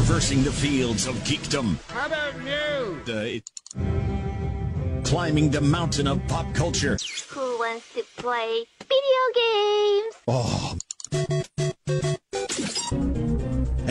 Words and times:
traversing 0.00 0.42
the 0.42 0.50
fields 0.50 1.06
of 1.06 1.14
geekdom. 1.24 1.76
How 1.88 2.06
about 2.06 2.32
new? 2.40 3.02
Uh, 3.06 5.02
climbing 5.04 5.50
the 5.50 5.60
mountain 5.60 6.06
of 6.06 6.26
pop 6.26 6.46
culture. 6.54 6.96
Who 7.28 7.58
wants 7.58 7.92
to 7.92 8.02
play 8.16 8.64
video 8.80 9.22
games? 9.34 10.14
Oh. 10.26 10.78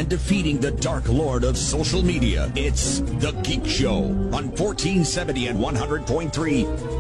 Defeating 0.10 0.60
the 0.60 0.72
dark 0.72 1.08
lord 1.08 1.44
of 1.44 1.56
social 1.56 2.04
media. 2.04 2.52
It's 2.56 3.00
The 3.00 3.32
Geek 3.44 3.66
Show 3.68 4.06
on 4.34 4.50
1470 4.50 5.48
and 5.48 5.60
100.3 5.60 6.32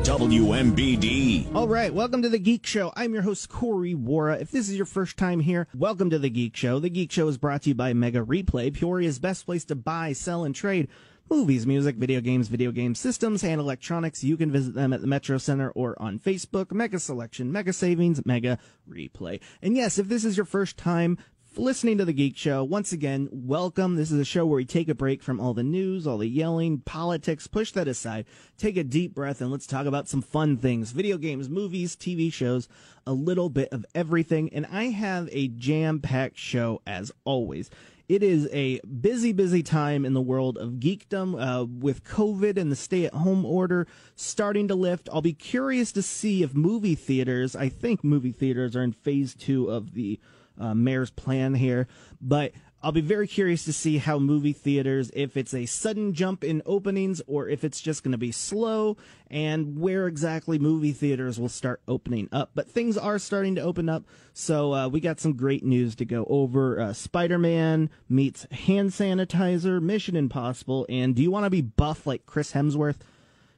WMBD. 0.03 1.55
All 1.55 1.67
right, 1.67 1.91
welcome 1.91 2.21
to 2.21 2.29
the 2.29 2.37
Geek 2.37 2.67
Show. 2.67 2.93
I'm 2.95 3.13
your 3.13 3.23
host, 3.23 3.49
Corey 3.49 3.95
Wara. 3.95 4.39
If 4.39 4.51
this 4.51 4.69
is 4.69 4.77
your 4.77 4.85
first 4.85 5.17
time 5.17 5.39
here, 5.39 5.67
welcome 5.73 6.11
to 6.11 6.19
the 6.19 6.29
Geek 6.29 6.55
Show. 6.55 6.77
The 6.77 6.91
Geek 6.91 7.11
Show 7.11 7.27
is 7.27 7.39
brought 7.39 7.63
to 7.63 7.69
you 7.69 7.75
by 7.75 7.93
Mega 7.93 8.19
Replay, 8.19 8.71
Peoria's 8.71 9.17
best 9.17 9.47
place 9.47 9.65
to 9.65 9.75
buy, 9.75 10.13
sell, 10.13 10.43
and 10.43 10.53
trade 10.53 10.87
movies, 11.31 11.65
music, 11.65 11.95
video 11.95 12.21
games, 12.21 12.47
video 12.47 12.71
game 12.71 12.93
systems, 12.93 13.43
and 13.43 13.59
electronics. 13.59 14.23
You 14.23 14.37
can 14.37 14.51
visit 14.51 14.75
them 14.75 14.93
at 14.93 15.01
the 15.01 15.07
Metro 15.07 15.39
Center 15.39 15.71
or 15.71 15.99
on 16.01 16.19
Facebook. 16.19 16.71
Mega 16.71 16.99
Selection, 16.99 17.51
Mega 17.51 17.73
Savings, 17.73 18.23
Mega 18.25 18.59
Replay. 18.87 19.39
And 19.61 19.75
yes, 19.75 19.97
if 19.97 20.07
this 20.07 20.25
is 20.25 20.37
your 20.37 20.45
first 20.45 20.77
time 20.77 21.17
listening 21.57 21.97
to 21.97 22.05
the 22.05 22.13
Geek 22.13 22.37
Show, 22.37 22.63
once 22.63 22.91
again, 22.91 23.27
welcome. 23.31 23.95
This 23.95 24.11
is 24.11 24.19
a 24.19 24.25
show 24.25 24.45
where 24.45 24.57
we 24.57 24.65
take 24.65 24.89
a 24.89 24.95
break 24.95 25.23
from 25.23 25.39
all 25.39 25.53
the 25.53 25.63
news, 25.63 26.05
all 26.05 26.17
the 26.17 26.27
yelling, 26.27 26.79
politics, 26.79 27.47
push 27.47 27.71
that 27.71 27.87
aside, 27.87 28.25
take 28.57 28.77
a 28.77 28.83
deep 28.83 29.15
breath, 29.15 29.41
and 29.41 29.51
let's 29.51 29.67
talk 29.67 29.85
about 29.85 30.07
some 30.07 30.21
fun 30.21 30.57
things. 30.57 30.91
Video 30.91 31.17
games, 31.17 31.49
movies, 31.49 31.95
TV 31.95 32.31
shows, 32.31 32.67
a 33.07 33.13
little 33.13 33.49
bit 33.49 33.69
of 33.71 33.85
everything. 33.95 34.49
And 34.53 34.65
I 34.71 34.85
have 34.85 35.29
a 35.31 35.47
jam-packed 35.47 36.37
show 36.37 36.81
as 36.85 37.11
always. 37.25 37.69
It 38.07 38.23
is 38.23 38.49
a 38.51 38.79
busy, 38.81 39.33
busy 39.33 39.61
time 39.61 40.03
in 40.03 40.13
the 40.13 40.21
world 40.21 40.57
of 40.57 40.73
geekdom 40.73 41.39
uh, 41.39 41.65
with 41.65 42.03
COVID 42.03 42.57
and 42.57 42.71
the 42.71 42.75
stay 42.75 43.05
at 43.05 43.13
home 43.13 43.45
order 43.45 43.87
starting 44.15 44.67
to 44.67 44.75
lift. 44.75 45.09
I'll 45.13 45.21
be 45.21 45.33
curious 45.33 45.91
to 45.91 46.01
see 46.01 46.41
if 46.41 46.55
movie 46.55 46.95
theaters, 46.95 47.55
I 47.55 47.69
think 47.69 48.03
movie 48.03 48.31
theaters 48.31 48.75
are 48.75 48.81
in 48.81 48.93
phase 48.93 49.35
two 49.35 49.69
of 49.69 49.93
the 49.93 50.19
uh, 50.59 50.73
mayor's 50.73 51.11
plan 51.11 51.53
here, 51.55 51.87
but 52.21 52.51
I'll 52.81 52.93
be 52.93 53.01
very 53.01 53.27
curious 53.27 53.65
to 53.65 53.73
see 53.73 53.97
how 53.97 54.19
movie 54.19 54.53
theaters, 54.53 55.11
if 55.13 55.35
it's 55.35 55.53
a 55.53 55.65
sudden 55.65 56.13
jump 56.13 56.45
in 56.45 56.61
openings 56.65 57.21
or 57.27 57.49
if 57.49 57.65
it's 57.65 57.81
just 57.81 58.03
going 58.03 58.13
to 58.13 58.17
be 58.17 58.31
slow 58.31 58.95
and 59.29 59.77
where 59.77 60.07
exactly 60.07 60.57
movie 60.59 60.93
theaters 60.93 61.37
will 61.37 61.49
start 61.49 61.81
opening 61.89 62.29
up. 62.31 62.51
But 62.55 62.69
things 62.69 62.97
are 62.97 63.19
starting 63.19 63.55
to 63.55 63.61
open 63.61 63.89
up. 63.89 64.05
So, 64.33 64.73
uh, 64.73 64.87
we 64.87 65.01
got 65.01 65.19
some 65.19 65.33
great 65.33 65.65
news 65.65 65.93
to 65.95 66.05
go 66.05 66.25
over. 66.29 66.79
Uh, 66.79 66.93
Spider-Man 66.93 67.89
meets 68.07 68.47
hand 68.51 68.91
sanitizer, 68.91 69.81
Mission 69.81 70.15
Impossible, 70.15 70.85
and 70.87 71.13
do 71.13 71.21
you 71.21 71.31
want 71.31 71.45
to 71.45 71.49
be 71.49 71.61
buff 71.61 72.07
like 72.07 72.25
Chris 72.25 72.53
Hemsworth? 72.53 72.99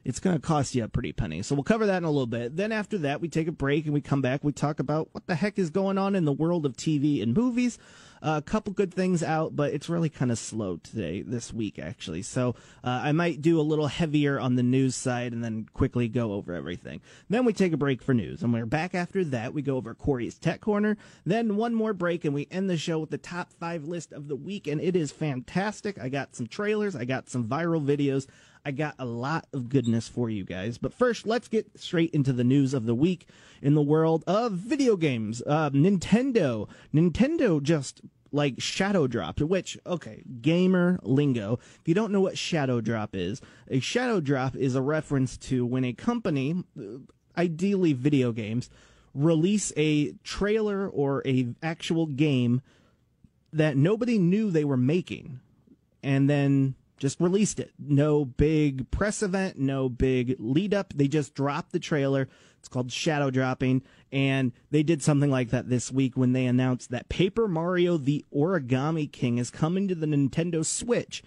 It's 0.04 0.20
going 0.20 0.36
to 0.36 0.42
cost 0.42 0.74
you 0.74 0.84
a 0.84 0.88
pretty 0.88 1.12
penny. 1.12 1.42
So 1.42 1.54
we'll 1.54 1.64
cover 1.64 1.86
that 1.86 1.98
in 1.98 2.04
a 2.04 2.10
little 2.10 2.26
bit. 2.26 2.56
Then 2.56 2.72
after 2.72 2.98
that, 2.98 3.20
we 3.20 3.28
take 3.28 3.48
a 3.48 3.52
break 3.52 3.84
and 3.84 3.94
we 3.94 4.00
come 4.00 4.22
back. 4.22 4.42
We 4.42 4.52
talk 4.52 4.80
about 4.80 5.08
what 5.12 5.26
the 5.26 5.34
heck 5.34 5.58
is 5.58 5.70
going 5.70 5.98
on 5.98 6.14
in 6.14 6.24
the 6.24 6.32
world 6.32 6.66
of 6.66 6.76
TV 6.76 7.22
and 7.22 7.34
movies. 7.34 7.78
Uh, 8.22 8.36
a 8.38 8.42
couple 8.42 8.72
good 8.72 8.94
things 8.94 9.20
out, 9.20 9.56
but 9.56 9.72
it's 9.72 9.88
really 9.88 10.08
kind 10.08 10.30
of 10.30 10.38
slow 10.38 10.76
today, 10.76 11.22
this 11.22 11.52
week 11.52 11.80
actually. 11.80 12.22
So 12.22 12.54
uh, 12.84 13.00
I 13.02 13.10
might 13.10 13.42
do 13.42 13.60
a 13.60 13.62
little 13.62 13.88
heavier 13.88 14.38
on 14.38 14.54
the 14.54 14.62
news 14.62 14.94
side 14.94 15.32
and 15.32 15.42
then 15.42 15.66
quickly 15.74 16.08
go 16.08 16.32
over 16.32 16.54
everything. 16.54 17.00
Then 17.28 17.44
we 17.44 17.52
take 17.52 17.72
a 17.72 17.76
break 17.76 18.00
for 18.00 18.14
news, 18.14 18.42
and 18.42 18.52
we're 18.52 18.64
back 18.64 18.94
after 18.94 19.24
that. 19.24 19.54
We 19.54 19.62
go 19.62 19.76
over 19.76 19.92
Corey's 19.94 20.38
Tech 20.38 20.60
Corner. 20.60 20.96
Then 21.26 21.56
one 21.56 21.74
more 21.74 21.92
break, 21.92 22.24
and 22.24 22.32
we 22.32 22.46
end 22.50 22.70
the 22.70 22.76
show 22.76 23.00
with 23.00 23.10
the 23.10 23.18
top 23.18 23.52
five 23.58 23.84
list 23.84 24.12
of 24.12 24.28
the 24.28 24.36
week, 24.36 24.68
and 24.68 24.80
it 24.80 24.94
is 24.94 25.10
fantastic. 25.10 25.98
I 25.98 26.08
got 26.08 26.36
some 26.36 26.46
trailers, 26.46 26.94
I 26.94 27.04
got 27.04 27.28
some 27.28 27.48
viral 27.48 27.84
videos. 27.84 28.28
I 28.64 28.70
got 28.70 28.94
a 28.98 29.04
lot 29.04 29.46
of 29.52 29.68
goodness 29.68 30.08
for 30.08 30.30
you 30.30 30.44
guys. 30.44 30.78
But 30.78 30.94
first, 30.94 31.26
let's 31.26 31.48
get 31.48 31.78
straight 31.78 32.10
into 32.10 32.32
the 32.32 32.44
news 32.44 32.74
of 32.74 32.86
the 32.86 32.94
week 32.94 33.26
in 33.60 33.74
the 33.74 33.82
world 33.82 34.22
of 34.26 34.52
video 34.52 34.96
games. 34.96 35.42
Uh, 35.44 35.70
Nintendo. 35.70 36.68
Nintendo 36.94 37.62
just 37.62 38.02
like 38.30 38.60
shadow 38.60 39.06
dropped, 39.06 39.40
which, 39.42 39.76
okay, 39.86 40.22
gamer 40.40 40.98
lingo. 41.02 41.58
If 41.80 41.86
you 41.86 41.94
don't 41.94 42.12
know 42.12 42.20
what 42.20 42.38
shadow 42.38 42.80
drop 42.80 43.14
is, 43.14 43.40
a 43.68 43.80
shadow 43.80 44.20
drop 44.20 44.56
is 44.56 44.74
a 44.74 44.82
reference 44.82 45.36
to 45.38 45.66
when 45.66 45.84
a 45.84 45.92
company, 45.92 46.62
ideally 47.36 47.92
video 47.92 48.32
games, 48.32 48.70
release 49.12 49.72
a 49.76 50.12
trailer 50.24 50.88
or 50.88 51.22
a 51.26 51.48
actual 51.62 52.06
game 52.06 52.62
that 53.52 53.76
nobody 53.76 54.18
knew 54.18 54.50
they 54.50 54.64
were 54.64 54.78
making. 54.78 55.40
And 56.02 56.30
then 56.30 56.74
just 57.02 57.20
released 57.20 57.58
it. 57.58 57.72
No 57.80 58.24
big 58.24 58.88
press 58.92 59.24
event, 59.24 59.58
no 59.58 59.88
big 59.88 60.36
lead 60.38 60.72
up. 60.72 60.92
They 60.94 61.08
just 61.08 61.34
dropped 61.34 61.72
the 61.72 61.80
trailer. 61.80 62.28
It's 62.60 62.68
called 62.68 62.92
shadow 62.92 63.28
dropping. 63.28 63.82
And 64.12 64.52
they 64.70 64.84
did 64.84 65.02
something 65.02 65.28
like 65.28 65.50
that 65.50 65.68
this 65.68 65.90
week 65.90 66.16
when 66.16 66.32
they 66.32 66.46
announced 66.46 66.92
that 66.92 67.08
Paper 67.08 67.48
Mario 67.48 67.96
the 67.96 68.24
Origami 68.32 69.10
King 69.10 69.38
is 69.38 69.50
coming 69.50 69.88
to 69.88 69.96
the 69.96 70.06
Nintendo 70.06 70.64
Switch 70.64 71.24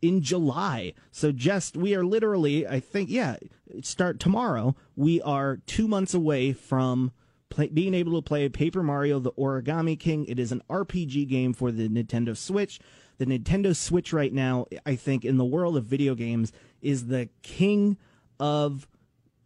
in 0.00 0.22
July. 0.22 0.92
So 1.10 1.32
just, 1.32 1.76
we 1.76 1.96
are 1.96 2.04
literally, 2.04 2.64
I 2.64 2.78
think, 2.78 3.10
yeah, 3.10 3.34
start 3.82 4.20
tomorrow. 4.20 4.76
We 4.94 5.20
are 5.22 5.56
two 5.66 5.88
months 5.88 6.14
away 6.14 6.52
from 6.52 7.10
play, 7.48 7.66
being 7.66 7.94
able 7.94 8.22
to 8.22 8.24
play 8.24 8.48
Paper 8.48 8.84
Mario 8.84 9.18
the 9.18 9.32
Origami 9.32 9.98
King. 9.98 10.24
It 10.26 10.38
is 10.38 10.52
an 10.52 10.62
RPG 10.70 11.28
game 11.28 11.52
for 11.52 11.72
the 11.72 11.88
Nintendo 11.88 12.36
Switch 12.36 12.78
the 13.18 13.26
Nintendo 13.26 13.74
Switch 13.74 14.12
right 14.12 14.32
now, 14.32 14.66
I 14.84 14.96
think, 14.96 15.24
in 15.24 15.36
the 15.36 15.44
world 15.44 15.76
of 15.76 15.84
video 15.84 16.14
games, 16.14 16.52
is 16.82 17.06
the 17.06 17.28
king 17.42 17.96
of 18.38 18.86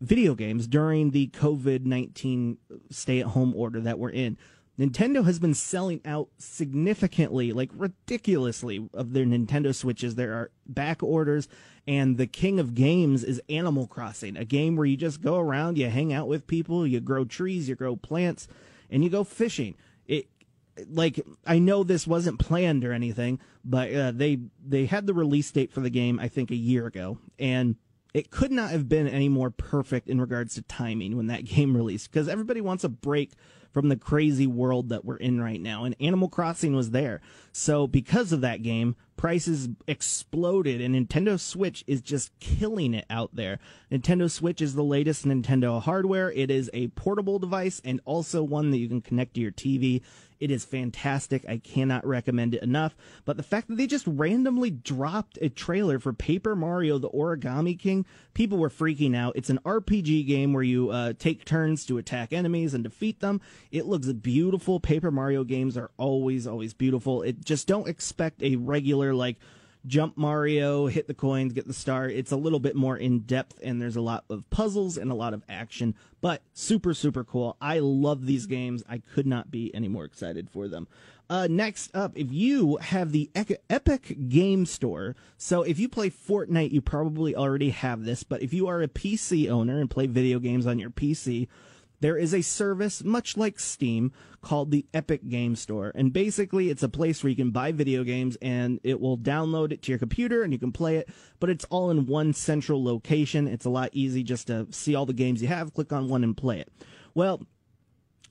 video 0.01 0.35
games 0.35 0.67
during 0.67 1.11
the 1.11 1.29
COVID 1.29 1.85
19 1.85 2.59
stay 2.91 3.21
at 3.21 3.27
home 3.27 3.55
order 3.55 3.81
that 3.81 3.99
we're 3.99 4.11
in. 4.11 4.37
Nintendo 4.79 5.27
has 5.27 5.39
been 5.39 5.53
selling 5.53 6.01
out 6.07 6.31
significantly, 6.39 7.53
like 7.53 7.69
ridiculously, 7.75 8.89
of 8.95 9.13
their 9.13 9.27
Nintendo 9.27 9.75
Switches. 9.75 10.15
There 10.15 10.33
are 10.33 10.51
back 10.67 11.03
orders, 11.03 11.49
and 11.87 12.17
the 12.17 12.27
king 12.27 12.59
of 12.59 12.75
games 12.75 13.23
is 13.23 13.43
Animal 13.51 13.87
Crossing, 13.87 14.39
a 14.39 14.45
game 14.47 14.77
where 14.77 14.87
you 14.87 14.97
just 14.97 15.21
go 15.21 15.37
around, 15.37 15.77
you 15.77 15.91
hang 15.91 16.15
out 16.15 16.29
with 16.29 16.47
people, 16.47 16.87
you 16.87 16.99
grow 17.01 17.27
trees, 17.27 17.69
you 17.69 17.75
grow 17.75 17.95
plants, 17.95 18.49
and 18.89 19.05
you 19.05 19.11
go 19.11 19.23
fishing. 19.23 19.75
Like 20.89 21.21
I 21.47 21.59
know 21.59 21.85
this 21.85 22.07
wasn't 22.07 22.39
planned 22.39 22.85
or 22.85 22.93
anything, 22.93 23.41
but 23.65 23.93
uh, 23.95 24.13
they 24.13 24.39
they 24.65 24.87
had 24.87 25.07
the 25.07 25.15
release 25.15 25.51
date 25.51 25.73
for 25.73 25.81
the 25.81 25.91
game 25.91 26.19
I 26.19 26.29
think 26.29 26.51
a 26.51 26.57
year 26.57 26.87
ago, 26.87 27.19
and 27.39 27.77
it 28.13 28.31
could 28.31 28.51
not 28.51 28.71
have 28.71 28.89
been 28.89 29.07
any 29.07 29.29
more 29.29 29.51
perfect 29.51 30.09
in 30.09 30.21
regards 30.21 30.55
to 30.55 30.63
timing 30.63 31.17
when 31.17 31.29
that 31.29 31.45
game 31.47 31.77
released 31.77 32.11
because 32.11 32.29
everybody 32.29 32.61
wants 32.61 32.85
a 32.85 32.89
break 32.89 33.33
from 33.73 33.89
the 33.89 33.97
crazy 33.97 34.47
world 34.47 34.89
that 34.89 35.05
we're 35.05 35.17
in 35.17 35.41
right 35.41 35.61
now. 35.61 35.85
And 35.85 35.95
Animal 36.01 36.29
Crossing 36.29 36.75
was 36.75 36.91
there. 36.91 37.21
So 37.53 37.87
because 37.87 38.33
of 38.33 38.41
that 38.41 38.63
game, 38.63 38.97
prices 39.21 39.69
exploded 39.87 40.81
and 40.81 40.95
Nintendo 40.95 41.39
Switch 41.39 41.85
is 41.87 42.01
just 42.01 42.33
killing 42.41 42.95
it 42.95 43.05
out 43.11 43.29
there. 43.35 43.59
Nintendo 43.93 44.31
Switch 44.31 44.63
is 44.63 44.75
the 44.75 44.83
latest 44.83 45.27
Nintendo 45.27 45.83
hardware. 45.83 46.33
It 46.33 46.51
is 46.51 46.71
a 46.73 46.89
portable 46.89 47.39
device 47.39 47.83
and 47.85 48.01
also 48.07 48.43
one 48.43 48.71
that 48.71 48.79
you 48.79 48.89
can 48.89 49.03
connect 49.03 49.35
to 49.35 49.43
your 49.43 49.53
TV. 49.53 50.01
It 50.41 50.51
is 50.51 50.65
fantastic. 50.65 51.45
I 51.47 51.59
cannot 51.59 52.07
recommend 52.07 52.55
it 52.55 52.63
enough. 52.63 52.97
But 53.27 53.37
the 53.37 53.43
fact 53.43 53.69
that 53.69 53.77
they 53.77 53.87
just 53.87 54.07
randomly 54.07 54.71
dropped 54.71 55.39
a 55.43 55.51
trailer 55.51 55.99
for 55.99 56.15
Paper 56.15 56.57
Mario 56.57 56.99
the 56.99 57.11
Origami 57.11 57.79
King, 57.79 58.07
people 58.33 58.57
were 58.57 58.71
freaking 58.71 59.15
out. 59.15 59.37
It's 59.37 59.51
an 59.51 59.61
RPG 59.67 60.27
game 60.27 60.55
where 60.55 60.63
you 60.63 60.91
uh, 60.91 61.13
take 61.19 61.45
turns 61.45 61.85
to 61.87 61.99
attack 61.99 62.33
enemies 62.33 62.73
and 62.73 62.83
defeat 62.83 63.21
them. 63.21 63.43
It 63.71 63.85
looks 63.85 64.07
beautiful. 64.07 64.81
Paper 64.81 65.11
Mario 65.11 65.45
games 65.45 65.77
are 65.77 65.91
always, 65.99 66.47
always 66.47 66.73
beautiful. 66.73 67.21
It 67.21 67.45
just 67.45 67.69
don't 67.69 67.89
expect 67.89 68.43
a 68.43 68.57
regular 68.57 69.10
like 69.15 69.37
jump 69.87 70.17
Mario, 70.17 70.87
hit 70.87 71.07
the 71.07 71.15
coins, 71.15 71.53
get 71.53 71.67
the 71.67 71.73
star. 71.73 72.09
It's 72.09 72.33
a 72.33 72.37
little 72.37 72.61
bit 72.61 72.77
more 72.77 72.97
in 72.97 73.21
depth 73.21 73.59
and 73.63 73.81
there's 73.81 73.97
a 73.97 74.01
lot 74.01 74.25
of 74.29 74.49
puzzles 74.51 74.97
and 74.97 75.11
a 75.11 75.15
lot 75.15 75.35
of 75.35 75.43
action, 75.49 75.95
but 76.21 76.43
super, 76.53 76.95
super 76.95 77.25
cool. 77.25 77.57
I 77.61 77.79
love 77.79 78.27
these 78.27 78.47
games. 78.47 78.83
I 78.89 78.99
could 78.99 79.27
not 79.27 79.51
be 79.51 79.75
any 79.75 79.89
more 79.89 80.05
excited 80.05 80.51
for 80.51 80.69
them. 80.69 80.87
Uh, 81.31 81.47
next 81.49 81.95
up, 81.95 82.13
if 82.17 82.33
you 82.33 82.77
have 82.79 83.13
the 83.13 83.31
Epic 83.37 84.29
Game 84.29 84.67
Store, 84.67 85.15
so 85.37 85.63
if 85.63 85.79
you 85.79 85.89
play 85.89 86.11
Fortnite, 86.11 86.73
you 86.73 86.81
probably 86.81 87.37
already 87.37 87.71
have 87.71 88.05
this, 88.05 88.25
but 88.25 88.43
if 88.43 88.53
you 88.53 88.67
are 88.67 88.83
a 88.83 88.89
PC 88.89 89.49
owner 89.49 89.81
and 89.81 89.89
play 89.89 90.09
video 90.09 90.41
games 90.41 90.67
on 90.67 90.81
your 90.81 90.91
PC, 90.91 91.47
there 92.01 92.17
is 92.17 92.35
a 92.35 92.43
service 92.43 93.05
much 93.05 93.37
like 93.37 93.61
Steam 93.61 94.13
called 94.41 94.71
the 94.71 94.87
Epic 94.93 95.29
Game 95.29 95.55
Store. 95.55 95.93
And 95.95 96.13
basically, 96.13 96.71
it's 96.71 96.83
a 96.83 96.89
place 96.89 97.23
where 97.23 97.31
you 97.31 97.37
can 97.37 97.51
buy 97.51 97.73
video 97.73 98.05
games 98.05 98.37
and 98.41 98.81
it 98.83 99.01
will 99.01 99.19
download 99.19 99.73
it 99.73 99.83
to 99.83 99.93
your 99.93 99.99
computer 99.99 100.43
and 100.43 100.53
you 100.53 100.59
can 100.59 100.73
play 100.73 100.97
it, 100.97 101.09
but 101.39 101.51
it's 101.51 101.67
all 101.67 101.91
in 101.91 102.07
one 102.07 102.33
central 102.33 102.83
location. 102.83 103.47
It's 103.47 103.67
a 103.67 103.71
lot 103.71 103.91
easy 103.93 104.23
just 104.23 104.47
to 104.47 104.67
see 104.71 104.95
all 104.95 105.07
the 105.07 105.13
games 105.13 105.43
you 105.43 105.49
have, 105.49 105.75
click 105.75 105.93
on 105.93 106.09
one 106.09 106.25
and 106.25 106.37
play 106.37 106.61
it. 106.61 106.73
Well, 107.15 107.47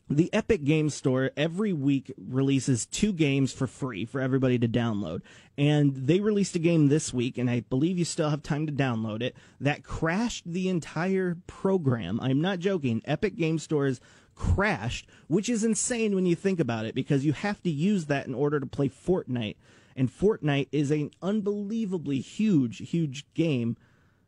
the 0.10 0.34
Epic 0.34 0.64
Game 0.64 0.90
Store 0.90 1.32
every 1.38 1.72
week 1.72 2.12
releases 2.18 2.88
two 2.88 3.14
games 3.14 3.54
for 3.54 3.68
free 3.68 4.06
for 4.06 4.20
everybody 4.20 4.58
to 4.58 4.68
download. 4.68 5.22
And 5.58 5.96
they 5.96 6.20
released 6.20 6.56
a 6.56 6.60
game 6.60 6.88
this 6.88 7.14
week, 7.14 7.38
and 7.38 7.50
I 7.50 7.60
believe 7.62 8.00
you 8.00 8.06
still 8.06 8.30
have 8.30 8.42
time 8.42 8.66
to 8.66 8.74
download 8.74 9.22
it, 9.22 9.36
that 9.60 9.84
crashed 9.84 10.52
the 10.52 10.68
entire 10.68 11.38
program. 11.46 12.20
I'm 12.22 12.42
not 12.42 12.60
joking. 12.60 13.04
Epic 13.06 13.36
Game 13.36 13.60
Stores 13.60 14.02
crashed, 14.34 15.08
which 15.28 15.48
is 15.48 15.64
insane 15.64 16.16
when 16.16 16.26
you 16.26 16.36
think 16.36 16.60
about 16.60 16.86
it, 16.86 16.96
because 16.96 17.26
you 17.26 17.34
have 17.34 17.62
to 17.62 17.70
use 17.70 18.06
that 18.06 18.26
in 18.26 18.34
order 18.34 18.60
to 18.60 18.66
play 18.66 18.90
Fortnite. 18.90 19.58
And 19.96 20.10
Fortnite 20.10 20.70
is 20.72 20.92
an 20.92 21.12
unbelievably 21.22 22.22
huge, 22.22 22.90
huge 22.90 23.32
game 23.34 23.78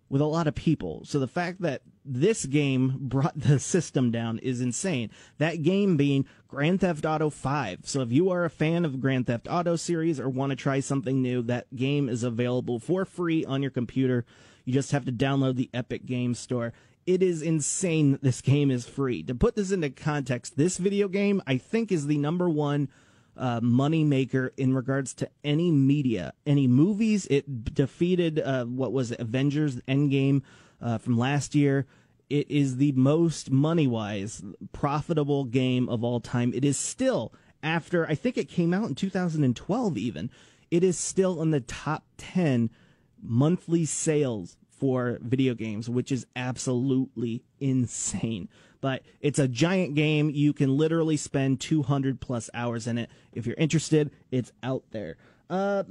with 0.09 0.21
a 0.21 0.25
lot 0.25 0.47
of 0.47 0.53
people. 0.53 1.05
So 1.05 1.17
the 1.17 1.27
fact 1.27 1.61
that 1.61 1.81
this 2.03 2.45
game 2.45 2.97
brought 2.99 3.39
the 3.39 3.59
system 3.59 4.11
down 4.11 4.39
is 4.39 4.61
insane. 4.61 5.09
That 5.37 5.63
game 5.63 5.97
being 5.97 6.25
Grand 6.47 6.81
Theft 6.81 7.05
Auto 7.05 7.29
5. 7.29 7.79
So 7.83 8.01
if 8.01 8.11
you 8.11 8.29
are 8.29 8.45
a 8.45 8.49
fan 8.49 8.85
of 8.85 8.99
Grand 8.99 9.27
Theft 9.27 9.47
Auto 9.49 9.75
series 9.75 10.19
or 10.19 10.29
want 10.29 10.49
to 10.51 10.55
try 10.55 10.79
something 10.79 11.21
new, 11.21 11.41
that 11.43 11.73
game 11.75 12.09
is 12.09 12.23
available 12.23 12.79
for 12.79 13.05
free 13.05 13.45
on 13.45 13.61
your 13.61 13.71
computer. 13.71 14.25
You 14.65 14.73
just 14.73 14.91
have 14.91 15.05
to 15.05 15.11
download 15.11 15.55
the 15.55 15.69
Epic 15.73 16.05
Game 16.05 16.33
Store. 16.33 16.73
It 17.05 17.23
is 17.23 17.41
insane 17.41 18.11
that 18.11 18.21
this 18.21 18.41
game 18.41 18.69
is 18.69 18.87
free. 18.87 19.23
To 19.23 19.33
put 19.33 19.55
this 19.55 19.71
into 19.71 19.89
context, 19.89 20.57
this 20.57 20.77
video 20.77 21.07
game 21.07 21.41
I 21.47 21.57
think 21.57 21.91
is 21.91 22.07
the 22.07 22.17
number 22.17 22.49
one 22.49 22.89
uh, 23.37 23.59
money 23.61 24.03
maker 24.03 24.53
in 24.57 24.75
regards 24.75 25.13
to 25.15 25.29
any 25.43 25.71
media, 25.71 26.33
any 26.45 26.67
movies. 26.67 27.25
It 27.27 27.73
defeated 27.73 28.39
uh, 28.39 28.65
what 28.65 28.91
was 28.91 29.11
it, 29.11 29.19
Avengers 29.19 29.77
Endgame 29.87 30.43
uh, 30.81 30.97
from 30.97 31.17
last 31.17 31.55
year. 31.55 31.85
It 32.29 32.49
is 32.49 32.77
the 32.77 32.93
most 32.93 33.51
money 33.51 33.87
wise 33.87 34.41
profitable 34.71 35.43
game 35.43 35.89
of 35.89 36.03
all 36.03 36.19
time. 36.19 36.53
It 36.53 36.63
is 36.63 36.77
still 36.77 37.33
after 37.61 38.07
I 38.07 38.15
think 38.15 38.37
it 38.37 38.49
came 38.49 38.73
out 38.73 38.87
in 38.87 38.95
2012 38.95 39.97
even. 39.97 40.29
It 40.69 40.83
is 40.83 40.97
still 40.97 41.41
in 41.41 41.51
the 41.51 41.59
top 41.59 42.05
10 42.17 42.69
monthly 43.21 43.83
sales 43.85 44.55
for 44.69 45.19
video 45.21 45.53
games, 45.53 45.89
which 45.89 46.11
is 46.11 46.25
absolutely 46.35 47.43
insane 47.59 48.47
but 48.81 49.03
it's 49.21 49.39
a 49.39 49.47
giant 49.47 49.95
game. 49.95 50.29
You 50.29 50.51
can 50.53 50.75
literally 50.75 51.15
spend 51.15 51.61
200 51.61 52.19
plus 52.19 52.49
hours 52.53 52.87
in 52.87 52.97
it. 52.97 53.09
If 53.31 53.45
you're 53.45 53.55
interested, 53.57 54.11
it's 54.31 54.51
out 54.63 54.83
there. 54.91 55.17
Uh, 55.49 55.83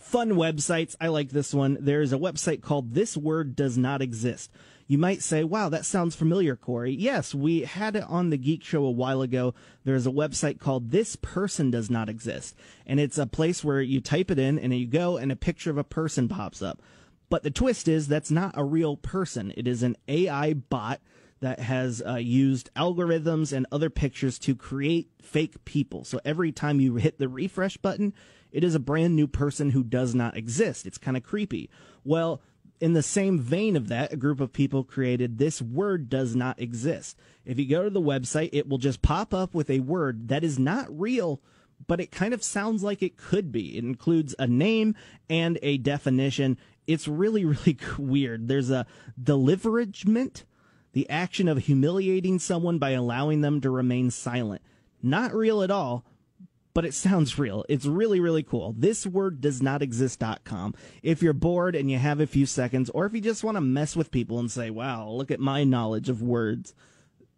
fun 0.00 0.32
websites. 0.32 0.96
I 1.00 1.08
like 1.08 1.30
this 1.30 1.52
one. 1.52 1.76
There's 1.80 2.12
a 2.12 2.18
website 2.18 2.62
called 2.62 2.94
This 2.94 3.16
Word 3.16 3.56
Does 3.56 3.76
Not 3.76 4.02
Exist. 4.02 4.50
You 4.86 4.96
might 4.96 5.22
say, 5.22 5.44
wow, 5.44 5.68
that 5.68 5.84
sounds 5.84 6.16
familiar, 6.16 6.56
Corey. 6.56 6.92
Yes, 6.92 7.34
we 7.34 7.60
had 7.60 7.94
it 7.94 8.04
on 8.08 8.30
the 8.30 8.38
Geek 8.38 8.64
Show 8.64 8.84
a 8.84 8.90
while 8.90 9.20
ago. 9.20 9.54
There's 9.84 10.06
a 10.06 10.10
website 10.10 10.58
called 10.58 10.90
This 10.90 11.14
Person 11.14 11.70
Does 11.70 11.90
Not 11.90 12.08
Exist. 12.08 12.56
And 12.86 12.98
it's 12.98 13.18
a 13.18 13.26
place 13.26 13.62
where 13.62 13.82
you 13.82 14.00
type 14.00 14.30
it 14.30 14.38
in 14.38 14.58
and 14.58 14.72
you 14.74 14.86
go 14.86 15.18
and 15.18 15.30
a 15.30 15.36
picture 15.36 15.70
of 15.70 15.76
a 15.76 15.84
person 15.84 16.26
pops 16.26 16.62
up. 16.62 16.80
But 17.28 17.42
the 17.42 17.50
twist 17.50 17.86
is 17.86 18.08
that's 18.08 18.30
not 18.30 18.54
a 18.56 18.64
real 18.64 18.96
person. 18.96 19.52
It 19.56 19.68
is 19.68 19.82
an 19.82 19.96
AI 20.08 20.54
bot 20.54 21.00
that 21.40 21.60
has 21.60 22.02
uh, 22.04 22.14
used 22.14 22.70
algorithms 22.74 23.52
and 23.52 23.66
other 23.70 23.90
pictures 23.90 24.38
to 24.40 24.56
create 24.56 25.10
fake 25.22 25.64
people. 25.64 26.04
So 26.04 26.18
every 26.24 26.50
time 26.50 26.80
you 26.80 26.96
hit 26.96 27.18
the 27.18 27.28
refresh 27.28 27.76
button, 27.76 28.14
it 28.52 28.64
is 28.64 28.74
a 28.74 28.80
brand 28.80 29.14
new 29.14 29.26
person 29.26 29.70
who 29.70 29.82
does 29.82 30.14
not 30.14 30.36
exist. 30.36 30.86
It's 30.86 30.98
kind 30.98 31.16
of 31.16 31.22
creepy. 31.22 31.70
Well, 32.04 32.40
in 32.80 32.92
the 32.92 33.02
same 33.02 33.38
vein 33.40 33.76
of 33.76 33.88
that, 33.88 34.12
a 34.12 34.16
group 34.16 34.40
of 34.40 34.52
people 34.52 34.84
created 34.84 35.38
this 35.38 35.60
word 35.60 36.08
does 36.08 36.36
not 36.36 36.60
exist. 36.60 37.18
If 37.44 37.58
you 37.58 37.68
go 37.68 37.82
to 37.82 37.90
the 37.90 38.00
website, 38.00 38.50
it 38.52 38.68
will 38.68 38.78
just 38.78 39.02
pop 39.02 39.34
up 39.34 39.54
with 39.54 39.68
a 39.68 39.80
word 39.80 40.28
that 40.28 40.44
is 40.44 40.58
not 40.58 40.86
real, 40.88 41.40
but 41.86 42.00
it 42.00 42.12
kind 42.12 42.32
of 42.32 42.42
sounds 42.42 42.82
like 42.82 43.02
it 43.02 43.16
could 43.16 43.50
be. 43.50 43.76
It 43.76 43.84
includes 43.84 44.34
a 44.38 44.46
name 44.46 44.94
and 45.28 45.58
a 45.62 45.78
definition. 45.78 46.56
It's 46.86 47.08
really, 47.08 47.44
really 47.44 47.78
weird. 47.98 48.48
There's 48.48 48.70
a 48.70 48.86
deliveragement 49.20 50.44
the 50.92 51.08
action 51.10 51.48
of 51.48 51.58
humiliating 51.58 52.38
someone 52.38 52.78
by 52.78 52.90
allowing 52.90 53.40
them 53.40 53.60
to 53.60 53.70
remain 53.70 54.10
silent. 54.10 54.62
Not 55.02 55.34
real 55.34 55.62
at 55.62 55.70
all, 55.70 56.04
but 56.78 56.84
it 56.84 56.94
sounds 56.94 57.40
real. 57.40 57.64
It's 57.68 57.86
really, 57.86 58.20
really 58.20 58.44
cool. 58.44 58.72
This 58.78 59.04
word 59.04 59.40
does 59.40 59.60
not 59.60 59.82
exist.com. 59.82 60.76
If 61.02 61.24
you're 61.24 61.32
bored 61.32 61.74
and 61.74 61.90
you 61.90 61.98
have 61.98 62.20
a 62.20 62.26
few 62.28 62.46
seconds, 62.46 62.88
or 62.90 63.04
if 63.04 63.12
you 63.12 63.20
just 63.20 63.42
want 63.42 63.56
to 63.56 63.60
mess 63.60 63.96
with 63.96 64.12
people 64.12 64.38
and 64.38 64.48
say, 64.48 64.70
wow, 64.70 65.08
look 65.08 65.32
at 65.32 65.40
my 65.40 65.64
knowledge 65.64 66.08
of 66.08 66.22
words, 66.22 66.76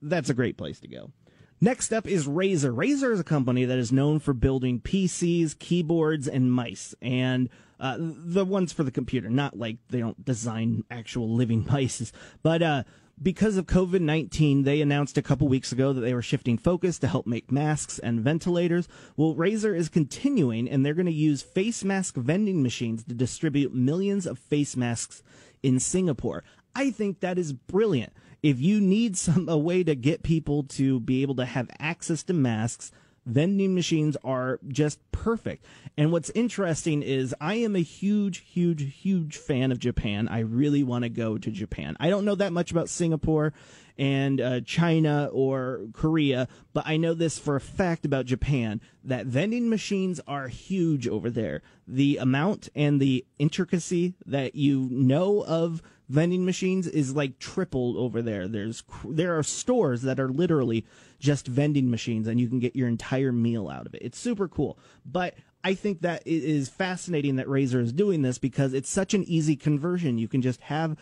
that's 0.02 0.28
a 0.28 0.34
great 0.34 0.58
place 0.58 0.78
to 0.81 0.88
go. 0.88 1.12
Next 1.58 1.90
up 1.90 2.06
is 2.06 2.28
Razer. 2.28 2.76
Razer 2.76 3.14
is 3.14 3.19
a 3.19 3.25
company 3.25 3.64
that 3.64 3.78
is 3.78 3.90
known 3.90 4.19
for 4.19 4.34
building 4.34 4.78
PCs, 4.78 5.58
keyboards, 5.58 6.28
and 6.28 6.52
mice, 6.52 6.94
and 7.00 7.48
uh, 7.81 7.96
the 7.98 8.44
ones 8.44 8.75
for 8.75 8.82
the 8.82 8.90
computer. 8.90 9.31
Not 9.31 9.58
like 9.58 9.78
they 9.88 10.00
don't 10.00 10.22
design 10.22 10.84
actual 10.90 11.34
living 11.34 11.66
mice, 11.70 12.12
but 12.43 12.60
uh, 12.60 12.82
because 13.22 13.56
of 13.56 13.67
COVID 13.67 14.00
19, 14.00 14.62
they 14.62 14.81
announced 14.81 15.19
a 15.19 15.22
couple 15.22 15.49
weeks 15.49 15.72
ago 15.72 15.93
that 15.93 16.00
they 16.00 16.14
were 16.14 16.22
shifting 16.22 16.56
focus 16.56 16.99
to 17.00 17.08
help 17.08 17.26
make 17.26 17.52
masks 17.52 17.99
and 17.99 18.20
ventilators. 18.20 18.88
Well, 19.17 19.34
Razer 19.34 19.76
is 19.76 19.88
continuing, 19.88 20.69
and 20.69 20.84
they're 20.84 20.94
going 20.94 21.06
to 21.06 21.12
use 21.12 21.43
face 21.43 21.84
mask 21.84 22.14
vending 22.17 22.62
machines 22.62 23.05
to 23.05 23.14
distribute 23.14 23.75
millions 23.75 24.26
of 24.26 24.38
face 24.38 24.76
masks 24.76 25.22
in 25.62 25.81
Singapore. 25.81 26.44
I 26.75 26.90
think 26.90 27.20
that 27.20 27.38
is 27.38 27.52
brilliant. 27.52 28.12
If 28.43 28.61
you 28.61 28.81
need 28.81 29.17
some 29.17 29.49
a 29.49 29.58
way 29.58 29.84
to 29.84 29.94
get 29.94 30.22
people 30.22 30.62
to 30.64 31.00
be 31.00 31.22
able 31.22 31.37
to 31.37 31.44
have 31.44 31.70
access 31.78 32.22
to 32.25 32.32
masks, 32.32 32.90
vending 33.31 33.75
machines 33.75 34.17
are 34.25 34.59
just 34.69 34.99
perfect. 35.12 35.65
And 35.97 36.12
what's 36.12 36.31
interesting 36.31 37.03
is 37.03 37.35
I 37.41 37.55
am 37.55 37.77
a 37.77 37.82
huge, 37.82 38.38
huge, 38.38 38.94
huge 39.00 39.37
fan 39.37 39.73
of 39.73 39.79
Japan. 39.79 40.29
I 40.29 40.41
really 40.41 40.82
want 40.82 41.05
to 41.05 41.09
go 41.09 41.38
to 41.38 41.50
Japan. 41.50 41.97
I 42.00 42.11
don't 42.11 42.25
know 42.25 42.35
that 42.35 42.53
much 42.53 42.71
about 42.71 42.88
Singapore 42.88 43.53
and 43.99 44.41
uh, 44.41 44.61
China 44.62 45.29
or 45.32 45.82
Korea, 45.93 46.49
but 46.73 46.85
I 46.87 46.97
know 46.97 47.12
this 47.12 47.38
for 47.38 47.56
a 47.56 47.61
fact 47.61 48.05
about 48.06 48.25
Japan 48.25 48.81
that 49.05 49.27
vending 49.27 49.69
machines 49.69 50.21
are 50.27 50.49
huge 50.49 51.06
over 51.06 51.29
there. 51.29 51.62
The 51.87 52.17
amount 52.17 52.69
and 52.75 53.00
the 53.00 53.27
intricacy 53.38 54.15
that 54.25 54.55
you 54.55 54.88
know 54.91 55.44
of 55.44 55.82
vending 56.09 56.44
machines 56.44 56.87
is 56.87 57.15
like 57.15 57.38
tripled 57.38 57.97
over 57.97 58.21
there. 58.23 58.49
There's 58.49 58.82
there 59.05 59.38
are 59.38 59.43
stores 59.43 60.03
that 60.03 60.19
are 60.19 60.29
literally 60.29 60.85
just 61.20 61.46
vending 61.46 61.90
machines 61.90 62.26
and 62.26 62.40
you 62.40 62.49
can 62.49 62.58
get 62.58 62.75
your 62.75 62.88
entire 62.88 63.31
meal 63.31 63.69
out 63.69 63.87
of 63.87 63.94
it. 63.94 64.02
It's 64.02 64.19
super 64.19 64.49
cool. 64.49 64.78
But 65.06 65.34
I 65.62 65.75
think 65.75 66.00
that 66.00 66.22
it 66.26 66.43
is 66.43 66.69
fascinating 66.69 67.37
that 67.37 67.46
Razer 67.46 67.81
is 67.81 67.93
doing 67.93 68.22
this 68.22 68.39
because 68.39 68.72
it's 68.72 68.91
such 68.91 69.15
an 69.15 69.22
easy 69.24 69.55
conversion. 69.55 70.19
You 70.19 70.27
can 70.27 70.43
just 70.43 70.60
have 70.62 70.96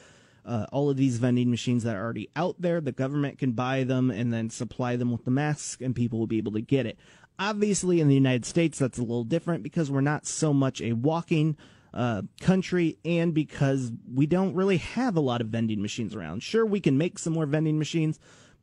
uh, 0.45 0.67
all 0.73 0.91
of 0.91 0.97
these 0.97 1.19
vending 1.19 1.51
machines 1.51 1.85
that 1.85 1.95
are 1.95 2.03
already 2.03 2.29
out 2.35 2.57
there. 2.59 2.81
The 2.81 2.93
government 2.93 3.39
can 3.39 3.53
buy 3.53 3.85
them 3.85 4.11
and 4.11 4.33
then 4.33 4.51
supply 4.51 4.97
them 4.97 5.13
with 5.13 5.25
the 5.25 5.31
masks, 5.31 5.83
and 5.83 5.95
people 5.95 6.19
will 6.19 6.27
be 6.27 6.39
able 6.39 6.53
to 6.53 6.61
get 6.61 6.87
it. 6.87 6.99
Obviously, 7.39 8.01
in 8.01 8.09
the 8.09 8.15
United 8.15 8.45
States, 8.45 8.79
that's 8.79 8.99
a 8.99 9.03
little 9.03 9.25
different 9.25 9.63
because 9.63 9.91
we're 9.91 10.01
not 10.01 10.27
so 10.27 10.53
much 10.53 10.81
a 10.81 10.95
walking 10.95 11.57
uh, 11.95 12.23
country 12.41 12.99
and 13.05 13.33
because 13.33 13.93
we 14.13 14.27
don't 14.27 14.55
really 14.55 14.79
have 14.79 15.17
a 15.17 15.21
lot 15.21 15.41
of 15.41 15.49
vending 15.49 15.81
machines 15.81 16.17
around. 16.17 16.43
Sure, 16.43 16.67
we 16.67 16.81
can 16.81 16.99
make 16.99 17.19
some 17.19 17.35
more 17.35 17.47
vending 17.47 17.79
machines, 17.79 18.19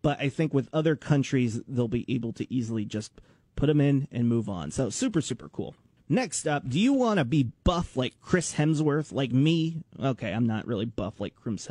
but 0.05 0.21
I 0.21 0.29
think 0.29 0.53
with 0.53 0.69
other 0.71 0.95
countries, 0.95 1.63
they'll 1.67 1.88
be 1.88 2.05
able 2.07 2.31
to 2.33 2.53
easily 2.53 2.85
just 2.85 3.12
put 3.55 3.65
them 3.65 3.81
in 3.81 4.07
and 4.12 4.29
move 4.29 4.47
on. 4.47 4.69
So 4.69 4.91
super, 4.91 5.19
super 5.19 5.50
cool. 5.50 5.74
Next 6.07 6.47
up, 6.47 6.69
do 6.69 6.79
you 6.79 6.93
want 6.93 7.17
to 7.17 7.25
be 7.25 7.50
buff 7.63 7.97
like 7.97 8.13
Chris 8.21 8.53
Hemsworth, 8.53 9.12
like 9.12 9.31
me? 9.31 9.77
Okay, 10.00 10.31
I'm 10.31 10.45
not 10.45 10.67
really 10.67 10.85
buff 10.85 11.19
like 11.19 11.33
Chris 11.33 11.67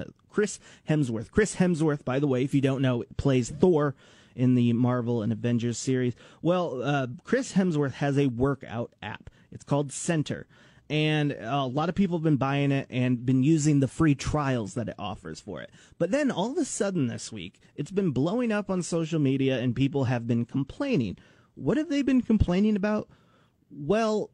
Hemsworth. 0.88 1.30
Chris 1.30 1.54
Hemsworth, 1.54 2.04
by 2.04 2.18
the 2.18 2.26
way, 2.26 2.42
if 2.42 2.54
you 2.54 2.60
don't 2.60 2.82
know, 2.82 3.04
plays 3.16 3.50
Thor 3.50 3.94
in 4.34 4.56
the 4.56 4.72
Marvel 4.72 5.22
and 5.22 5.32
Avengers 5.32 5.78
series. 5.78 6.16
Well, 6.42 6.82
uh, 6.82 7.06
Chris 7.22 7.52
Hemsworth 7.52 7.92
has 7.92 8.18
a 8.18 8.26
workout 8.26 8.92
app. 9.00 9.30
It's 9.52 9.62
called 9.62 9.90
Centr 9.90 10.46
and 10.90 11.32
a 11.32 11.64
lot 11.64 11.88
of 11.88 11.94
people 11.94 12.18
have 12.18 12.24
been 12.24 12.36
buying 12.36 12.70
it 12.70 12.86
and 12.90 13.24
been 13.24 13.42
using 13.42 13.80
the 13.80 13.88
free 13.88 14.14
trials 14.14 14.74
that 14.74 14.88
it 14.88 14.94
offers 14.98 15.40
for 15.40 15.62
it. 15.62 15.70
But 15.98 16.10
then 16.10 16.30
all 16.30 16.52
of 16.52 16.58
a 16.58 16.64
sudden 16.64 17.06
this 17.06 17.32
week, 17.32 17.58
it's 17.74 17.90
been 17.90 18.10
blowing 18.10 18.52
up 18.52 18.70
on 18.70 18.82
social 18.82 19.18
media 19.18 19.60
and 19.60 19.74
people 19.74 20.04
have 20.04 20.26
been 20.26 20.44
complaining. 20.44 21.16
What 21.54 21.78
have 21.78 21.88
they 21.88 22.02
been 22.02 22.20
complaining 22.20 22.76
about? 22.76 23.08
Well, 23.70 24.30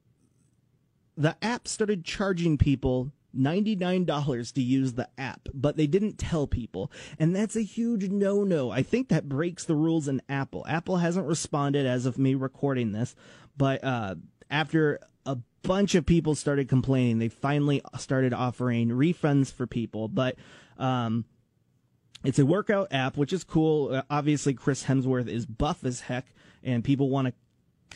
the 1.17 1.37
app 1.43 1.69
started 1.69 2.05
charging 2.05 2.59
people 2.59 3.13
$99 3.37 4.53
to 4.55 4.63
use 4.63 4.95
the 4.95 5.09
app, 5.17 5.49
but 5.55 5.77
they 5.77 5.87
didn't 5.87 6.19
tell 6.19 6.47
people. 6.47 6.91
And 7.19 7.35
that's 7.35 7.57
a 7.57 7.63
huge 7.63 8.09
no 8.09 8.43
no. 8.43 8.71
I 8.71 8.83
think 8.83 9.09
that 9.09 9.29
breaks 9.29 9.65
the 9.65 9.77
rules 9.77 10.09
in 10.09 10.21
Apple. 10.29 10.65
Apple 10.69 10.97
hasn't 10.97 11.27
responded 11.27 11.87
as 11.87 12.07
of 12.07 12.19
me 12.19 12.35
recording 12.35 12.93
this, 12.93 13.15
but 13.57 13.85
uh, 13.85 14.17
after 14.51 14.99
bunch 15.63 15.95
of 15.95 16.07
people 16.07 16.35
started 16.35 16.69
complaining. 16.69 17.19
They 17.19 17.29
finally 17.29 17.83
started 17.99 18.33
offering 18.33 18.89
refunds 18.89 19.53
for 19.53 19.67
people, 19.67 20.09
but 20.09 20.37
um, 20.79 21.25
It's 22.23 22.39
a 22.39 22.45
workout 22.45 22.89
app, 22.91 23.17
which 23.17 23.33
is 23.33 23.45
cool. 23.45 23.95
Uh, 23.95 24.03
obviously, 24.11 24.53
Chris 24.53 24.85
Hemsworth 24.85 25.29
is 25.29 25.47
buff 25.47 25.85
as 25.85 26.03
heck, 26.03 26.27
and 26.63 26.85
people 26.85 27.09
want 27.09 27.29
to 27.29 27.35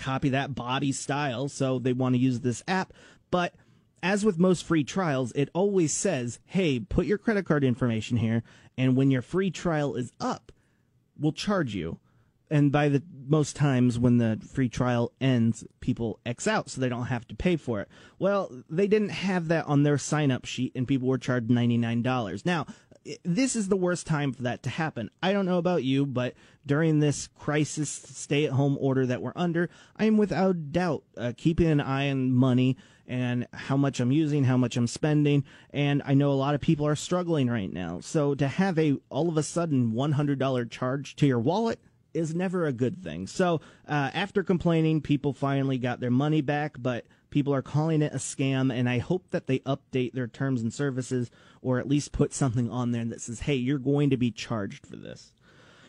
copy 0.00 0.30
that 0.30 0.54
body 0.54 0.92
style, 0.92 1.48
so 1.48 1.78
they 1.78 1.92
want 1.92 2.14
to 2.14 2.18
use 2.18 2.40
this 2.40 2.62
app. 2.66 2.92
But 3.30 3.54
as 4.02 4.24
with 4.24 4.38
most 4.38 4.64
free 4.64 4.84
trials, 4.84 5.32
it 5.32 5.50
always 5.52 5.92
says, 5.92 6.40
hey, 6.46 6.80
put 6.80 7.06
your 7.06 7.18
credit 7.18 7.44
card 7.44 7.64
information 7.64 8.16
here, 8.16 8.42
and 8.78 8.96
when 8.96 9.10
your 9.10 9.22
free 9.22 9.50
trial 9.50 9.94
is 9.94 10.10
up, 10.18 10.52
we'll 11.18 11.32
charge 11.32 11.74
you. 11.74 11.98
And 12.54 12.70
by 12.70 12.88
the 12.88 13.02
most 13.26 13.56
times 13.56 13.98
when 13.98 14.18
the 14.18 14.40
free 14.48 14.68
trial 14.68 15.10
ends, 15.20 15.64
people 15.80 16.20
X 16.24 16.46
out 16.46 16.70
so 16.70 16.80
they 16.80 16.88
don't 16.88 17.06
have 17.06 17.26
to 17.26 17.34
pay 17.34 17.56
for 17.56 17.80
it. 17.80 17.88
Well, 18.20 18.62
they 18.70 18.86
didn't 18.86 19.08
have 19.08 19.48
that 19.48 19.66
on 19.66 19.82
their 19.82 19.98
sign 19.98 20.30
up 20.30 20.44
sheet 20.44 20.70
and 20.76 20.86
people 20.86 21.08
were 21.08 21.18
charged 21.18 21.48
$99. 21.48 22.46
Now, 22.46 22.66
this 23.24 23.56
is 23.56 23.68
the 23.68 23.76
worst 23.76 24.06
time 24.06 24.32
for 24.32 24.44
that 24.44 24.62
to 24.62 24.70
happen. 24.70 25.10
I 25.20 25.32
don't 25.32 25.46
know 25.46 25.58
about 25.58 25.82
you, 25.82 26.06
but 26.06 26.34
during 26.64 27.00
this 27.00 27.26
crisis 27.26 27.90
stay 27.90 28.44
at 28.44 28.52
home 28.52 28.78
order 28.80 29.04
that 29.04 29.20
we're 29.20 29.32
under, 29.34 29.68
I 29.96 30.04
am 30.04 30.16
without 30.16 30.70
doubt 30.70 31.02
uh, 31.16 31.32
keeping 31.36 31.66
an 31.66 31.80
eye 31.80 32.08
on 32.08 32.30
money 32.30 32.76
and 33.04 33.48
how 33.52 33.76
much 33.76 33.98
I'm 33.98 34.12
using, 34.12 34.44
how 34.44 34.56
much 34.56 34.76
I'm 34.76 34.86
spending, 34.86 35.42
and 35.70 36.02
I 36.06 36.14
know 36.14 36.30
a 36.30 36.34
lot 36.34 36.54
of 36.54 36.60
people 36.60 36.86
are 36.86 36.94
struggling 36.94 37.50
right 37.50 37.72
now. 37.72 37.98
So 37.98 38.36
to 38.36 38.46
have 38.46 38.78
a 38.78 38.94
all 39.10 39.28
of 39.28 39.36
a 39.36 39.42
sudden 39.42 39.92
$100 39.92 40.70
charge 40.70 41.16
to 41.16 41.26
your 41.26 41.40
wallet 41.40 41.80
is 42.14 42.34
never 42.34 42.66
a 42.66 42.72
good 42.72 43.02
thing. 43.02 43.26
So 43.26 43.60
uh, 43.88 44.10
after 44.14 44.42
complaining, 44.42 45.00
people 45.00 45.32
finally 45.32 45.78
got 45.78 46.00
their 46.00 46.10
money 46.10 46.40
back, 46.40 46.76
but 46.78 47.06
People 47.34 47.52
are 47.52 47.62
calling 47.62 48.00
it 48.00 48.12
a 48.12 48.18
scam, 48.18 48.72
and 48.72 48.88
I 48.88 48.98
hope 48.98 49.30
that 49.30 49.48
they 49.48 49.58
update 49.58 50.12
their 50.12 50.28
terms 50.28 50.62
and 50.62 50.72
services 50.72 51.32
or 51.62 51.80
at 51.80 51.88
least 51.88 52.12
put 52.12 52.32
something 52.32 52.70
on 52.70 52.92
there 52.92 53.04
that 53.06 53.20
says, 53.20 53.40
hey, 53.40 53.56
you're 53.56 53.80
going 53.80 54.10
to 54.10 54.16
be 54.16 54.30
charged 54.30 54.86
for 54.86 54.94
this. 54.94 55.32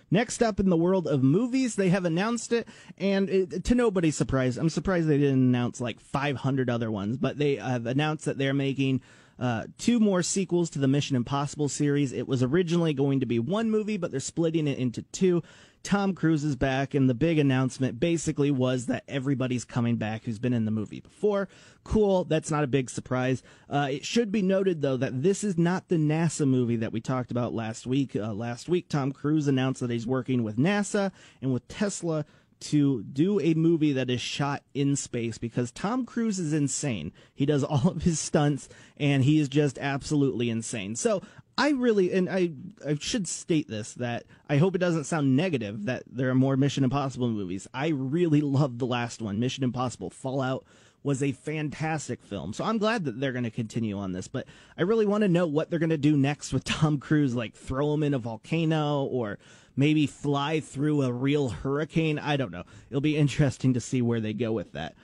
Next 0.10 0.42
up 0.42 0.60
in 0.60 0.72
the 0.72 0.76
world 0.76 1.06
of 1.06 1.22
movies, 1.22 1.76
they 1.76 1.90
have 1.90 2.04
announced 2.04 2.52
it, 2.52 2.68
and 2.98 3.30
it, 3.30 3.64
to 3.64 3.76
nobody's 3.76 4.18
surprise, 4.18 4.58
I'm 4.58 4.70
surprised 4.72 5.08
they 5.08 5.20
didn't 5.20 5.48
announce 5.48 5.80
like 5.80 6.00
500 6.00 6.68
other 6.68 6.90
ones, 6.90 7.18
but 7.18 7.38
they 7.38 7.58
have 7.58 7.86
announced 7.86 8.26
that 8.26 8.40
they're 8.40 8.52
making 8.52 9.02
uh, 9.38 9.66
two 9.78 10.00
more 10.00 10.24
sequels 10.24 10.72
to 10.72 10.80
the 10.80 10.88
Mission 10.88 11.16
Impossible 11.16 11.70
series. 11.70 12.12
It 12.12 12.28
was 12.28 12.42
originally 12.42 12.96
going 12.96 13.20
to 13.20 13.28
be 13.28 13.38
one 13.38 13.70
movie, 13.70 13.98
but 13.98 14.10
they're 14.10 14.20
splitting 14.20 14.68
it 14.68 14.80
into 14.80 15.04
two. 15.04 15.44
Tom 15.86 16.16
Cruise 16.16 16.44
is 16.44 16.56
back, 16.56 16.96
and 16.96 17.08
the 17.08 17.14
big 17.14 17.38
announcement 17.38 18.00
basically 18.00 18.50
was 18.50 18.88
that 18.88 19.04
everybody's 19.08 19.64
coming 19.64 19.98
back 19.98 20.24
who's 20.24 20.40
been 20.40 20.52
in 20.52 20.66
the 20.66 20.72
movie 20.72 21.00
before. 21.00 21.48
Cool, 21.84 22.24
that's 22.24 22.50
not 22.50 22.64
a 22.64 22.68
big 22.68 22.90
surprise. 22.90 23.44
Uh, 23.70 23.90
it 23.92 24.04
should 24.04 24.32
be 24.32 24.42
noted, 24.42 24.82
though, 24.82 24.98
that 24.98 25.22
this 25.22 25.44
is 25.44 25.60
not 25.60 25.88
the 25.88 25.98
NASA 25.98 26.48
movie 26.48 26.78
that 26.78 26.92
we 26.92 27.02
talked 27.02 27.30
about 27.30 27.54
last 27.54 27.86
week. 27.86 28.16
Uh, 28.16 28.34
last 28.34 28.68
week, 28.68 28.90
Tom 28.90 29.12
Cruise 29.12 29.48
announced 29.48 29.80
that 29.80 29.92
he's 29.92 30.08
working 30.08 30.44
with 30.44 30.58
NASA 30.58 31.12
and 31.40 31.54
with 31.54 31.68
Tesla 31.68 32.26
to 32.62 33.04
do 33.04 33.40
a 33.40 33.54
movie 33.54 33.94
that 33.94 34.10
is 34.10 34.22
shot 34.22 34.64
in 34.74 34.96
space 34.96 35.38
because 35.38 35.72
Tom 35.72 36.04
Cruise 36.04 36.40
is 36.40 36.52
insane. 36.52 37.12
He 37.36 37.46
does 37.46 37.64
all 37.64 37.90
of 37.90 38.02
his 38.02 38.20
stunts 38.20 38.70
and 38.98 39.24
he 39.24 39.40
is 39.40 39.50
just 39.50 39.78
absolutely 39.78 40.50
insane. 40.50 40.96
So 40.96 41.22
I 41.58 41.70
really, 41.70 42.12
and 42.12 42.30
I, 42.30 42.52
I 42.86 42.98
should 43.00 43.28
state 43.28 43.70
this 43.70 43.94
that 43.94 44.26
I 44.50 44.58
hope 44.58 44.76
it 44.76 44.80
doesn't 44.80 45.06
sound 45.06 45.38
negative 45.38 45.86
that 45.86 46.04
there 46.12 46.30
are 46.30 46.36
more 46.36 46.58
Mission 46.58 46.84
Impossible 46.84 47.30
movies. 47.30 47.68
I 47.74 47.90
really 47.90 48.42
loved 48.42 48.80
the 48.80 48.86
last 48.86 49.22
one, 49.22 49.40
Mission 49.40 49.64
Impossible 49.64 50.10
Fallout 50.10 50.66
was 51.06 51.22
a 51.22 51.32
fantastic 51.34 52.24
film. 52.24 52.52
So 52.52 52.64
I'm 52.64 52.80
glad 52.80 53.06
that 53.06 53.20
they're 53.20 53.32
going 53.32 53.44
to 53.44 53.52
continue 53.52 53.96
on 53.96 54.12
this, 54.12 54.28
but 54.28 54.48
I 54.76 54.82
really 54.82 55.06
want 55.06 55.22
to 55.22 55.28
know 55.28 55.46
what 55.46 55.70
they're 55.70 55.78
going 55.78 55.92
to 55.92 55.98
do 55.98 56.18
next 56.18 56.52
with 56.52 56.64
Tom 56.64 56.98
Cruise, 56.98 57.36
like 57.36 57.54
throw 57.54 57.94
him 57.94 58.02
in 58.02 58.16
a 58.16 58.20
volcano 58.20 59.04
or 59.04 59.38
maybe 59.76 60.08
fly 60.08 60.62
through 60.62 61.04
a 61.04 61.14
real 61.14 61.50
hurricane. 61.50 62.18
I 62.18 62.38
don't 62.38 62.52
know. 62.52 62.64
It'll 62.90 63.02
be 63.02 63.18
interesting 63.18 63.76
to 63.76 63.80
see 63.80 64.02
where 64.02 64.20
they 64.20 64.34
go 64.34 64.52
with 64.52 64.72
that. 64.74 64.96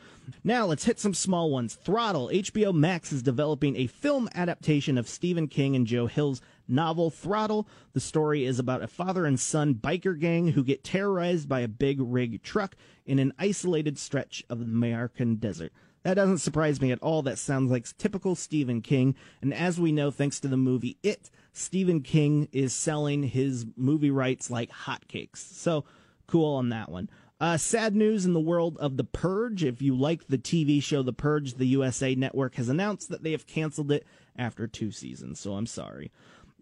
Now 0.43 0.65
let's 0.65 0.85
hit 0.85 0.99
some 0.99 1.13
small 1.13 1.49
ones. 1.49 1.75
Throttle. 1.75 2.29
HBO 2.29 2.73
Max 2.73 3.11
is 3.11 3.21
developing 3.21 3.75
a 3.75 3.87
film 3.87 4.29
adaptation 4.33 4.97
of 4.97 5.07
Stephen 5.07 5.47
King 5.47 5.75
and 5.75 5.87
Joe 5.87 6.07
Hill's 6.07 6.41
novel 6.67 7.09
Throttle. 7.09 7.67
The 7.93 7.99
story 7.99 8.45
is 8.45 8.59
about 8.59 8.83
a 8.83 8.87
father 8.87 9.25
and 9.25 9.39
son 9.39 9.75
biker 9.75 10.19
gang 10.19 10.49
who 10.49 10.63
get 10.63 10.83
terrorized 10.83 11.47
by 11.47 11.61
a 11.61 11.67
big 11.67 11.97
rig 11.99 12.41
truck 12.43 12.75
in 13.05 13.19
an 13.19 13.33
isolated 13.37 13.97
stretch 13.97 14.43
of 14.49 14.59
the 14.59 14.65
American 14.65 15.35
desert. 15.35 15.71
That 16.03 16.15
doesn't 16.15 16.39
surprise 16.39 16.81
me 16.81 16.91
at 16.91 17.01
all. 17.01 17.21
That 17.21 17.37
sounds 17.37 17.69
like 17.69 17.85
typical 17.97 18.35
Stephen 18.35 18.81
King. 18.81 19.15
And 19.41 19.53
as 19.53 19.79
we 19.79 19.91
know, 19.91 20.09
thanks 20.09 20.39
to 20.39 20.47
the 20.47 20.57
movie 20.57 20.97
It, 21.03 21.29
Stephen 21.53 22.01
King 22.01 22.47
is 22.51 22.73
selling 22.73 23.23
his 23.23 23.65
movie 23.75 24.11
rights 24.11 24.49
like 24.49 24.71
hotcakes. 24.71 25.37
So 25.37 25.85
cool 26.25 26.55
on 26.55 26.69
that 26.69 26.89
one. 26.89 27.09
Uh, 27.41 27.57
sad 27.57 27.95
news 27.95 28.23
in 28.23 28.33
the 28.33 28.39
world 28.39 28.77
of 28.77 28.97
The 28.97 29.03
Purge. 29.03 29.63
If 29.63 29.81
you 29.81 29.95
like 29.95 30.27
the 30.27 30.37
TV 30.37 30.81
show 30.81 31.01
The 31.01 31.11
Purge, 31.11 31.55
the 31.55 31.65
USA 31.65 32.13
Network 32.13 32.53
has 32.53 32.69
announced 32.69 33.09
that 33.09 33.23
they 33.23 33.31
have 33.31 33.47
canceled 33.47 33.91
it 33.91 34.05
after 34.37 34.67
two 34.67 34.91
seasons, 34.91 35.39
so 35.39 35.53
I'm 35.53 35.65
sorry. 35.65 36.11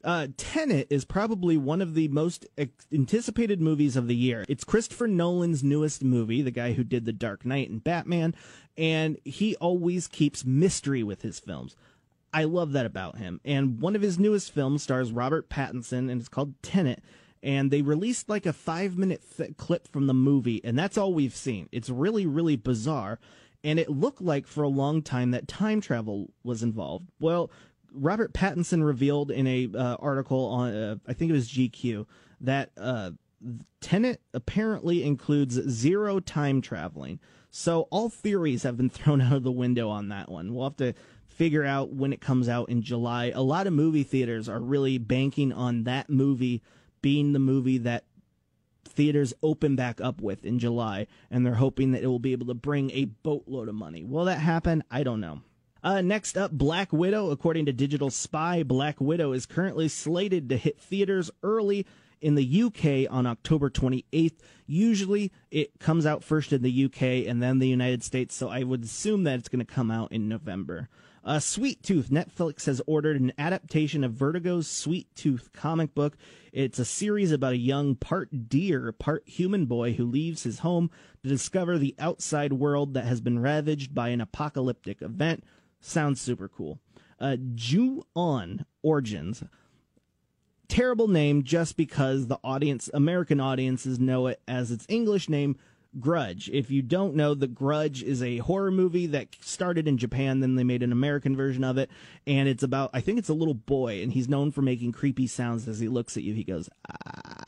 Uh, 0.05 0.27
Tenet 0.37 0.87
is 0.89 1.03
probably 1.03 1.57
one 1.57 1.81
of 1.81 1.95
the 1.95 2.07
most 2.07 2.47
anticipated 2.93 3.59
movies 3.59 3.97
of 3.97 4.07
the 4.07 4.15
year. 4.15 4.45
It's 4.47 4.63
Christopher 4.63 5.09
Nolan's 5.09 5.65
newest 5.65 6.01
movie, 6.01 6.41
the 6.41 6.49
guy 6.49 6.71
who 6.71 6.85
did 6.85 7.03
The 7.03 7.11
Dark 7.11 7.45
Knight 7.45 7.69
and 7.69 7.83
Batman, 7.83 8.33
and 8.77 9.17
he 9.25 9.57
always 9.57 10.07
keeps 10.07 10.45
mystery 10.45 11.03
with 11.03 11.23
his 11.23 11.41
films. 11.41 11.75
I 12.33 12.45
love 12.45 12.71
that 12.71 12.85
about 12.85 13.17
him. 13.17 13.41
And 13.43 13.81
one 13.81 13.97
of 13.97 14.01
his 14.01 14.17
newest 14.17 14.53
films 14.53 14.83
stars 14.83 15.11
Robert 15.11 15.49
Pattinson, 15.49 16.09
and 16.09 16.21
it's 16.21 16.29
called 16.29 16.53
Tenet 16.63 17.03
and 17.41 17.71
they 17.71 17.81
released 17.81 18.29
like 18.29 18.45
a 18.45 18.53
five 18.53 18.97
minute 18.97 19.23
th- 19.37 19.57
clip 19.57 19.87
from 19.87 20.07
the 20.07 20.13
movie, 20.13 20.61
and 20.63 20.77
that's 20.77 20.97
all 20.97 21.13
we've 21.13 21.35
seen. 21.35 21.69
It's 21.71 21.89
really, 21.89 22.25
really 22.25 22.55
bizarre, 22.55 23.19
and 23.63 23.79
it 23.79 23.89
looked 23.89 24.21
like 24.21 24.47
for 24.47 24.63
a 24.63 24.69
long 24.69 25.01
time 25.01 25.31
that 25.31 25.47
time 25.47 25.81
travel 25.81 26.31
was 26.43 26.63
involved. 26.63 27.09
Well, 27.19 27.51
Robert 27.91 28.33
Pattinson 28.33 28.85
revealed 28.85 29.31
in 29.31 29.47
a 29.47 29.69
uh, 29.73 29.95
article 29.99 30.45
on, 30.45 30.75
uh, 30.75 30.95
I 31.07 31.13
think 31.13 31.29
it 31.29 31.33
was 31.33 31.49
GQ, 31.49 32.05
that 32.41 32.71
uh, 32.77 33.11
Tenet 33.81 34.21
apparently 34.33 35.03
includes 35.03 35.55
zero 35.69 36.19
time 36.19 36.61
traveling. 36.61 37.19
So 37.51 37.87
all 37.89 38.09
theories 38.09 38.63
have 38.63 38.77
been 38.77 38.89
thrown 38.89 39.21
out 39.21 39.33
of 39.33 39.43
the 39.43 39.51
window 39.51 39.89
on 39.89 40.09
that 40.09 40.29
one. 40.29 40.53
We'll 40.53 40.65
have 40.65 40.77
to 40.77 40.93
figure 41.27 41.63
out 41.63 41.93
when 41.93 42.11
it 42.11 42.21
comes 42.21 42.49
out 42.49 42.69
in 42.69 42.81
July. 42.81 43.31
A 43.33 43.41
lot 43.41 43.65
of 43.65 43.73
movie 43.73 44.03
theaters 44.03 44.49
are 44.49 44.59
really 44.59 44.97
banking 44.97 45.53
on 45.53 45.85
that 45.85 46.09
movie 46.09 46.61
being 47.01 47.33
the 47.33 47.39
movie 47.39 47.77
that 47.79 48.05
theaters 48.85 49.33
open 49.41 49.75
back 49.75 50.01
up 50.01 50.21
with 50.21 50.45
in 50.45 50.59
July, 50.59 51.07
and 51.29 51.45
they're 51.45 51.55
hoping 51.55 51.91
that 51.91 52.03
it 52.03 52.07
will 52.07 52.19
be 52.19 52.31
able 52.31 52.47
to 52.47 52.53
bring 52.53 52.91
a 52.91 53.05
boatload 53.05 53.69
of 53.69 53.75
money. 53.75 54.03
Will 54.03 54.25
that 54.25 54.39
happen? 54.39 54.83
I 54.89 55.03
don't 55.03 55.21
know. 55.21 55.41
Uh, 55.81 56.01
next 56.01 56.37
up, 56.37 56.51
Black 56.51 56.91
Widow. 56.91 57.31
According 57.31 57.65
to 57.67 57.73
Digital 57.73 58.09
Spy, 58.09 58.63
Black 58.63 58.99
Widow 58.99 59.31
is 59.31 59.45
currently 59.45 59.87
slated 59.87 60.49
to 60.49 60.57
hit 60.57 60.79
theaters 60.79 61.31
early 61.41 61.85
in 62.21 62.35
the 62.35 62.63
UK 62.63 63.11
on 63.11 63.25
October 63.25 63.69
28th. 63.69 64.39
Usually 64.65 65.31
it 65.51 65.79
comes 65.79 66.05
out 66.05 66.23
first 66.23 66.51
in 66.51 66.61
the 66.61 66.85
UK 66.85 67.27
and 67.27 67.41
then 67.41 67.59
the 67.59 67.67
United 67.67 68.03
States, 68.03 68.35
so 68.35 68.49
I 68.49 68.63
would 68.63 68.83
assume 68.83 69.23
that 69.23 69.39
it's 69.39 69.49
going 69.49 69.65
to 69.65 69.73
come 69.73 69.89
out 69.89 70.11
in 70.11 70.27
November. 70.27 70.89
Uh, 71.23 71.39
Sweet 71.39 71.83
Tooth. 71.83 72.09
Netflix 72.09 72.65
has 72.65 72.81
ordered 72.87 73.19
an 73.19 73.33
adaptation 73.37 74.03
of 74.03 74.13
Vertigo's 74.13 74.67
Sweet 74.67 75.13
Tooth 75.15 75.51
comic 75.53 75.93
book. 75.93 76.17
It's 76.51 76.79
a 76.79 76.85
series 76.85 77.31
about 77.31 77.53
a 77.53 77.57
young 77.57 77.95
part 77.95 78.49
deer, 78.49 78.91
part 78.91 79.27
human 79.27 79.65
boy 79.65 79.93
who 79.93 80.05
leaves 80.05 80.43
his 80.43 80.59
home 80.59 80.89
to 81.23 81.29
discover 81.29 81.77
the 81.77 81.95
outside 81.99 82.53
world 82.53 82.93
that 82.93 83.05
has 83.05 83.21
been 83.21 83.39
ravaged 83.39 83.93
by 83.93 84.09
an 84.09 84.21
apocalyptic 84.21 85.01
event. 85.01 85.43
Sounds 85.81 86.19
super 86.21 86.47
cool. 86.47 86.79
Uh, 87.19 87.37
Ju-On 87.53 88.65
Origins. 88.81 89.43
Terrible 90.67 91.07
name 91.07 91.43
just 91.43 91.75
because 91.75 92.27
the 92.27 92.39
audience, 92.43 92.89
American 92.93 93.39
audiences 93.39 93.99
know 93.99 94.27
it 94.27 94.39
as 94.47 94.71
its 94.71 94.85
English 94.87 95.27
name, 95.27 95.57
Grudge. 95.97 96.49
If 96.53 96.69
you 96.69 96.81
don't 96.81 97.15
know, 97.15 97.33
The 97.33 97.47
Grudge 97.47 98.03
is 98.03 98.21
a 98.21 98.37
horror 98.37 98.71
movie 98.71 99.07
that 99.07 99.35
started 99.41 99.87
in 99.87 99.97
Japan, 99.97 100.39
then 100.39 100.55
they 100.55 100.63
made 100.63 100.83
an 100.83 100.91
American 100.91 101.35
version 101.35 101.63
of 101.63 101.77
it, 101.77 101.89
and 102.27 102.47
it's 102.47 102.63
about 102.63 102.91
I 102.93 103.01
think 103.01 103.17
it's 103.17 103.29
a 103.29 103.33
little 103.33 103.53
boy, 103.53 104.03
and 104.03 104.13
he's 104.13 104.29
known 104.29 104.51
for 104.51 104.61
making 104.61 104.91
creepy 104.91 105.27
sounds 105.27 105.67
as 105.67 105.79
he 105.79 105.87
looks 105.87 106.15
at 106.17 106.23
you. 106.23 106.33
He 106.33 106.43
goes, 106.43 106.69
ah. 106.89 107.39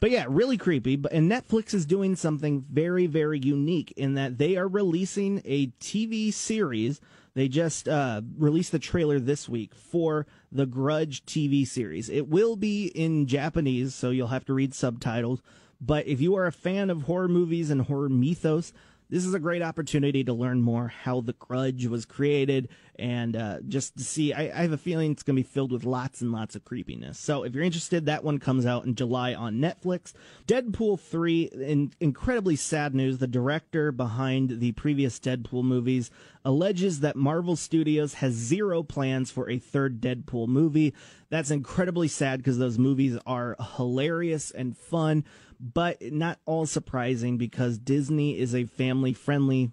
But 0.00 0.10
yeah, 0.10 0.24
really 0.28 0.56
creepy. 0.56 0.96
But 0.96 1.12
and 1.12 1.30
Netflix 1.30 1.74
is 1.74 1.84
doing 1.84 2.16
something 2.16 2.64
very, 2.70 3.06
very 3.06 3.38
unique 3.38 3.92
in 3.96 4.14
that 4.14 4.38
they 4.38 4.56
are 4.56 4.66
releasing 4.66 5.42
a 5.44 5.68
TV 5.80 6.32
series 6.32 7.00
they 7.40 7.48
just 7.48 7.88
uh, 7.88 8.20
released 8.36 8.70
the 8.70 8.78
trailer 8.78 9.18
this 9.18 9.48
week 9.48 9.74
for 9.74 10.26
the 10.52 10.66
Grudge 10.66 11.24
TV 11.24 11.66
series. 11.66 12.10
It 12.10 12.28
will 12.28 12.54
be 12.54 12.88
in 12.88 13.26
Japanese, 13.26 13.94
so 13.94 14.10
you'll 14.10 14.26
have 14.26 14.44
to 14.44 14.52
read 14.52 14.74
subtitles. 14.74 15.40
But 15.80 16.06
if 16.06 16.20
you 16.20 16.36
are 16.36 16.44
a 16.44 16.52
fan 16.52 16.90
of 16.90 17.04
horror 17.04 17.28
movies 17.28 17.70
and 17.70 17.80
horror 17.80 18.10
mythos, 18.10 18.74
this 19.10 19.26
is 19.26 19.34
a 19.34 19.40
great 19.40 19.60
opportunity 19.60 20.22
to 20.24 20.32
learn 20.32 20.62
more 20.62 20.88
how 20.88 21.20
the 21.20 21.32
Grudge 21.32 21.86
was 21.86 22.04
created 22.04 22.68
and 22.96 23.34
uh, 23.34 23.58
just 23.66 23.96
to 23.96 24.04
see. 24.04 24.32
I, 24.32 24.42
I 24.42 24.62
have 24.62 24.72
a 24.72 24.78
feeling 24.78 25.10
it's 25.10 25.22
going 25.22 25.36
to 25.36 25.42
be 25.42 25.48
filled 25.48 25.72
with 25.72 25.84
lots 25.84 26.20
and 26.20 26.30
lots 26.30 26.54
of 26.54 26.64
creepiness. 26.64 27.18
So 27.18 27.42
if 27.42 27.54
you're 27.54 27.64
interested, 27.64 28.06
that 28.06 28.22
one 28.22 28.38
comes 28.38 28.66
out 28.66 28.84
in 28.84 28.94
July 28.94 29.34
on 29.34 29.56
Netflix. 29.56 30.12
Deadpool 30.46 31.00
3, 31.00 31.42
in 31.54 31.92
incredibly 31.98 32.56
sad 32.56 32.94
news, 32.94 33.18
the 33.18 33.26
director 33.26 33.90
behind 33.90 34.60
the 34.60 34.72
previous 34.72 35.18
Deadpool 35.18 35.64
movies 35.64 36.10
alleges 36.44 37.00
that 37.00 37.16
Marvel 37.16 37.56
Studios 37.56 38.14
has 38.14 38.32
zero 38.32 38.82
plans 38.82 39.30
for 39.30 39.50
a 39.50 39.58
third 39.58 40.00
Deadpool 40.00 40.46
movie. 40.46 40.94
That's 41.30 41.50
incredibly 41.50 42.08
sad 42.08 42.38
because 42.38 42.58
those 42.58 42.78
movies 42.78 43.18
are 43.26 43.56
hilarious 43.76 44.50
and 44.50 44.76
fun, 44.76 45.24
but 45.60 46.00
not 46.00 46.38
all 46.46 46.66
surprising 46.66 47.36
because 47.36 47.78
Disney 47.78 48.38
is 48.38 48.54
a 48.54 48.64
family 48.64 49.12
friendly 49.12 49.70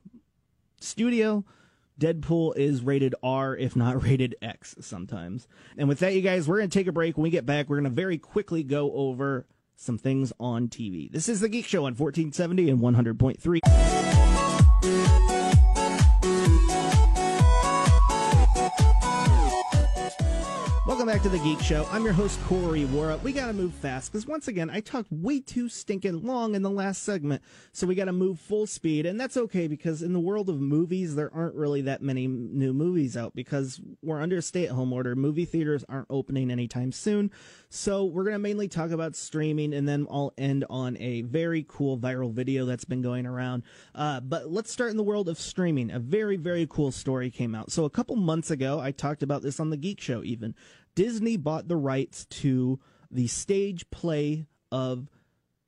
studio. 0.80 1.46
Deadpool 2.00 2.56
is 2.56 2.84
rated 2.84 3.16
R, 3.24 3.56
if 3.56 3.76
not 3.76 4.04
rated 4.04 4.36
X 4.42 4.76
sometimes. 4.80 5.48
And 5.78 5.88
with 5.88 6.00
that, 6.00 6.14
you 6.14 6.22
guys, 6.22 6.48
we're 6.48 6.58
going 6.58 6.70
to 6.70 6.78
take 6.78 6.88
a 6.88 6.92
break. 6.92 7.18
When 7.18 7.24
we 7.24 7.30
get 7.30 7.46
back, 7.46 7.70
we're 7.70 7.78
going 7.78 7.86
to 7.86 7.90
very 7.90 8.18
quickly 8.18 8.64
go 8.64 8.92
over 8.94 9.48
some 9.76 9.98
things 9.98 10.34
on 10.40 10.68
TV. 10.68 11.12
This 11.12 11.30
is 11.30 11.40
The 11.40 11.50
Geek 11.50 11.66
Show 11.66 11.86
on 11.86 11.96
1470 11.96 12.70
and 12.70 12.80
100.3. 12.80 15.27
Welcome 21.08 21.24
back 21.24 21.32
to 21.32 21.38
the 21.38 21.44
Geek 21.46 21.62
Show. 21.62 21.88
I'm 21.90 22.04
your 22.04 22.12
host, 22.12 22.38
Corey 22.48 22.84
Wara. 22.84 23.22
We 23.24 23.32
gotta 23.32 23.54
move 23.54 23.74
fast 23.74 24.12
because 24.12 24.28
once 24.28 24.50
again, 24.50 24.70
I 24.70 24.82
talked 24.82 25.10
way 25.10 25.40
too 25.40 25.70
stinking 25.70 26.26
long 26.26 26.54
in 26.54 26.64
the 26.64 26.70
last 26.70 27.04
segment, 27.04 27.42
so 27.72 27.88
we 27.88 27.96
gotta 27.96 28.12
move 28.12 28.42
full 28.42 28.68
speed, 28.68 29.06
and 29.06 29.18
that's 29.18 29.38
okay 29.38 29.70
because 29.70 30.04
in 30.04 30.12
the 30.12 30.20
world 30.20 30.50
of 30.50 30.60
movies, 30.60 31.16
there 31.16 31.34
aren't 31.34 31.56
really 31.56 31.80
that 31.84 32.02
many 32.02 32.28
new 32.28 32.74
movies 32.74 33.16
out 33.16 33.34
because 33.34 33.80
we're 34.02 34.22
under 34.22 34.40
a 34.40 34.42
stay-at-home 34.42 34.92
order. 34.92 35.16
Movie 35.16 35.46
theaters 35.46 35.86
aren't 35.88 36.08
opening 36.10 36.52
anytime 36.52 36.92
soon, 36.92 37.32
so 37.70 38.04
we're 38.04 38.26
gonna 38.26 38.38
mainly 38.38 38.68
talk 38.68 38.92
about 38.92 39.16
streaming, 39.16 39.74
and 39.74 39.88
then 39.88 40.08
I'll 40.12 40.34
end 40.38 40.66
on 40.70 40.98
a 40.98 41.22
very 41.22 41.66
cool 41.70 41.98
viral 41.98 42.34
video 42.34 42.66
that's 42.66 42.84
been 42.84 43.02
going 43.02 43.26
around. 43.26 43.64
Uh, 43.96 44.20
but 44.20 44.52
let's 44.52 44.74
start 44.74 44.92
in 44.92 44.98
the 44.98 45.04
world 45.04 45.30
of 45.30 45.40
streaming. 45.40 45.90
A 45.90 46.00
very, 46.00 46.36
very 46.36 46.68
cool 46.70 46.92
story 46.92 47.32
came 47.32 47.56
out. 47.56 47.72
So 47.72 47.86
a 47.86 47.90
couple 47.90 48.18
months 48.18 48.52
ago, 48.52 48.82
I 48.82 48.92
talked 48.92 49.24
about 49.24 49.42
this 49.42 49.62
on 49.62 49.70
the 49.70 49.78
Geek 49.78 50.02
Show 50.02 50.22
even. 50.26 50.54
Disney 50.98 51.38
bought 51.38 51.68
the 51.68 51.76
rights 51.76 52.26
to 52.26 52.80
the 53.12 53.28
stage 53.28 53.88
play 53.92 54.48
of 54.72 55.08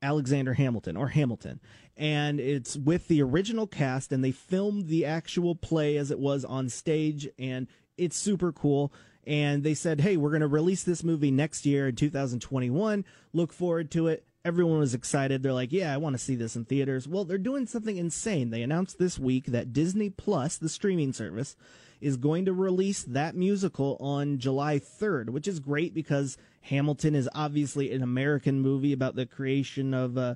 Alexander 0.01 0.55
Hamilton 0.55 0.97
or 0.97 1.09
Hamilton. 1.09 1.59
And 1.95 2.39
it's 2.39 2.75
with 2.75 3.07
the 3.07 3.21
original 3.21 3.67
cast, 3.67 4.11
and 4.11 4.23
they 4.23 4.31
filmed 4.31 4.87
the 4.87 5.05
actual 5.05 5.53
play 5.53 5.97
as 5.97 6.09
it 6.09 6.17
was 6.17 6.43
on 6.43 6.67
stage, 6.67 7.29
and 7.37 7.67
it's 7.95 8.17
super 8.17 8.51
cool. 8.51 8.91
And 9.23 9.63
they 9.63 9.75
said, 9.75 10.01
hey, 10.01 10.17
we're 10.17 10.31
going 10.31 10.41
to 10.41 10.47
release 10.47 10.83
this 10.83 11.03
movie 11.03 11.29
next 11.29 11.63
year 11.63 11.89
in 11.89 11.95
2021. 11.95 13.05
Look 13.31 13.53
forward 13.53 13.91
to 13.91 14.07
it. 14.07 14.25
Everyone 14.43 14.79
was 14.79 14.95
excited. 14.95 15.43
They're 15.43 15.53
like, 15.53 15.71
yeah, 15.71 15.93
I 15.93 15.97
want 15.97 16.15
to 16.15 16.23
see 16.23 16.33
this 16.33 16.55
in 16.55 16.65
theaters. 16.65 17.07
Well, 17.07 17.23
they're 17.23 17.37
doing 17.37 17.67
something 17.67 17.97
insane. 17.97 18.49
They 18.49 18.63
announced 18.63 18.97
this 18.97 19.19
week 19.19 19.45
that 19.45 19.73
Disney 19.73 20.09
Plus, 20.09 20.57
the 20.57 20.69
streaming 20.69 21.13
service, 21.13 21.55
is 22.01 22.17
going 22.17 22.45
to 22.45 22.53
release 22.53 23.03
that 23.03 23.35
musical 23.35 23.97
on 23.99 24.37
July 24.37 24.79
3rd, 24.79 25.29
which 25.29 25.47
is 25.47 25.59
great 25.59 25.93
because 25.93 26.37
Hamilton 26.61 27.15
is 27.15 27.29
obviously 27.33 27.91
an 27.91 28.03
American 28.03 28.59
movie 28.59 28.93
about 28.93 29.15
the 29.15 29.25
creation 29.25 29.93
of 29.93 30.17
uh, 30.17 30.35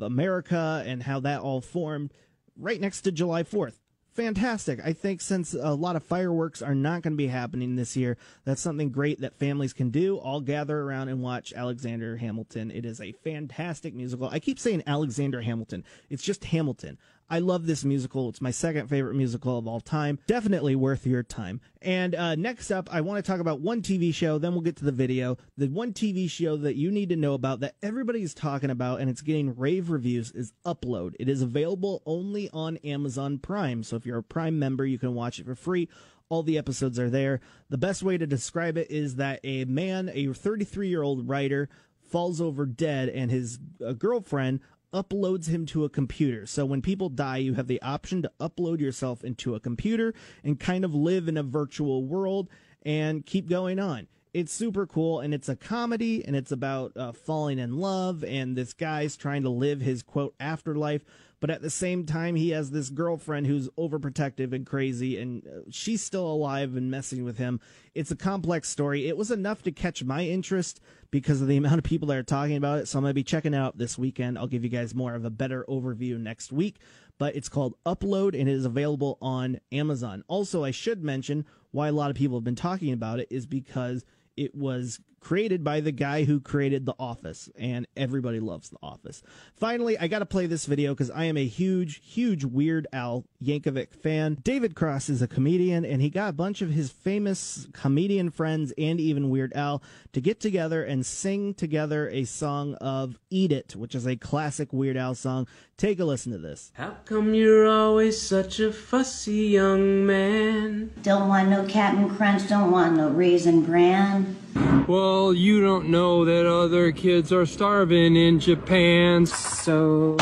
America 0.00 0.82
and 0.86 1.02
how 1.02 1.20
that 1.20 1.40
all 1.40 1.60
formed 1.60 2.12
right 2.56 2.80
next 2.80 3.02
to 3.02 3.12
July 3.12 3.42
4th 3.42 3.74
fantastic. 4.14 4.80
I 4.82 4.92
think 4.92 5.20
since 5.20 5.54
a 5.54 5.74
lot 5.74 5.96
of 5.96 6.02
fireworks 6.02 6.62
are 6.62 6.74
not 6.74 7.02
going 7.02 7.12
to 7.12 7.18
be 7.18 7.26
happening 7.26 7.76
this 7.76 7.96
year, 7.96 8.16
that's 8.44 8.60
something 8.60 8.90
great 8.90 9.20
that 9.20 9.38
families 9.38 9.72
can 9.72 9.90
do. 9.90 10.16
All 10.16 10.40
gather 10.40 10.80
around 10.80 11.08
and 11.08 11.20
watch 11.20 11.52
Alexander 11.54 12.16
Hamilton. 12.16 12.70
It 12.70 12.86
is 12.86 13.00
a 13.00 13.12
fantastic 13.12 13.94
musical. 13.94 14.28
I 14.28 14.38
keep 14.38 14.58
saying 14.58 14.84
Alexander 14.86 15.42
Hamilton. 15.42 15.84
It's 16.08 16.22
just 16.22 16.44
Hamilton. 16.44 16.98
I 17.34 17.40
love 17.40 17.66
this 17.66 17.84
musical. 17.84 18.28
It's 18.28 18.40
my 18.40 18.52
second 18.52 18.86
favorite 18.86 19.16
musical 19.16 19.58
of 19.58 19.66
all 19.66 19.80
time. 19.80 20.20
Definitely 20.28 20.76
worth 20.76 21.04
your 21.04 21.24
time. 21.24 21.60
And 21.82 22.14
uh, 22.14 22.36
next 22.36 22.70
up, 22.70 22.88
I 22.92 23.00
want 23.00 23.24
to 23.24 23.28
talk 23.28 23.40
about 23.40 23.60
one 23.60 23.82
TV 23.82 24.14
show, 24.14 24.38
then 24.38 24.52
we'll 24.52 24.60
get 24.60 24.76
to 24.76 24.84
the 24.84 24.92
video. 24.92 25.36
The 25.56 25.66
one 25.66 25.92
TV 25.92 26.30
show 26.30 26.56
that 26.58 26.76
you 26.76 26.92
need 26.92 27.08
to 27.08 27.16
know 27.16 27.34
about 27.34 27.58
that 27.58 27.74
everybody's 27.82 28.34
talking 28.34 28.70
about 28.70 29.00
and 29.00 29.10
it's 29.10 29.20
getting 29.20 29.56
rave 29.56 29.90
reviews 29.90 30.30
is 30.30 30.52
Upload. 30.64 31.14
It 31.18 31.28
is 31.28 31.42
available 31.42 32.04
only 32.06 32.50
on 32.52 32.76
Amazon 32.84 33.38
Prime. 33.38 33.82
So 33.82 33.96
if 33.96 34.06
you're 34.06 34.18
a 34.18 34.22
Prime 34.22 34.56
member, 34.56 34.86
you 34.86 35.00
can 35.00 35.16
watch 35.16 35.40
it 35.40 35.46
for 35.46 35.56
free. 35.56 35.88
All 36.28 36.44
the 36.44 36.56
episodes 36.56 37.00
are 37.00 37.10
there. 37.10 37.40
The 37.68 37.78
best 37.78 38.04
way 38.04 38.16
to 38.16 38.28
describe 38.28 38.78
it 38.78 38.92
is 38.92 39.16
that 39.16 39.40
a 39.42 39.64
man, 39.64 40.08
a 40.14 40.32
33 40.32 40.86
year 40.86 41.02
old 41.02 41.28
writer, 41.28 41.68
falls 42.14 42.40
over 42.40 42.64
dead 42.64 43.08
and 43.08 43.28
his 43.28 43.58
uh, 43.84 43.92
girlfriend 43.92 44.60
uploads 44.94 45.48
him 45.48 45.66
to 45.66 45.84
a 45.84 45.90
computer. 45.90 46.46
So 46.46 46.64
when 46.64 46.80
people 46.80 47.08
die, 47.08 47.38
you 47.38 47.54
have 47.54 47.66
the 47.66 47.82
option 47.82 48.22
to 48.22 48.32
upload 48.40 48.80
yourself 48.80 49.24
into 49.24 49.54
a 49.54 49.60
computer 49.60 50.14
and 50.44 50.58
kind 50.58 50.84
of 50.84 50.94
live 50.94 51.28
in 51.28 51.36
a 51.36 51.42
virtual 51.42 52.04
world 52.04 52.48
and 52.82 53.26
keep 53.26 53.48
going 53.48 53.78
on. 53.78 54.06
It's 54.32 54.52
super 54.52 54.86
cool 54.86 55.20
and 55.20 55.34
it's 55.34 55.48
a 55.48 55.56
comedy 55.56 56.24
and 56.24 56.34
it's 56.34 56.52
about 56.52 56.96
uh, 56.96 57.12
falling 57.12 57.58
in 57.58 57.76
love 57.76 58.24
and 58.24 58.56
this 58.56 58.72
guy's 58.72 59.16
trying 59.16 59.42
to 59.42 59.50
live 59.50 59.80
his 59.80 60.02
quote 60.02 60.34
afterlife 60.40 61.04
but 61.44 61.50
at 61.50 61.60
the 61.60 61.68
same 61.68 62.06
time 62.06 62.36
he 62.36 62.48
has 62.52 62.70
this 62.70 62.88
girlfriend 62.88 63.46
who's 63.46 63.68
overprotective 63.76 64.54
and 64.54 64.64
crazy 64.64 65.18
and 65.18 65.46
uh, 65.46 65.60
she's 65.68 66.02
still 66.02 66.26
alive 66.26 66.74
and 66.74 66.90
messing 66.90 67.22
with 67.22 67.36
him. 67.36 67.60
It's 67.94 68.10
a 68.10 68.16
complex 68.16 68.70
story. 68.70 69.08
It 69.08 69.18
was 69.18 69.30
enough 69.30 69.60
to 69.64 69.70
catch 69.70 70.02
my 70.02 70.22
interest 70.22 70.80
because 71.10 71.42
of 71.42 71.48
the 71.48 71.56
amount 71.58 71.76
of 71.76 71.84
people 71.84 72.08
that 72.08 72.16
are 72.16 72.22
talking 72.22 72.56
about 72.56 72.78
it 72.78 72.88
so 72.88 72.96
i'm 72.96 73.02
going 73.02 73.10
to 73.10 73.14
be 73.14 73.22
checking 73.22 73.54
out 73.54 73.76
this 73.76 73.98
weekend. 73.98 74.38
I'll 74.38 74.46
give 74.46 74.64
you 74.64 74.70
guys 74.70 74.94
more 74.94 75.14
of 75.14 75.26
a 75.26 75.30
better 75.30 75.66
overview 75.68 76.18
next 76.18 76.50
week 76.50 76.78
but 77.18 77.36
it's 77.36 77.50
called 77.50 77.74
upload 77.84 78.28
and 78.28 78.48
it 78.48 78.54
is 78.54 78.64
available 78.64 79.18
on 79.20 79.60
amazon. 79.70 80.24
Also 80.28 80.64
i 80.64 80.70
should 80.70 81.04
mention 81.04 81.44
why 81.72 81.88
a 81.88 81.92
lot 81.92 82.08
of 82.08 82.16
people 82.16 82.38
have 82.38 82.44
been 82.44 82.56
talking 82.56 82.90
about 82.90 83.20
it 83.20 83.28
is 83.30 83.44
because 83.44 84.02
it 84.34 84.54
was 84.54 84.98
created 85.24 85.64
by 85.64 85.80
the 85.80 85.90
guy 85.90 86.24
who 86.24 86.38
created 86.38 86.84
The 86.84 86.94
Office, 86.98 87.48
and 87.58 87.86
everybody 87.96 88.40
loves 88.40 88.68
The 88.68 88.76
Office. 88.82 89.22
Finally, 89.56 89.98
I 89.98 90.06
got 90.06 90.18
to 90.18 90.26
play 90.26 90.44
this 90.44 90.66
video 90.66 90.92
because 90.92 91.10
I 91.10 91.24
am 91.24 91.38
a 91.38 91.46
huge, 91.46 92.02
huge 92.04 92.44
Weird 92.44 92.86
Al 92.92 93.24
Yankovic 93.42 93.94
fan. 93.94 94.36
David 94.42 94.76
Cross 94.76 95.08
is 95.08 95.22
a 95.22 95.26
comedian, 95.26 95.86
and 95.86 96.02
he 96.02 96.10
got 96.10 96.28
a 96.28 96.34
bunch 96.34 96.60
of 96.60 96.70
his 96.70 96.90
famous 96.90 97.66
comedian 97.72 98.30
friends 98.30 98.74
and 98.76 99.00
even 99.00 99.30
Weird 99.30 99.54
Al 99.54 99.82
to 100.12 100.20
get 100.20 100.40
together 100.40 100.84
and 100.84 101.06
sing 101.06 101.54
together 101.54 102.10
a 102.10 102.24
song 102.24 102.74
of 102.74 103.18
Eat 103.30 103.50
It, 103.50 103.74
which 103.74 103.94
is 103.94 104.06
a 104.06 104.16
classic 104.16 104.74
Weird 104.74 104.98
Al 104.98 105.14
song. 105.14 105.48
Take 105.78 105.98
a 106.00 106.04
listen 106.04 106.32
to 106.32 106.38
this. 106.38 106.70
How 106.74 106.98
come 107.06 107.32
you're 107.32 107.66
always 107.66 108.20
such 108.20 108.60
a 108.60 108.70
fussy 108.70 109.46
young 109.46 110.04
man? 110.04 110.92
Don't 111.02 111.28
want 111.28 111.48
no 111.48 111.64
Captain 111.64 112.14
Crunch, 112.14 112.46
don't 112.46 112.70
want 112.70 112.96
no 112.96 113.08
Raisin 113.08 113.62
Bran. 113.62 114.36
Well, 114.86 115.32
you 115.32 115.60
don't 115.60 115.88
know 115.88 116.24
that 116.24 116.46
other 116.46 116.92
kids 116.92 117.32
are 117.32 117.46
starving 117.46 118.16
in 118.16 118.38
Japan, 118.38 119.26
so 119.26 120.16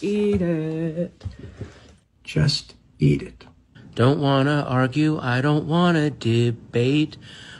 eat 0.00 0.40
it. 0.40 1.24
Just 2.24 2.74
eat 2.98 3.22
it. 3.22 3.46
Don't 3.94 4.20
wanna 4.20 4.64
argue, 4.68 5.18
I 5.18 5.40
don't 5.40 5.66
wanna 5.66 6.10
debate. 6.10 7.16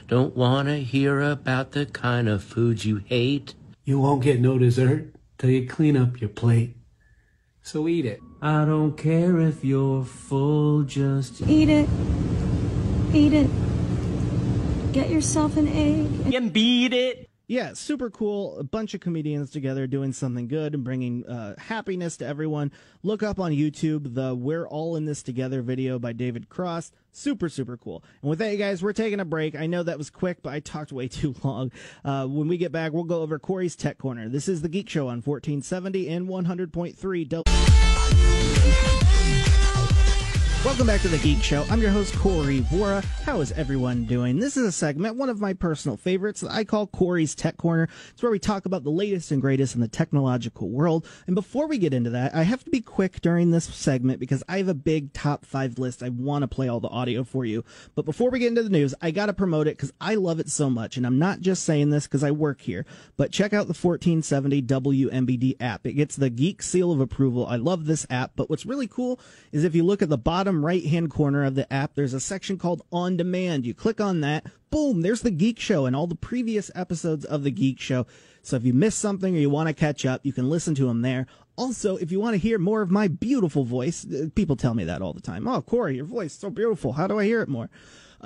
Don't 0.09 0.37
wanna 0.37 0.79
hear 0.79 1.21
about 1.21 1.73
the 1.73 1.87
kind 1.87 2.29
of 2.29 2.43
food 2.43 2.85
you 2.85 2.97
hate. 3.05 3.55
You 3.85 4.01
won't 4.01 4.23
get 4.23 4.41
no 4.41 4.59
dessert 4.59 5.15
till 5.39 5.51
you 5.51 5.69
clean 5.69 5.97
up 5.97 6.21
your 6.21 6.31
plate. 6.31 6.77
So 7.63 7.89
eat 7.89 8.07
it. 8.07 8.21
I 8.41 8.65
don't 8.65 8.97
care 8.97 9.39
if 9.39 9.65
you're 9.65 10.05
full, 10.05 10.83
just 10.83 11.43
Eat 11.43 11.69
it. 11.69 11.89
Eat 13.13 13.33
it. 13.33 13.51
Get 14.97 15.11
yourself 15.11 15.59
an 15.59 15.69
egg. 15.69 16.35
and 16.35 16.51
beat 16.51 16.95
it. 16.95 17.29
Yeah, 17.49 17.75
super 17.75 18.09
cool. 18.09 18.59
A 18.59 18.65
bunch 18.65 18.95
of 18.95 19.01
comedians 19.01 19.51
together 19.51 19.87
doing 19.87 20.15
something 20.15 20.49
good 20.49 20.73
and 20.73 20.83
bringing 20.83 21.27
uh, 21.27 21.55
happiness 21.59 22.17
to 22.17 22.27
everyone. 22.27 22.73
Look 23.03 23.23
up 23.23 23.39
on 23.39 23.53
YouTube 23.53 24.15
the 24.15 24.35
We're 24.35 24.67
All 24.67 24.97
in 24.97 25.05
This 25.05 25.23
Together 25.23 25.61
video 25.61 25.99
by 25.99 26.15
David 26.15 26.49
Cross. 26.49 26.93
Super, 27.13 27.51
super 27.51 27.77
cool. 27.77 28.03
And 28.23 28.31
with 28.31 28.39
that, 28.39 28.53
you 28.53 28.57
guys, 28.57 28.83
we're 28.83 28.95
taking 28.95 29.21
a 29.21 29.27
break. 29.27 29.55
I 29.55 29.67
know 29.67 29.83
that 29.83 29.99
was 29.99 30.09
quick, 30.09 30.39
but 30.43 30.55
I 30.55 30.61
talked 30.61 30.93
way 30.93 31.09
too 31.09 31.35
long. 31.45 31.73
Uh, 32.03 32.27
when 32.27 32.49
we 32.49 32.57
get 32.57 32.73
back, 32.73 32.95
we'll 32.95 33.05
go 33.05 33.21
over 33.21 33.39
Corey's 33.39 33.77
Tech 33.77 33.99
Corner. 33.99 34.31
This 34.31 34.49
is 34.49 34.63
The 34.63 34.71
Geek 34.71 34.89
Show 34.89 35.09
on 35.09 35.21
1470 35.21 36.09
and 36.09 36.27
100.3. 36.27 37.43
Welcome 40.67 40.89
back 40.89 41.01
to 41.03 41.09
the 41.09 41.19
Geek 41.19 41.45
Show. 41.45 41.65
I'm 41.71 41.81
your 41.81 41.93
host, 41.93 42.17
Corey 42.17 42.61
Vora. 42.63 43.03
How 43.23 43.41
is 43.41 43.53
everyone 43.53 44.05
doing? 44.05 44.41
This 44.41 44.57
is 44.57 44.67
a 44.67 44.73
segment, 44.73 45.15
one 45.15 45.29
of 45.29 45.41
my 45.41 45.55
personal 45.55 45.97
favorites 45.97 46.41
that 46.41 46.51
I 46.51 46.65
call 46.65 46.89
Corey's 46.89 47.37
Tech 47.37 47.57
Corner. 47.57 47.89
It's 48.11 48.21
where 48.21 48.33
we 48.33 48.41
talk 48.41 48.67
about 48.67 48.83
the 48.83 48.91
latest 48.91 49.31
and 49.31 49.41
greatest 49.41 49.77
in 49.77 49.81
the 49.81 49.87
technological 49.87 50.69
world. 50.69 51.07
And 51.29 51.37
before 51.37 51.69
we 51.69 51.79
get 51.79 51.95
into 51.95 52.11
that, 52.11 52.35
I 52.35 52.43
have 52.43 52.65
to 52.65 52.71
be 52.71 52.81
quick 52.81 53.21
during 53.21 53.53
this 53.53 53.67
segment 53.67 54.19
because 54.19 54.43
I 54.49 54.59
have 54.59 54.67
a 54.67 54.75
big 54.75 55.13
top 55.13 55.45
five 55.47 55.79
list. 55.79 56.03
I 56.03 56.09
want 56.09 56.43
to 56.43 56.49
play 56.49 56.67
all 56.67 56.81
the 56.81 56.89
audio 56.89 57.23
for 57.23 57.45
you. 57.45 57.65
But 57.95 58.05
before 58.05 58.31
we 58.31 58.41
get 58.41 58.49
into 58.49 58.65
the 58.65 58.69
news, 58.69 58.93
I 59.01 59.13
got 59.13 59.27
to 59.27 59.33
promote 59.33 59.69
it 59.69 59.77
because 59.77 59.93
I 60.01 60.17
love 60.17 60.41
it 60.41 60.51
so 60.51 60.69
much. 60.69 60.97
And 60.97 61.07
I'm 61.07 61.21
not 61.21 61.43
just 61.43 61.63
saying 61.63 61.91
this 61.91 62.09
because 62.09 62.25
I 62.25 62.33
work 62.33 62.61
here, 62.61 62.85
but 63.17 63.31
check 63.31 63.53
out 63.53 63.69
the 63.69 63.79
1470 63.81 64.63
WMBD 64.63 65.57
app. 65.61 65.87
It 65.87 65.93
gets 65.93 66.17
the 66.17 66.29
geek 66.29 66.61
seal 66.61 66.91
of 66.91 66.99
approval. 66.99 67.47
I 67.47 67.55
love 67.55 67.87
this 67.87 68.05
app. 68.11 68.33
But 68.35 68.51
what's 68.51 68.67
really 68.67 68.89
cool 68.89 69.21
is 69.53 69.63
if 69.63 69.77
you 69.77 69.85
look 69.85 70.03
at 70.03 70.09
the 70.09 70.19
bottom 70.19 70.56
right 70.65 70.85
hand 70.85 71.11
corner 71.11 71.45
of 71.45 71.55
the 71.55 71.71
app, 71.73 71.95
there's 71.95 72.15
a 72.15 72.21
section 72.21 72.59
called 72.59 72.83
On 72.93 73.17
Demand. 73.17 73.67
You 73.67 73.75
click 73.75 74.01
on 74.01 74.21
that, 74.21 74.47
boom, 74.71 75.03
there's 75.03 75.23
the 75.23 75.31
Geek 75.31 75.59
Show 75.59 75.87
and 75.87 75.95
all 75.95 76.07
the 76.07 76.15
previous 76.15 76.71
episodes 76.75 77.25
of 77.25 77.43
the 77.43 77.51
Geek 77.51 77.81
Show. 77.81 78.07
So 78.43 78.57
if 78.57 78.65
you 78.65 78.73
miss 78.73 78.95
something 78.95 79.35
or 79.35 79.39
you 79.39 79.51
want 79.51 79.69
to 79.69 79.75
catch 79.75 80.07
up, 80.07 80.25
you 80.25 80.33
can 80.33 80.49
listen 80.49 80.75
to 80.77 80.87
them 80.87 81.03
there. 81.03 81.27
Also, 81.57 81.97
if 81.97 82.13
you 82.13 82.21
want 82.21 82.35
to 82.35 82.39
hear 82.39 82.59
more 82.59 82.83
of 82.83 82.91
my 82.91 83.09
beautiful 83.09 83.65
voice, 83.65 84.07
uh, 84.07 84.29
people 84.35 84.57
tell 84.57 84.75
me 84.75 84.85
that 84.85 85.03
all 85.03 85.13
the 85.13 85.21
time. 85.21 85.49
Oh, 85.49 85.63
Corey, 85.63 85.97
your 85.97 86.05
voice 86.05 86.35
so 86.35 86.51
beautiful. 86.51 86.93
How 86.93 87.07
do 87.07 87.19
I 87.19 87.25
hear 87.25 87.41
it 87.41 87.49
more? 87.49 87.71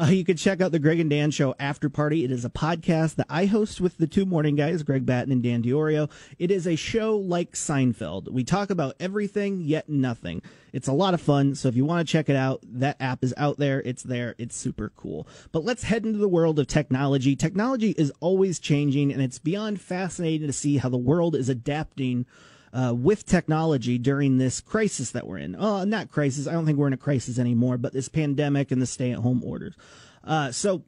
Uh, 0.00 0.06
you 0.06 0.24
can 0.24 0.36
check 0.36 0.62
out 0.62 0.72
the 0.72 0.78
Greg 0.78 0.98
and 0.98 1.10
Dan 1.10 1.30
Show 1.30 1.54
After 1.60 1.90
Party. 1.90 2.24
It 2.24 2.30
is 2.30 2.46
a 2.46 2.50
podcast 2.50 3.16
that 3.16 3.26
I 3.28 3.44
host 3.44 3.82
with 3.82 3.98
the 3.98 4.06
two 4.06 4.24
morning 4.24 4.56
guys, 4.56 4.82
Greg 4.82 5.04
Batten 5.04 5.30
and 5.30 5.42
Dan 5.42 5.62
Diorio. 5.62 6.10
It 6.38 6.50
is 6.50 6.66
a 6.66 6.74
show 6.74 7.18
like 7.18 7.52
Seinfeld. 7.52 8.30
We 8.30 8.42
talk 8.42 8.70
about 8.70 8.96
everything 8.98 9.60
yet 9.60 9.90
nothing. 9.90 10.40
It's 10.72 10.88
a 10.88 10.94
lot 10.94 11.12
of 11.12 11.20
fun. 11.20 11.54
So 11.54 11.68
if 11.68 11.76
you 11.76 11.84
want 11.84 12.06
to 12.06 12.10
check 12.10 12.30
it 12.30 12.36
out, 12.36 12.60
that 12.64 12.96
app 12.98 13.22
is 13.22 13.34
out 13.36 13.58
there. 13.58 13.82
It's 13.82 14.02
there. 14.02 14.36
It's 14.38 14.56
super 14.56 14.90
cool. 14.96 15.28
But 15.52 15.64
let's 15.64 15.82
head 15.82 16.06
into 16.06 16.18
the 16.18 16.28
world 16.28 16.58
of 16.58 16.66
technology. 16.66 17.36
Technology 17.36 17.90
is 17.98 18.10
always 18.20 18.58
changing 18.58 19.12
and 19.12 19.20
it's 19.20 19.38
beyond 19.38 19.82
fascinating 19.82 20.46
to 20.46 20.52
see 20.54 20.78
how 20.78 20.88
the 20.88 20.96
world 20.96 21.34
is 21.34 21.50
adapting 21.50 22.24
uh, 22.72 22.94
with 22.96 23.26
technology 23.26 23.98
during 23.98 24.38
this 24.38 24.60
crisis 24.60 25.10
that 25.12 25.26
we're 25.26 25.38
in. 25.38 25.54
Uh, 25.54 25.84
not 25.84 26.10
crisis. 26.10 26.46
I 26.46 26.52
don't 26.52 26.66
think 26.66 26.78
we're 26.78 26.86
in 26.86 26.92
a 26.92 26.98
crisis 26.98 27.38
anymore, 27.38 27.78
but 27.78 27.92
this 27.92 28.08
pandemic 28.08 28.70
and 28.70 28.80
the 28.80 28.86
stay 28.86 29.10
at 29.12 29.18
home 29.18 29.42
orders. 29.44 29.74
Uh, 30.22 30.52
so 30.52 30.84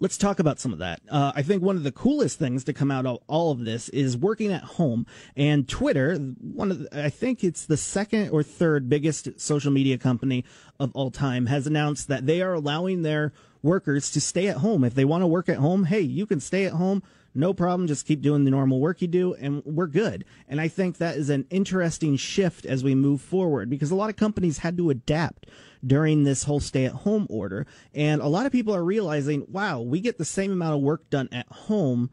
let's 0.00 0.16
talk 0.16 0.38
about 0.38 0.58
some 0.58 0.72
of 0.72 0.78
that. 0.78 1.00
Uh, 1.08 1.32
I 1.34 1.42
think 1.42 1.62
one 1.62 1.76
of 1.76 1.84
the 1.84 1.92
coolest 1.92 2.38
things 2.38 2.64
to 2.64 2.72
come 2.72 2.90
out 2.90 3.06
of 3.06 3.18
all 3.28 3.52
of 3.52 3.64
this 3.64 3.88
is 3.90 4.16
working 4.16 4.52
at 4.52 4.64
home 4.64 5.06
and 5.36 5.68
Twitter. 5.68 6.16
One 6.16 6.70
of 6.70 6.78
the, 6.80 7.04
I 7.04 7.10
think 7.10 7.44
it's 7.44 7.66
the 7.66 7.76
second 7.76 8.30
or 8.30 8.42
third 8.42 8.88
biggest 8.88 9.40
social 9.40 9.70
media 9.70 9.98
company 9.98 10.44
of 10.78 10.90
all 10.94 11.10
time 11.10 11.46
has 11.46 11.66
announced 11.66 12.08
that 12.08 12.26
they 12.26 12.42
are 12.42 12.54
allowing 12.54 13.02
their 13.02 13.32
workers 13.62 14.10
to 14.12 14.20
stay 14.20 14.48
at 14.48 14.56
home. 14.56 14.84
If 14.84 14.94
they 14.94 15.04
want 15.04 15.22
to 15.22 15.26
work 15.26 15.48
at 15.48 15.58
home, 15.58 15.84
hey, 15.84 16.00
you 16.00 16.26
can 16.26 16.40
stay 16.40 16.64
at 16.64 16.72
home 16.72 17.02
no 17.34 17.54
problem. 17.54 17.86
Just 17.86 18.06
keep 18.06 18.22
doing 18.22 18.44
the 18.44 18.50
normal 18.50 18.80
work 18.80 19.00
you 19.00 19.08
do, 19.08 19.34
and 19.34 19.62
we're 19.64 19.86
good. 19.86 20.24
And 20.48 20.60
I 20.60 20.68
think 20.68 20.98
that 20.98 21.16
is 21.16 21.30
an 21.30 21.46
interesting 21.50 22.16
shift 22.16 22.66
as 22.66 22.82
we 22.82 22.94
move 22.94 23.20
forward 23.20 23.70
because 23.70 23.90
a 23.90 23.96
lot 23.96 24.10
of 24.10 24.16
companies 24.16 24.58
had 24.58 24.76
to 24.78 24.90
adapt 24.90 25.46
during 25.86 26.24
this 26.24 26.44
whole 26.44 26.60
stay 26.60 26.84
at 26.84 26.92
home 26.92 27.26
order. 27.30 27.66
And 27.94 28.20
a 28.20 28.26
lot 28.26 28.46
of 28.46 28.52
people 28.52 28.74
are 28.74 28.84
realizing, 28.84 29.46
wow, 29.48 29.80
we 29.80 30.00
get 30.00 30.18
the 30.18 30.24
same 30.24 30.52
amount 30.52 30.74
of 30.74 30.82
work 30.82 31.08
done 31.10 31.28
at 31.32 31.46
home. 31.48 32.10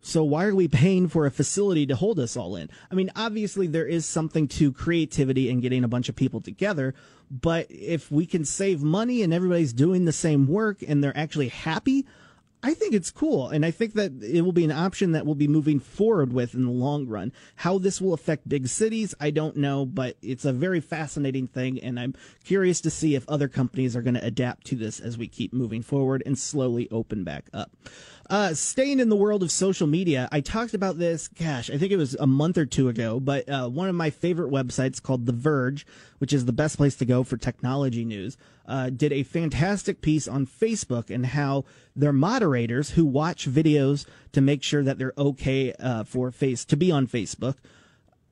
So 0.00 0.22
why 0.22 0.44
are 0.44 0.54
we 0.54 0.68
paying 0.68 1.08
for 1.08 1.24
a 1.24 1.30
facility 1.30 1.86
to 1.86 1.96
hold 1.96 2.20
us 2.20 2.36
all 2.36 2.56
in? 2.56 2.68
I 2.90 2.94
mean, 2.94 3.10
obviously 3.16 3.66
there 3.66 3.86
is 3.86 4.04
something 4.04 4.46
to 4.48 4.70
creativity 4.70 5.50
and 5.50 5.62
getting 5.62 5.82
a 5.82 5.88
bunch 5.88 6.10
of 6.10 6.16
people 6.16 6.42
together, 6.42 6.94
but 7.30 7.66
if 7.70 8.10
we 8.10 8.26
can 8.26 8.44
save 8.44 8.82
money 8.82 9.22
and 9.22 9.32
everybody's 9.32 9.72
doing 9.72 10.04
the 10.04 10.12
same 10.12 10.46
work 10.46 10.82
and 10.86 11.02
they're 11.02 11.16
actually 11.16 11.48
happy, 11.48 12.04
I 12.64 12.72
think 12.72 12.94
it's 12.94 13.10
cool, 13.10 13.50
and 13.50 13.62
I 13.62 13.70
think 13.70 13.92
that 13.92 14.22
it 14.22 14.40
will 14.40 14.52
be 14.52 14.64
an 14.64 14.72
option 14.72 15.12
that 15.12 15.26
we'll 15.26 15.34
be 15.34 15.46
moving 15.46 15.78
forward 15.78 16.32
with 16.32 16.54
in 16.54 16.64
the 16.64 16.70
long 16.70 17.06
run. 17.06 17.30
How 17.56 17.76
this 17.76 18.00
will 18.00 18.14
affect 18.14 18.48
big 18.48 18.68
cities, 18.68 19.14
I 19.20 19.30
don't 19.32 19.56
know, 19.58 19.84
but 19.84 20.16
it's 20.22 20.46
a 20.46 20.52
very 20.52 20.80
fascinating 20.80 21.46
thing, 21.46 21.78
and 21.78 22.00
I'm 22.00 22.14
curious 22.42 22.80
to 22.80 22.90
see 22.90 23.14
if 23.14 23.28
other 23.28 23.48
companies 23.48 23.94
are 23.94 24.00
going 24.00 24.14
to 24.14 24.24
adapt 24.24 24.66
to 24.68 24.76
this 24.76 24.98
as 24.98 25.18
we 25.18 25.28
keep 25.28 25.52
moving 25.52 25.82
forward 25.82 26.22
and 26.24 26.38
slowly 26.38 26.88
open 26.90 27.22
back 27.22 27.50
up. 27.52 27.70
Uh, 28.30 28.54
staying 28.54 29.00
in 29.00 29.10
the 29.10 29.16
world 29.16 29.42
of 29.42 29.52
social 29.52 29.86
media, 29.86 30.28
I 30.32 30.40
talked 30.40 30.72
about 30.72 30.98
this, 30.98 31.28
gosh, 31.28 31.68
I 31.68 31.76
think 31.76 31.92
it 31.92 31.98
was 31.98 32.14
a 32.14 32.26
month 32.26 32.56
or 32.56 32.64
two 32.64 32.88
ago, 32.88 33.20
but 33.20 33.46
uh, 33.48 33.68
one 33.68 33.88
of 33.88 33.94
my 33.94 34.08
favorite 34.08 34.50
websites 34.50 35.02
called 35.02 35.26
The 35.26 35.32
Verge, 35.32 35.86
which 36.18 36.32
is 36.32 36.46
the 36.46 36.52
best 36.52 36.78
place 36.78 36.96
to 36.96 37.04
go 37.04 37.22
for 37.22 37.36
technology 37.36 38.04
news, 38.04 38.38
uh, 38.66 38.88
did 38.88 39.12
a 39.12 39.24
fantastic 39.24 40.00
piece 40.00 40.26
on 40.26 40.46
Facebook 40.46 41.14
and 41.14 41.26
how 41.26 41.66
their 41.94 42.14
moderators 42.14 42.90
who 42.90 43.04
watch 43.04 43.48
videos 43.48 44.06
to 44.32 44.40
make 44.40 44.62
sure 44.62 44.82
that 44.82 44.96
they're 44.96 45.12
okay 45.18 45.74
uh, 45.74 46.04
for 46.04 46.30
face 46.30 46.64
to 46.64 46.76
be 46.76 46.90
on 46.90 47.06
Facebook 47.06 47.56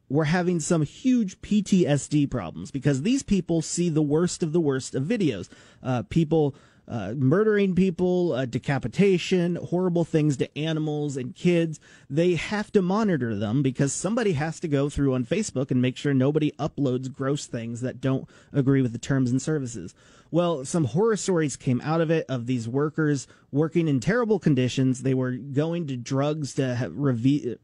were 0.09 0.24
having 0.24 0.61
some 0.61 0.83
huge 0.83 1.40
PTSD 1.40 2.31
problems 2.31 2.70
because 2.70 3.02
these 3.02 3.22
people 3.22 3.62
see 3.62 3.88
the 3.88 4.02
worst 4.02 4.42
of 4.42 4.52
the 4.52 4.61
worst 4.61 4.94
of 4.94 5.05
videos. 5.05 5.48
Uh, 5.83 6.02
people 6.02 6.55
uh, 6.88 7.14
murdering 7.16 7.75
people, 7.75 8.33
uh, 8.33 8.45
decapitation, 8.45 9.57
horrible 9.57 10.05
things 10.05 10.37
to 10.37 10.59
animals 10.59 11.16
and 11.16 11.35
kids. 11.35 11.79
They 12.11 12.35
have 12.35 12.73
to 12.73 12.83
monitor 12.83 13.35
them 13.37 13.62
because 13.62 13.92
somebody 13.92 14.33
has 14.33 14.59
to 14.61 14.68
go 14.68 14.88
through 14.88 15.14
on 15.14 15.25
Facebook 15.25 15.71
and 15.71 15.81
make 15.81 15.97
sure 15.97 16.12
nobody 16.12 16.53
uploads 16.53 17.12
gross 17.12 17.47
things 17.47 17.81
that 17.83 18.01
don't 18.01 18.29
agree 18.53 18.83
with 18.83 18.92
the 18.92 18.99
terms 18.99 19.31
and 19.31 19.40
services. 19.40 19.95
Well, 20.31 20.64
some 20.64 20.85
horror 20.85 21.16
stories 21.16 21.57
came 21.57 21.83
out 21.83 22.01
of 22.01 22.11
it 22.11 22.25
of 22.27 22.47
these 22.47 22.66
workers 22.66 23.27
working 23.51 23.87
in 23.87 24.01
terrible 24.01 24.38
conditions. 24.38 25.03
They 25.03 25.12
were 25.12 25.33
going 25.33 25.87
to 25.88 25.97
drugs 25.97 26.55
to 26.55 26.90
reveal, 26.90 27.57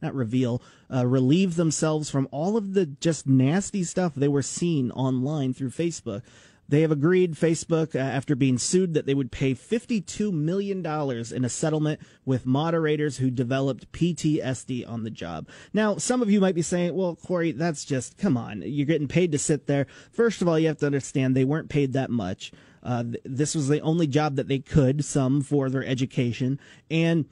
not 0.00 0.14
reveal, 0.14 0.62
uh, 0.92 1.06
relieve 1.06 1.56
themselves 1.56 2.08
from 2.08 2.26
all 2.30 2.56
of 2.56 2.72
the 2.72 2.86
just 2.86 3.26
nasty 3.26 3.84
stuff 3.84 4.14
they 4.14 4.28
were 4.28 4.42
seeing 4.42 4.90
online 4.92 5.52
through 5.52 5.70
Facebook. 5.70 6.22
They 6.68 6.80
have 6.80 6.90
agreed, 6.90 7.34
Facebook, 7.34 7.94
uh, 7.94 7.98
after 7.98 8.34
being 8.34 8.58
sued, 8.58 8.94
that 8.94 9.06
they 9.06 9.14
would 9.14 9.30
pay 9.30 9.54
$52 9.54 10.32
million 10.32 10.84
in 10.84 11.44
a 11.44 11.48
settlement 11.48 12.00
with 12.24 12.46
moderators 12.46 13.18
who 13.18 13.30
developed 13.30 13.92
PTSD 13.92 14.88
on 14.88 15.04
the 15.04 15.10
job. 15.10 15.48
Now, 15.72 15.98
some 15.98 16.22
of 16.22 16.30
you 16.30 16.40
might 16.40 16.54
be 16.54 16.62
saying, 16.62 16.94
well, 16.94 17.16
Corey, 17.16 17.52
that's 17.52 17.84
just, 17.84 18.16
come 18.16 18.36
on. 18.36 18.62
You're 18.64 18.86
getting 18.86 19.08
paid 19.08 19.32
to 19.32 19.38
sit 19.38 19.66
there. 19.66 19.86
First 20.10 20.40
of 20.40 20.48
all, 20.48 20.58
you 20.58 20.68
have 20.68 20.78
to 20.78 20.86
understand 20.86 21.36
they 21.36 21.44
weren't 21.44 21.68
paid 21.68 21.92
that 21.92 22.10
much. 22.10 22.52
Uh, 22.82 23.02
th- 23.02 23.20
this 23.24 23.54
was 23.54 23.68
the 23.68 23.80
only 23.80 24.06
job 24.06 24.36
that 24.36 24.48
they 24.48 24.58
could, 24.58 25.04
some 25.04 25.42
for 25.42 25.68
their 25.70 25.84
education. 25.84 26.58
And 26.90 27.26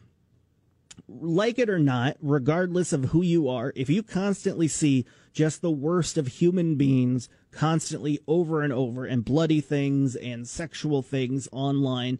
like 1.09 1.59
it 1.59 1.71
or 1.71 1.79
not, 1.79 2.17
regardless 2.21 2.93
of 2.93 3.07
who 3.07 3.23
you 3.23 3.49
are, 3.49 3.73
if 3.77 3.89
you 3.89 4.03
constantly 4.03 4.69
see 4.69 5.05
just 5.33 5.63
the 5.63 5.71
worst 5.71 6.19
of 6.19 6.27
human 6.27 6.77
beings 6.77 7.29
constantly 7.51 8.19
over 8.27 8.63
and 8.63 8.73
over 8.73 9.05
and 9.05 9.25
bloody 9.25 9.61
things 9.61 10.17
and 10.17 10.49
sexual 10.49 11.03
things 11.03 11.49
online, 11.53 12.19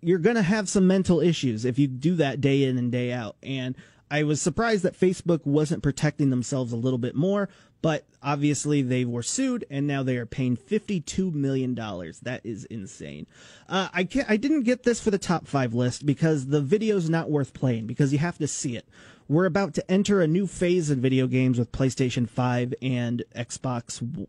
you're 0.00 0.18
going 0.18 0.36
to 0.36 0.42
have 0.42 0.68
some 0.68 0.86
mental 0.86 1.20
issues 1.20 1.64
if 1.64 1.78
you 1.78 1.86
do 1.86 2.14
that 2.16 2.40
day 2.40 2.64
in 2.64 2.78
and 2.78 2.90
day 2.90 3.12
out. 3.12 3.36
And 3.42 3.76
I 4.10 4.24
was 4.24 4.42
surprised 4.42 4.82
that 4.82 4.98
Facebook 4.98 5.46
wasn't 5.46 5.82
protecting 5.82 6.30
themselves 6.30 6.72
a 6.72 6.76
little 6.76 6.98
bit 6.98 7.14
more, 7.14 7.48
but 7.82 8.04
obviously 8.22 8.82
they 8.82 9.04
were 9.04 9.22
sued 9.22 9.64
and 9.70 9.86
now 9.86 10.02
they 10.02 10.16
are 10.16 10.26
paying 10.26 10.56
$52 10.56 11.32
million. 11.32 11.74
That 11.74 12.40
is 12.44 12.64
insane. 12.66 13.26
Uh, 13.68 13.88
I 13.92 14.04
can't, 14.04 14.30
I 14.30 14.36
didn't 14.36 14.62
get 14.62 14.82
this 14.82 15.00
for 15.00 15.10
the 15.10 15.18
top 15.18 15.46
five 15.46 15.74
list 15.74 16.04
because 16.04 16.46
the 16.46 16.60
video's 16.60 17.08
not 17.08 17.30
worth 17.30 17.54
playing 17.54 17.86
because 17.86 18.12
you 18.12 18.18
have 18.18 18.38
to 18.38 18.46
see 18.46 18.76
it. 18.76 18.86
We're 19.28 19.46
about 19.46 19.74
to 19.74 19.90
enter 19.90 20.20
a 20.20 20.26
new 20.26 20.46
phase 20.46 20.90
in 20.90 21.00
video 21.00 21.26
games 21.26 21.58
with 21.58 21.70
PlayStation 21.70 22.28
5 22.28 22.74
and 22.82 23.22
Xbox 23.34 24.26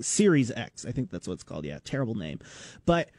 Series 0.00 0.50
X. 0.50 0.84
I 0.84 0.90
think 0.90 1.10
that's 1.10 1.28
what 1.28 1.34
it's 1.34 1.44
called. 1.44 1.64
Yeah, 1.64 1.78
terrible 1.84 2.16
name. 2.16 2.40
But 2.84 3.10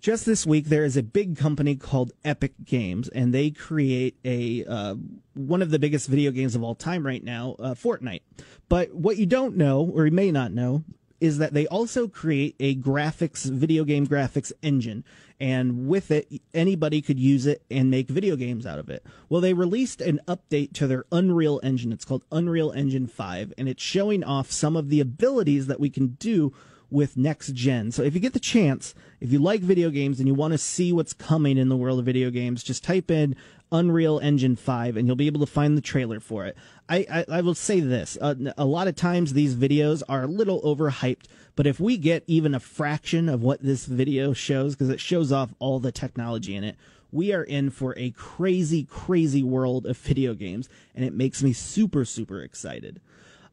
just 0.00 0.26
this 0.26 0.46
week, 0.46 0.66
there 0.66 0.84
is 0.84 0.96
a 0.96 1.02
big 1.02 1.36
company 1.36 1.76
called 1.76 2.12
Epic 2.24 2.52
Games, 2.64 3.08
and 3.08 3.34
they 3.34 3.50
create 3.50 4.16
a 4.24 4.64
uh, 4.64 4.94
one 5.34 5.62
of 5.62 5.70
the 5.70 5.78
biggest 5.78 6.08
video 6.08 6.30
games 6.30 6.54
of 6.54 6.62
all 6.62 6.74
time 6.74 7.04
right 7.04 7.22
now, 7.22 7.56
uh, 7.58 7.74
Fortnite. 7.74 8.22
But 8.68 8.94
what 8.94 9.16
you 9.16 9.26
don't 9.26 9.56
know, 9.56 9.90
or 9.94 10.06
you 10.06 10.12
may 10.12 10.30
not 10.30 10.52
know, 10.52 10.84
is 11.20 11.38
that 11.38 11.52
they 11.52 11.66
also 11.66 12.06
create 12.06 12.54
a 12.60 12.76
graphics, 12.76 13.50
video 13.50 13.84
game 13.84 14.06
graphics 14.06 14.52
engine. 14.62 15.04
And 15.40 15.88
with 15.88 16.10
it, 16.10 16.28
anybody 16.52 17.00
could 17.00 17.18
use 17.18 17.46
it 17.46 17.62
and 17.70 17.90
make 17.90 18.08
video 18.08 18.36
games 18.36 18.66
out 18.66 18.78
of 18.78 18.90
it. 18.90 19.04
Well, 19.28 19.40
they 19.40 19.52
released 19.52 20.00
an 20.00 20.20
update 20.26 20.72
to 20.74 20.86
their 20.86 21.04
Unreal 21.12 21.60
Engine. 21.62 21.92
It's 21.92 22.04
called 22.04 22.24
Unreal 22.32 22.72
Engine 22.72 23.06
5, 23.06 23.54
and 23.56 23.68
it's 23.68 23.82
showing 23.82 24.24
off 24.24 24.50
some 24.50 24.76
of 24.76 24.88
the 24.88 25.00
abilities 25.00 25.66
that 25.68 25.80
we 25.80 25.90
can 25.90 26.08
do 26.18 26.52
with 26.90 27.16
next 27.16 27.54
gen. 27.54 27.92
So 27.92 28.02
if 28.02 28.14
you 28.14 28.20
get 28.20 28.32
the 28.32 28.40
chance, 28.40 28.94
if 29.20 29.32
you 29.32 29.38
like 29.38 29.60
video 29.60 29.90
games 29.90 30.18
and 30.18 30.28
you 30.28 30.34
want 30.34 30.52
to 30.52 30.58
see 30.58 30.92
what's 30.92 31.12
coming 31.12 31.58
in 31.58 31.68
the 31.68 31.76
world 31.76 31.98
of 31.98 32.04
video 32.04 32.30
games, 32.30 32.62
just 32.62 32.84
type 32.84 33.10
in 33.10 33.36
Unreal 33.70 34.18
Engine 34.20 34.56
5 34.56 34.96
and 34.96 35.06
you'll 35.06 35.16
be 35.16 35.26
able 35.26 35.40
to 35.40 35.46
find 35.46 35.76
the 35.76 35.82
trailer 35.82 36.20
for 36.20 36.46
it. 36.46 36.56
I, 36.88 37.06
I, 37.10 37.24
I 37.38 37.40
will 37.42 37.54
say 37.54 37.80
this 37.80 38.16
uh, 38.20 38.34
a 38.56 38.64
lot 38.64 38.88
of 38.88 38.96
times 38.96 39.32
these 39.32 39.54
videos 39.54 40.02
are 40.08 40.22
a 40.22 40.26
little 40.28 40.62
overhyped, 40.62 41.26
but 41.56 41.66
if 41.66 41.78
we 41.78 41.98
get 41.98 42.24
even 42.26 42.54
a 42.54 42.60
fraction 42.60 43.28
of 43.28 43.42
what 43.42 43.62
this 43.62 43.84
video 43.84 44.32
shows, 44.32 44.74
because 44.74 44.88
it 44.88 45.00
shows 45.00 45.30
off 45.30 45.54
all 45.58 45.80
the 45.80 45.92
technology 45.92 46.54
in 46.54 46.64
it, 46.64 46.76
we 47.10 47.32
are 47.32 47.44
in 47.44 47.70
for 47.70 47.94
a 47.98 48.10
crazy, 48.10 48.84
crazy 48.84 49.42
world 49.42 49.86
of 49.86 49.96
video 49.98 50.34
games, 50.34 50.68
and 50.94 51.04
it 51.04 51.14
makes 51.14 51.42
me 51.42 51.52
super, 51.52 52.04
super 52.04 52.42
excited. 52.42 53.00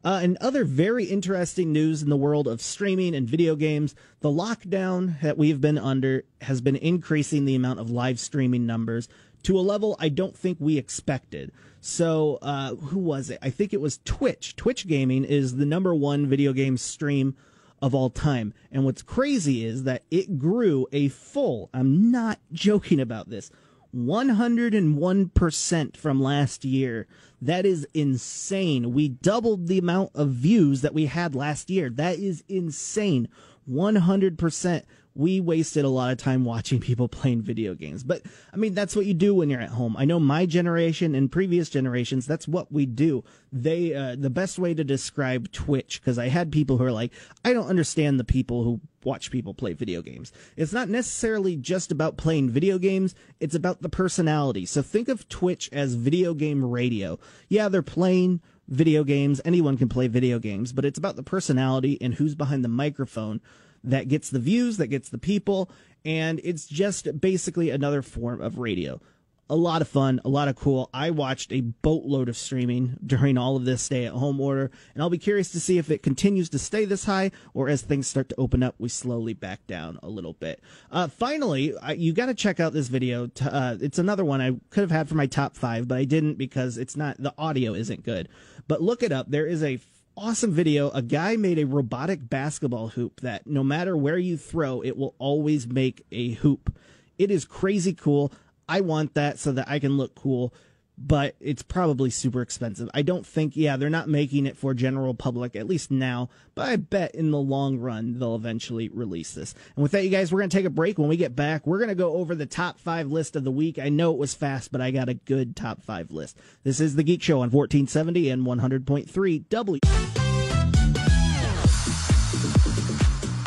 Uh, 0.05 0.19
and 0.21 0.37
other 0.39 0.63
very 0.63 1.05
interesting 1.05 1.73
news 1.73 2.03
in 2.03 2.09
the 2.09 2.15
world 2.15 2.47
of 2.47 2.61
streaming 2.61 3.15
and 3.15 3.27
video 3.27 3.55
games, 3.55 3.95
the 4.19 4.29
lockdown 4.29 5.19
that 5.21 5.35
we've 5.35 5.59
been 5.59 5.79
under 5.79 6.23
has 6.41 6.61
been 6.61 6.75
increasing 6.75 7.45
the 7.45 7.55
amount 7.55 7.79
of 7.79 7.89
live 7.89 8.19
streaming 8.19 8.67
numbers 8.67 9.09
to 9.41 9.57
a 9.57 9.61
level 9.61 9.97
I 9.99 10.09
don't 10.09 10.37
think 10.37 10.59
we 10.59 10.77
expected. 10.77 11.51
So, 11.81 12.37
uh, 12.43 12.75
who 12.75 12.99
was 12.99 13.31
it? 13.31 13.39
I 13.41 13.49
think 13.49 13.73
it 13.73 13.81
was 13.81 13.99
Twitch. 14.05 14.55
Twitch 14.55 14.87
Gaming 14.87 15.23
is 15.23 15.55
the 15.55 15.65
number 15.65 15.93
one 15.95 16.27
video 16.27 16.53
game 16.53 16.77
stream 16.77 17.35
of 17.81 17.95
all 17.95 18.11
time. 18.11 18.53
And 18.71 18.85
what's 18.85 19.01
crazy 19.01 19.65
is 19.65 19.83
that 19.83 20.03
it 20.11 20.37
grew 20.37 20.85
a 20.91 21.07
full, 21.09 21.71
I'm 21.73 22.11
not 22.11 22.39
joking 22.51 22.99
about 22.99 23.29
this, 23.29 23.49
101% 23.95 25.97
from 25.97 26.21
last 26.21 26.65
year. 26.65 27.07
That 27.41 27.65
is 27.65 27.87
insane. 27.93 28.93
We 28.93 29.09
doubled 29.09 29.67
the 29.67 29.77
amount 29.77 30.11
of 30.15 30.29
views 30.29 30.81
that 30.81 30.93
we 30.93 31.05
had 31.05 31.35
last 31.35 31.69
year. 31.69 31.89
That 31.89 32.19
is 32.19 32.43
insane. 32.49 33.29
100% 33.69 34.83
we 35.15 35.39
wasted 35.39 35.85
a 35.85 35.89
lot 35.89 36.11
of 36.11 36.17
time 36.17 36.43
watching 36.43 36.79
people 36.79 37.07
playing 37.07 37.41
video 37.41 37.73
games. 37.73 38.03
But 38.03 38.21
I 38.53 38.57
mean, 38.57 38.73
that's 38.73 38.95
what 38.95 39.05
you 39.05 39.13
do 39.13 39.33
when 39.33 39.49
you're 39.49 39.61
at 39.61 39.69
home. 39.69 39.95
I 39.97 40.03
know 40.03 40.19
my 40.19 40.45
generation 40.45 41.15
and 41.15 41.31
previous 41.31 41.69
generations, 41.69 42.27
that's 42.27 42.47
what 42.47 42.71
we 42.71 42.85
do. 42.85 43.23
They, 43.51 43.93
uh, 43.93 44.17
the 44.19 44.29
best 44.29 44.59
way 44.59 44.73
to 44.73 44.83
describe 44.83 45.51
Twitch, 45.53 46.01
because 46.01 46.19
I 46.19 46.27
had 46.27 46.51
people 46.51 46.77
who 46.77 46.83
are 46.83 46.91
like, 46.91 47.13
I 47.45 47.53
don't 47.53 47.69
understand 47.69 48.19
the 48.19 48.25
people 48.25 48.63
who 48.63 48.81
watch 49.05 49.31
people 49.31 49.53
play 49.53 49.71
video 49.71 50.01
games. 50.01 50.33
It's 50.57 50.73
not 50.73 50.89
necessarily 50.89 51.55
just 51.55 51.91
about 51.91 52.17
playing 52.17 52.49
video 52.49 52.77
games, 52.77 53.15
it's 53.39 53.55
about 53.55 53.81
the 53.81 53.89
personality. 53.89 54.65
So 54.65 54.81
think 54.81 55.07
of 55.07 55.29
Twitch 55.29 55.69
as 55.71 55.95
video 55.95 56.33
game 56.33 56.65
radio. 56.65 57.19
Yeah, 57.47 57.69
they're 57.69 57.81
playing 57.81 58.41
video 58.67 59.03
games. 59.03 59.39
Anyone 59.45 59.77
can 59.77 59.87
play 59.87 60.07
video 60.07 60.39
games, 60.39 60.73
but 60.73 60.83
it's 60.83 60.97
about 60.97 61.15
the 61.15 61.23
personality 61.23 61.97
and 62.01 62.15
who's 62.15 62.35
behind 62.35 62.65
the 62.65 62.69
microphone 62.69 63.39
that 63.89 64.07
gets 64.07 64.29
the 64.29 64.39
views, 64.39 64.77
that 64.77 64.87
gets 64.87 65.09
the 65.09 65.17
people, 65.17 65.69
and 66.03 66.39
it's 66.43 66.67
just 66.67 67.19
basically 67.19 67.69
another 67.69 68.01
form 68.01 68.41
of 68.41 68.59
radio. 68.59 69.01
A 69.47 69.55
lot 69.55 69.83
of 69.83 69.87
fun, 69.87 70.19
a 70.25 70.29
lot 70.29 70.47
of 70.47 70.55
cool. 70.55 70.89
I 70.91 71.11
watched 71.11 71.51
a 71.51 71.61
boatload 71.61 72.29
of 72.29 72.35
streaming 72.35 72.97
during 73.05 73.37
all 73.37 73.55
of 73.55 73.63
this 73.63 73.83
stay 73.83 74.05
at 74.05 74.13
home 74.13 74.41
order, 74.41 74.71
and 74.95 75.03
I'll 75.03 75.11
be 75.11 75.19
curious 75.19 75.51
to 75.51 75.59
see 75.59 75.77
if 75.77 75.91
it 75.91 76.01
continues 76.01 76.49
to 76.49 76.57
stay 76.57 76.83
this 76.85 77.05
high 77.05 77.29
or 77.53 77.69
as 77.69 77.83
things 77.83 78.07
start 78.07 78.29
to 78.29 78.39
open 78.39 78.63
up, 78.63 78.73
we 78.79 78.89
slowly 78.89 79.35
back 79.35 79.67
down 79.67 79.99
a 80.01 80.09
little 80.09 80.33
bit. 80.33 80.63
Uh, 80.91 81.07
finally, 81.07 81.77
I, 81.77 81.91
you 81.93 82.11
got 82.11 82.25
to 82.25 82.33
check 82.33 82.59
out 82.59 82.73
this 82.73 82.87
video. 82.87 83.29
uh, 83.39 83.77
it's 83.79 83.99
another 83.99 84.25
one 84.25 84.41
I 84.41 84.55
could 84.71 84.81
have 84.81 84.89
had 84.89 85.07
for 85.07 85.15
my 85.15 85.27
top 85.27 85.55
five, 85.55 85.87
but 85.87 85.99
I 85.99 86.05
didn't 86.05 86.39
because 86.39 86.79
it's 86.79 86.97
not, 86.97 87.17
the 87.21 87.35
audio 87.37 87.75
isn't 87.75 88.03
good. 88.03 88.29
But 88.67 88.81
look 88.81 89.03
it 89.03 89.11
up. 89.11 89.29
There 89.29 89.45
is 89.45 89.61
a 89.63 89.77
awesome 90.17 90.51
video. 90.51 90.89
A 90.91 91.01
guy 91.01 91.35
made 91.35 91.59
a 91.59 91.65
robotic 91.65 92.29
basketball 92.29 92.89
hoop 92.89 93.21
that 93.21 93.47
no 93.47 93.63
matter 93.63 93.95
where 93.97 94.17
you 94.17 94.37
throw, 94.37 94.81
it 94.81 94.97
will 94.97 95.15
always 95.17 95.67
make 95.67 96.05
a 96.11 96.31
hoop. 96.33 96.75
It 97.17 97.31
is 97.31 97.45
crazy 97.45 97.93
cool. 97.93 98.31
I 98.67 98.81
want 98.81 99.13
that 99.13 99.39
so 99.39 99.51
that 99.51 99.69
I 99.69 99.79
can 99.79 99.97
look 99.97 100.15
cool 100.15 100.53
but 100.97 101.35
it's 101.39 101.61
probably 101.61 102.09
super 102.09 102.41
expensive. 102.41 102.89
I 102.93 103.01
don't 103.01 103.25
think, 103.25 103.55
yeah, 103.55 103.77
they're 103.77 103.89
not 103.89 104.07
making 104.09 104.45
it 104.45 104.57
for 104.57 104.73
general 104.73 105.13
public, 105.13 105.55
at 105.55 105.67
least 105.67 105.91
now, 105.91 106.29
but 106.53 106.69
I 106.69 106.75
bet 106.77 107.15
in 107.15 107.31
the 107.31 107.39
long 107.39 107.79
run 107.79 108.19
they'll 108.19 108.35
eventually 108.35 108.89
release 108.89 109.33
this. 109.33 109.53
And 109.75 109.83
with 109.83 109.91
that, 109.91 110.03
you 110.03 110.09
guys, 110.09 110.31
we're 110.31 110.39
going 110.39 110.49
to 110.49 110.57
take 110.57 110.65
a 110.65 110.69
break. 110.69 110.97
When 110.97 111.09
we 111.09 111.17
get 111.17 111.35
back, 111.35 111.67
we're 111.67 111.79
going 111.79 111.89
to 111.89 111.95
go 111.95 112.13
over 112.13 112.35
the 112.35 112.45
top 112.45 112.79
five 112.79 113.11
list 113.11 113.35
of 113.35 113.43
the 113.43 113.51
week. 113.51 113.79
I 113.79 113.89
know 113.89 114.11
it 114.11 114.17
was 114.17 114.33
fast, 114.33 114.71
but 114.71 114.81
I 114.81 114.91
got 114.91 115.09
a 115.09 115.13
good 115.13 115.55
top 115.55 115.83
five 115.83 116.11
list. 116.11 116.37
This 116.63 116.79
is 116.79 116.95
The 116.95 117.03
Geek 117.03 117.21
Show 117.21 117.35
on 117.35 117.51
1470 117.51 118.29
and 118.29 118.45
100.3 118.45 119.49
W. 119.49 120.24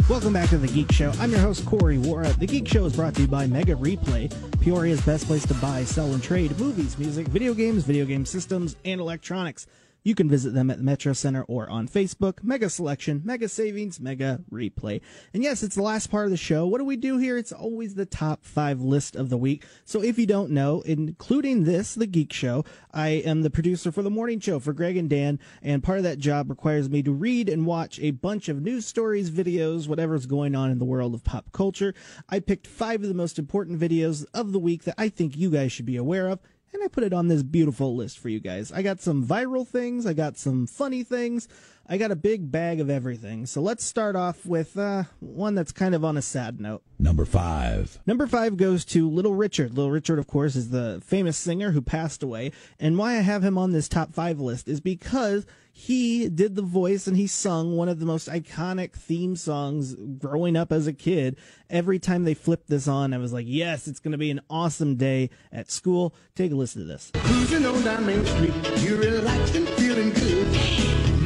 Welcome 0.09 0.33
back 0.33 0.49
to 0.49 0.57
The 0.57 0.68
Geek 0.68 0.90
Show. 0.90 1.12
I'm 1.21 1.31
your 1.31 1.40
host, 1.40 1.66
Corey 1.66 1.99
Wara. 1.99 2.35
The 2.38 2.47
Geek 2.47 2.66
Show 2.66 2.87
is 2.87 2.97
brought 2.97 3.14
to 3.16 3.21
you 3.21 3.29
by 3.29 3.47
Mega 3.47 3.75
Replay, 3.75 4.31
Peoria's 4.62 5.03
best 5.03 5.27
place 5.27 5.47
to 5.47 5.53
buy, 5.55 5.85
sell, 5.85 6.14
and 6.14 6.23
trade 6.23 6.59
movies, 6.59 6.99
music, 6.99 7.29
video 7.29 7.53
games, 7.53 7.85
video 7.85 8.07
game 8.07 8.25
systems, 8.25 8.77
and 8.87 9.03
electronics. 9.03 9.66
You 10.05 10.15
can 10.15 10.29
visit 10.29 10.55
them 10.55 10.71
at 10.71 10.79
the 10.79 10.85
Metro 10.85 11.13
Center 11.13 11.43
or 11.45 11.69
on 11.69 11.89
Facebook. 11.89 12.43
Mega 12.43 12.71
Selection, 12.71 13.23
Mega 13.25 13.49
Savings, 13.49 14.01
Mega 14.01 14.41
Replay. 14.51 15.01
And 15.35 15.43
yes, 15.43 15.63
it's 15.63 15.75
the 15.75 15.83
last 15.83 16.11
part 16.11 16.25
of 16.25 16.31
the 16.31 16.37
show. 16.37 16.67
What 16.67 16.79
do 16.79 16.85
we 16.85 16.97
do 16.97 17.19
here? 17.19 17.37
It's 17.37 17.53
always 17.53 17.95
the 17.95 18.07
top 18.07 18.45
five 18.45 18.81
list 18.81 19.17
of 19.17 19.29
the 19.29 19.37
week. 19.37 19.67
So 19.85 20.03
if 20.03 20.19
you 20.19 20.27
don't 20.27 20.51
know, 20.51 20.83
including 20.83 21.65
this, 21.65 21.95
The 21.95 22.07
Geek 22.07 22.33
Show, 22.33 22.65
I 22.93 23.09
am 23.09 23.43
the 23.43 23.51
producer 23.51 23.93
for 23.93 24.03
the 24.03 24.11
morning 24.11 24.41
show 24.41 24.61
for 24.61 24.73
Greg 24.73 24.97
and 24.97 25.11
Dan. 25.11 25.39
And 25.63 25.83
part 25.83 25.99
of 25.99 26.05
that 26.05 26.19
job 26.19 26.49
requires 26.49 26.89
me 26.89 27.03
to 27.03 27.13
read 27.13 27.49
and 27.49 27.67
watch 27.67 27.99
a 28.01 28.13
bunch 28.13 28.49
of 28.49 28.63
news 28.63 28.87
stories, 28.87 29.31
videos, 29.31 29.89
whatever's 29.89 30.27
going 30.27 30.55
on 30.55 30.71
in 30.71 30.79
the 30.79 30.85
world 30.85 31.15
of 31.15 31.25
pop 31.25 31.53
culture. 31.53 31.95
I 32.29 32.41
picked 32.41 32.67
five 32.67 33.03
of 33.03 33.09
the 33.09 33.15
most 33.15 33.39
important 33.39 33.81
videos 33.81 34.25
of 34.33 34.53
the 34.53 34.59
week 34.59 34.85
that 34.85 34.95
I 34.97 35.09
think 35.09 35.37
you 35.37 35.51
guys 35.51 35.73
should 35.73 35.87
be 35.87 35.97
aware 35.97 36.29
of 36.29 36.41
and 36.73 36.83
I 36.83 36.89
put 36.89 37.05
it 37.05 37.13
on 37.13 37.29
this 37.29 37.43
beautiful 37.43 37.97
list 37.97 38.19
for 38.19 38.29
you 38.29 38.41
guys. 38.41 38.73
I 38.73 38.83
got 38.83 39.01
some 39.01 39.27
viral 39.27 39.67
things, 39.67 40.07
I 40.07 40.13
got 40.13 40.37
some 40.37 40.67
funny 40.67 41.03
things, 41.03 41.49
I 41.89 41.97
got 41.97 42.11
a 42.11 42.17
big 42.17 42.51
bag 42.53 42.81
of 42.81 42.91
everything. 42.91 43.47
So 43.47 43.63
let's 43.63 43.85
start 43.85 44.15
off 44.15 44.45
with 44.45 44.77
uh, 44.77 45.05
one 45.21 45.55
that's 45.55 45.73
kind 45.73 45.95
of 45.95 46.05
on 46.05 46.19
a 46.19 46.23
sad 46.23 46.61
note. 46.61 46.83
Number 46.99 47.25
five. 47.25 47.99
Number 48.07 48.27
five 48.27 48.57
goes 48.59 48.85
to 48.87 49.09
Little 49.09 49.35
Richard. 49.35 49.75
Little 49.75 49.91
Richard, 49.91 50.19
of 50.19 50.27
course, 50.27 50.55
is 50.55 50.69
the 50.69 51.01
famous 51.05 51.39
singer 51.39 51.71
who 51.71 51.81
passed 51.81 52.23
away. 52.23 52.53
And 52.79 52.99
why 52.99 53.17
I 53.17 53.21
have 53.21 53.43
him 53.43 53.57
on 53.57 53.73
this 53.73 53.89
top 53.89 54.13
five 54.13 54.39
list 54.39 54.69
is 54.69 54.81
because 54.81 55.47
he 55.79 56.29
did 56.29 56.57
the 56.57 56.62
voice 56.62 57.07
and 57.07 57.17
he 57.17 57.29
sung 57.29 57.77
one 57.77 57.88
of 57.88 58.01
the 58.01 58.05
most 58.05 58.29
iconic 58.29 58.95
theme 58.95 59.37
songs 59.37 59.95
growing 59.95 60.57
up 60.57 60.73
as 60.73 60.88
a 60.88 60.93
kid. 60.93 61.37
Every 61.71 62.01
time 62.01 62.25
they 62.25 62.35
flipped 62.35 62.69
this 62.69 62.88
on, 62.88 63.14
I 63.14 63.19
was 63.19 63.33
like, 63.33 63.47
yes, 63.49 63.87
it's 63.87 64.01
going 64.01 64.11
to 64.11 64.19
be 64.19 64.33
an 64.33 64.41
awesome 64.51 64.97
day 64.97 65.31
at 65.53 65.71
school. 65.71 66.17
Take 66.35 66.51
a 66.51 66.57
listen 66.57 66.83
to 66.83 66.88
this. 66.88 67.12
Cruising 67.14 67.64
on 67.64 67.81
down 67.85 68.05
Main 68.05 68.27
Street, 68.27 68.53
you're 68.79 68.99
relaxed 68.99 69.55
and 69.55 69.69
feeling 69.69 70.11
good. 70.11 70.49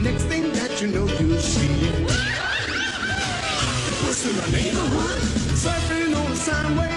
Next 0.03 0.25
thing 0.25 0.53
that 0.53 0.83
you 0.83 0.89
know, 0.89 1.07
you 1.07 1.39
see. 1.39 1.69
What's 4.05 4.27
in 4.27 4.37
the 4.37 4.59
neighborhood? 4.59 5.23
Surfing 5.57 6.15
on 6.15 6.31
the 6.31 6.37
sound 6.37 6.92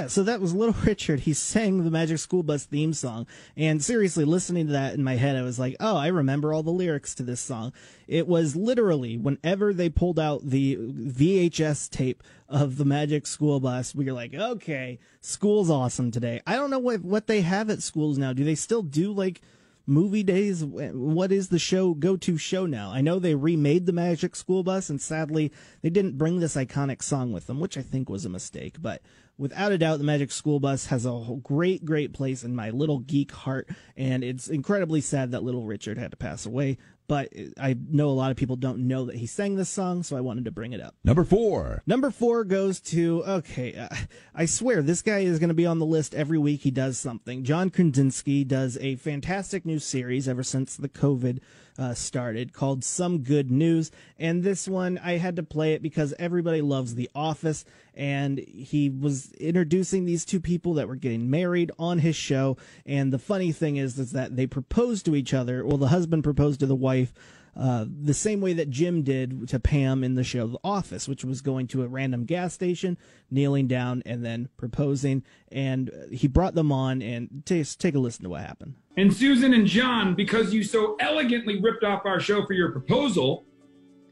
Yeah, 0.00 0.06
so 0.06 0.22
that 0.22 0.40
was 0.40 0.54
Little 0.54 0.74
Richard. 0.84 1.20
He 1.20 1.34
sang 1.34 1.84
the 1.84 1.90
Magic 1.90 2.18
School 2.18 2.42
Bus 2.42 2.64
theme 2.64 2.94
song. 2.94 3.26
And 3.54 3.84
seriously, 3.84 4.24
listening 4.24 4.68
to 4.68 4.72
that 4.72 4.94
in 4.94 5.04
my 5.04 5.16
head, 5.16 5.36
I 5.36 5.42
was 5.42 5.58
like, 5.58 5.76
oh, 5.78 5.94
I 5.94 6.06
remember 6.06 6.54
all 6.54 6.62
the 6.62 6.70
lyrics 6.70 7.14
to 7.16 7.22
this 7.22 7.40
song. 7.42 7.74
It 8.08 8.26
was 8.26 8.56
literally 8.56 9.18
whenever 9.18 9.74
they 9.74 9.90
pulled 9.90 10.18
out 10.18 10.40
the 10.42 10.76
VHS 10.76 11.90
tape 11.90 12.22
of 12.48 12.78
the 12.78 12.86
Magic 12.86 13.26
School 13.26 13.60
Bus, 13.60 13.94
we 13.94 14.06
were 14.06 14.14
like, 14.14 14.32
okay, 14.32 14.98
school's 15.20 15.68
awesome 15.68 16.10
today. 16.10 16.40
I 16.46 16.56
don't 16.56 16.70
know 16.70 16.78
what, 16.78 17.02
what 17.02 17.26
they 17.26 17.42
have 17.42 17.68
at 17.68 17.82
schools 17.82 18.16
now. 18.16 18.32
Do 18.32 18.42
they 18.42 18.54
still 18.54 18.82
do 18.82 19.12
like 19.12 19.42
movie 19.86 20.22
days? 20.22 20.64
What 20.64 21.30
is 21.30 21.48
the 21.48 21.58
show 21.58 21.92
go 21.92 22.16
to 22.16 22.38
show 22.38 22.64
now? 22.64 22.90
I 22.90 23.02
know 23.02 23.18
they 23.18 23.34
remade 23.34 23.84
the 23.84 23.92
Magic 23.92 24.34
School 24.34 24.62
Bus, 24.62 24.88
and 24.88 25.00
sadly, 25.00 25.52
they 25.82 25.90
didn't 25.90 26.16
bring 26.16 26.40
this 26.40 26.56
iconic 26.56 27.02
song 27.02 27.32
with 27.32 27.46
them, 27.46 27.60
which 27.60 27.76
I 27.76 27.82
think 27.82 28.08
was 28.08 28.24
a 28.24 28.30
mistake. 28.30 28.76
But 28.80 29.02
without 29.40 29.72
a 29.72 29.78
doubt, 29.78 29.98
the 29.98 30.04
Magic 30.04 30.30
School 30.30 30.60
Bus 30.60 30.86
has 30.86 31.06
a 31.06 31.38
great, 31.42 31.84
great 31.84 32.12
place 32.12 32.44
in 32.44 32.54
my 32.54 32.70
little 32.70 32.98
geek 32.98 33.32
heart, 33.32 33.68
and 33.96 34.22
it's 34.22 34.48
incredibly 34.48 35.00
sad 35.00 35.32
that 35.32 35.42
little 35.42 35.64
Richard 35.64 35.96
had 35.98 36.10
to 36.10 36.16
pass 36.16 36.44
away. 36.44 36.76
but 37.10 37.32
I 37.58 37.76
know 37.90 38.08
a 38.08 38.10
lot 38.10 38.30
of 38.30 38.36
people 38.36 38.54
don't 38.54 38.86
know 38.86 39.06
that 39.06 39.16
he 39.16 39.26
sang 39.26 39.56
this 39.56 39.68
song, 39.68 40.04
so 40.04 40.16
I 40.16 40.20
wanted 40.20 40.44
to 40.44 40.52
bring 40.52 40.72
it 40.72 40.80
up. 40.80 40.94
Number 41.02 41.24
four. 41.24 41.82
Number 41.84 42.12
four 42.12 42.44
goes 42.44 42.80
to 42.82 43.24
okay. 43.24 43.74
Uh, 43.74 43.88
I 44.32 44.46
swear 44.46 44.80
this 44.80 45.02
guy 45.02 45.18
is 45.18 45.40
going 45.40 45.48
to 45.48 45.54
be 45.54 45.66
on 45.66 45.80
the 45.80 45.86
list 45.86 46.14
every 46.14 46.38
week. 46.38 46.60
He 46.60 46.70
does 46.70 47.00
something. 47.00 47.42
John 47.42 47.68
Krasinski 47.68 48.44
does 48.44 48.78
a 48.80 48.94
fantastic 48.94 49.66
new 49.66 49.80
series 49.80 50.28
ever 50.28 50.44
since 50.44 50.76
the 50.76 50.88
COVID 50.88 51.40
uh, 51.78 51.94
started 51.94 52.52
called 52.52 52.84
Some 52.84 53.20
Good 53.20 53.50
News, 53.50 53.90
and 54.18 54.42
this 54.42 54.68
one 54.68 54.98
I 54.98 55.18
had 55.18 55.36
to 55.36 55.42
play 55.42 55.74
it 55.74 55.82
because 55.82 56.14
everybody 56.18 56.60
loves 56.60 56.94
The 56.94 57.10
Office, 57.14 57.64
and 57.94 58.38
he 58.38 58.90
was 58.90 59.32
introducing 59.32 60.04
these 60.04 60.24
two 60.24 60.40
people 60.40 60.74
that 60.74 60.88
were 60.88 60.96
getting 60.96 61.30
married 61.30 61.70
on 61.78 61.98
his 61.98 62.16
show. 62.16 62.56
And 62.86 63.12
the 63.12 63.18
funny 63.18 63.52
thing 63.52 63.76
is, 63.76 63.98
is 63.98 64.12
that 64.12 64.36
they 64.36 64.46
proposed 64.46 65.04
to 65.06 65.16
each 65.16 65.34
other. 65.34 65.64
Well, 65.64 65.78
the 65.78 65.88
husband 65.88 66.24
proposed 66.24 66.60
to 66.60 66.66
the 66.66 66.74
wife 66.76 67.12
uh, 67.56 67.84
the 67.88 68.14
same 68.14 68.40
way 68.40 68.52
that 68.52 68.70
Jim 68.70 69.02
did 69.02 69.48
to 69.48 69.58
Pam 69.58 70.04
in 70.04 70.14
the 70.14 70.24
show 70.24 70.46
The 70.46 70.58
Office, 70.62 71.08
which 71.08 71.24
was 71.24 71.40
going 71.40 71.66
to 71.68 71.82
a 71.82 71.88
random 71.88 72.24
gas 72.24 72.54
station, 72.54 72.96
kneeling 73.30 73.66
down, 73.66 74.02
and 74.06 74.24
then 74.24 74.48
proposing. 74.56 75.24
And 75.50 75.90
he 76.10 76.28
brought 76.28 76.54
them 76.54 76.70
on, 76.72 77.02
and 77.02 77.42
take, 77.44 77.66
take 77.78 77.94
a 77.94 77.98
listen 77.98 78.24
to 78.24 78.30
what 78.30 78.42
happened. 78.42 78.74
And 78.96 79.14
Susan 79.14 79.54
and 79.54 79.66
John, 79.66 80.14
because 80.14 80.52
you 80.52 80.62
so 80.62 80.96
elegantly 81.00 81.60
ripped 81.60 81.84
off 81.84 82.06
our 82.06 82.20
show 82.20 82.44
for 82.46 82.52
your 82.52 82.70
proposal, 82.70 83.44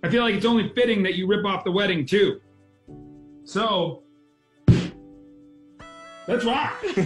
I 0.02 0.08
feel 0.08 0.22
like 0.22 0.34
it's 0.34 0.46
only 0.46 0.70
fitting 0.74 1.02
that 1.02 1.14
you 1.14 1.26
rip 1.26 1.44
off 1.44 1.64
the 1.64 1.72
wedding 1.72 2.06
too. 2.06 2.40
So, 3.44 4.02
let's 6.26 6.44
rock. 6.44 6.74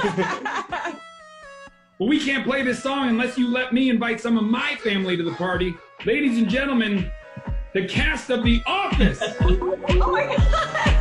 well, 1.98 2.08
we 2.08 2.18
can't 2.18 2.44
play 2.44 2.62
this 2.62 2.82
song 2.82 3.08
unless 3.08 3.38
you 3.38 3.48
let 3.48 3.72
me 3.72 3.88
invite 3.88 4.20
some 4.20 4.36
of 4.36 4.44
my 4.44 4.74
family 4.82 5.16
to 5.16 5.22
the 5.22 5.32
party. 5.32 5.74
Ladies 6.04 6.36
and 6.38 6.48
gentlemen, 6.48 7.12
the 7.74 7.86
cast 7.86 8.28
of 8.30 8.42
The 8.42 8.60
Office. 8.66 9.22
Oh 9.94 10.10
my 10.10 10.26
god! 10.26 10.91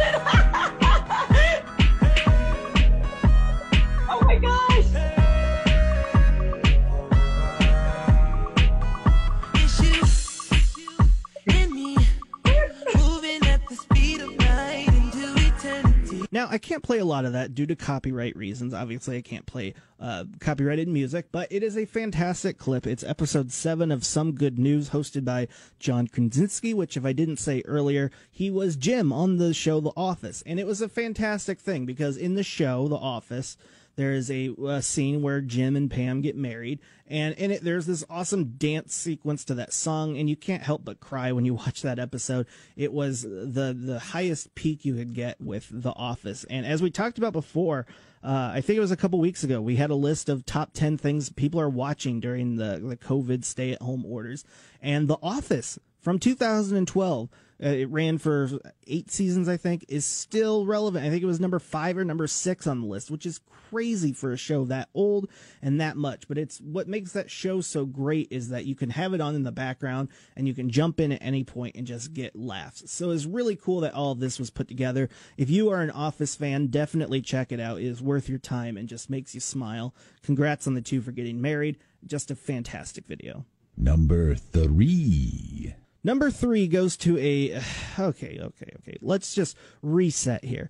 Now, 16.41 16.47
I 16.49 16.57
can't 16.57 16.81
play 16.81 16.97
a 16.97 17.05
lot 17.05 17.25
of 17.25 17.33
that 17.33 17.53
due 17.53 17.67
to 17.67 17.75
copyright 17.75 18.35
reasons. 18.35 18.73
Obviously, 18.73 19.15
I 19.15 19.21
can't 19.21 19.45
play 19.45 19.75
uh, 19.99 20.23
copyrighted 20.39 20.87
music, 20.87 21.27
but 21.31 21.47
it 21.51 21.61
is 21.61 21.77
a 21.77 21.85
fantastic 21.85 22.57
clip. 22.57 22.87
It's 22.87 23.03
episode 23.03 23.51
seven 23.51 23.91
of 23.91 24.03
Some 24.03 24.31
Good 24.31 24.57
News, 24.57 24.89
hosted 24.89 25.23
by 25.23 25.49
John 25.77 26.07
Krasinski, 26.07 26.73
which, 26.73 26.97
if 26.97 27.05
I 27.05 27.13
didn't 27.13 27.37
say 27.37 27.61
earlier, 27.65 28.09
he 28.31 28.49
was 28.49 28.75
Jim 28.75 29.13
on 29.13 29.37
the 29.37 29.53
show 29.53 29.79
The 29.79 29.91
Office. 29.95 30.41
And 30.47 30.59
it 30.59 30.65
was 30.65 30.81
a 30.81 30.89
fantastic 30.89 31.59
thing 31.59 31.85
because 31.85 32.17
in 32.17 32.33
the 32.33 32.41
show 32.41 32.87
The 32.87 32.95
Office, 32.95 33.55
there 34.01 34.13
is 34.13 34.31
a, 34.31 34.49
a 34.67 34.81
scene 34.81 35.21
where 35.21 35.41
Jim 35.41 35.75
and 35.75 35.89
Pam 35.89 36.21
get 36.21 36.35
married, 36.35 36.79
and 37.07 37.35
in 37.35 37.51
it 37.51 37.63
there's 37.63 37.85
this 37.85 38.03
awesome 38.09 38.55
dance 38.57 38.95
sequence 38.95 39.45
to 39.45 39.53
that 39.55 39.71
song, 39.71 40.17
and 40.17 40.29
you 40.29 40.35
can't 40.35 40.63
help 40.63 40.83
but 40.83 40.99
cry 40.99 41.31
when 41.31 41.45
you 41.45 41.53
watch 41.65 41.83
that 41.83 41.99
episode. 41.99 42.47
It 42.75 42.91
was 42.91 43.21
the 43.21 43.77
the 43.77 43.99
highest 43.99 44.55
peak 44.55 44.83
you 44.83 44.95
could 44.95 45.13
get 45.13 45.39
with 45.39 45.67
The 45.71 45.91
Office, 45.91 46.43
and 46.45 46.65
as 46.65 46.81
we 46.81 46.89
talked 46.89 47.17
about 47.17 47.33
before. 47.33 47.85
Uh, 48.23 48.51
I 48.53 48.61
think 48.61 48.77
it 48.77 48.81
was 48.81 48.91
a 48.91 48.97
couple 48.97 49.17
weeks 49.19 49.43
ago. 49.43 49.59
We 49.61 49.77
had 49.77 49.89
a 49.89 49.95
list 49.95 50.29
of 50.29 50.45
top 50.45 50.73
10 50.73 50.99
things 50.99 51.31
people 51.31 51.59
are 51.59 51.67
watching 51.67 52.19
during 52.19 52.57
the, 52.57 52.79
the 52.79 52.95
COVID 52.95 53.43
stay 53.43 53.71
at 53.71 53.81
home 53.81 54.05
orders. 54.05 54.45
And 54.79 55.07
The 55.07 55.17
Office 55.23 55.79
from 55.99 56.19
2012 56.19 57.29
uh, 57.63 57.69
it 57.69 57.89
ran 57.89 58.17
for 58.17 58.49
eight 58.87 59.11
seasons, 59.11 59.47
I 59.47 59.57
think, 59.57 59.85
is 59.87 60.05
still 60.05 60.65
relevant. 60.65 61.05
I 61.05 61.09
think 61.09 61.21
it 61.21 61.27
was 61.27 61.39
number 61.39 61.59
five 61.59 61.97
or 61.97 62.03
number 62.03 62.27
six 62.27 62.65
on 62.65 62.81
the 62.81 62.87
list, 62.87 63.11
which 63.11 63.25
is 63.25 63.39
crazy 63.69 64.13
for 64.13 64.31
a 64.31 64.37
show 64.37 64.65
that 64.65 64.89
old 64.93 65.29
and 65.61 65.79
that 65.79 65.95
much. 65.95 66.27
But 66.27 66.37
it's 66.37 66.59
what 66.59 66.87
makes 66.87 67.11
that 67.13 67.29
show 67.29 67.61
so 67.61 67.85
great 67.85 68.27
is 68.31 68.49
that 68.49 68.65
you 68.65 68.75
can 68.75 68.89
have 68.89 69.13
it 69.13 69.21
on 69.21 69.35
in 69.35 69.43
the 69.43 69.51
background 69.51 70.09
and 70.35 70.47
you 70.47 70.53
can 70.53 70.69
jump 70.69 70.99
in 70.99 71.11
at 71.11 71.21
any 71.21 71.43
point 71.43 71.75
and 71.75 71.85
just 71.85 72.13
get 72.13 72.35
laughs. 72.35 72.91
So 72.91 73.11
it's 73.11 73.25
really 73.25 73.55
cool 73.55 73.81
that 73.81 73.93
all 73.93 74.15
this 74.15 74.39
was 74.39 74.49
put 74.49 74.67
together. 74.67 75.09
If 75.37 75.49
you 75.49 75.69
are 75.69 75.81
an 75.81 75.91
Office 75.91 76.35
fan, 76.35 76.67
definitely 76.67 77.21
check 77.21 77.51
it 77.51 77.59
out. 77.59 77.79
It 77.79 77.85
is 77.85 78.01
worth 78.01 78.27
your 78.27 78.39
time 78.39 78.75
and 78.75 78.89
just 78.89 79.09
makes 79.09 79.33
you 79.35 79.39
smile. 79.39 79.93
Congrats 80.23 80.67
on 80.67 80.73
the 80.73 80.81
two 80.81 81.01
for 81.01 81.11
getting 81.11 81.41
married. 81.41 81.77
Just 82.05 82.31
a 82.31 82.35
fantastic 82.35 83.05
video. 83.05 83.45
Number 83.77 84.35
three. 84.35 85.75
Number 86.03 86.31
three 86.31 86.67
goes 86.67 86.97
to 86.97 87.17
a 87.17 87.61
okay, 87.99 88.39
okay, 88.41 88.73
okay. 88.79 88.97
Let's 89.01 89.33
just 89.33 89.57
reset 89.81 90.43
here. 90.45 90.69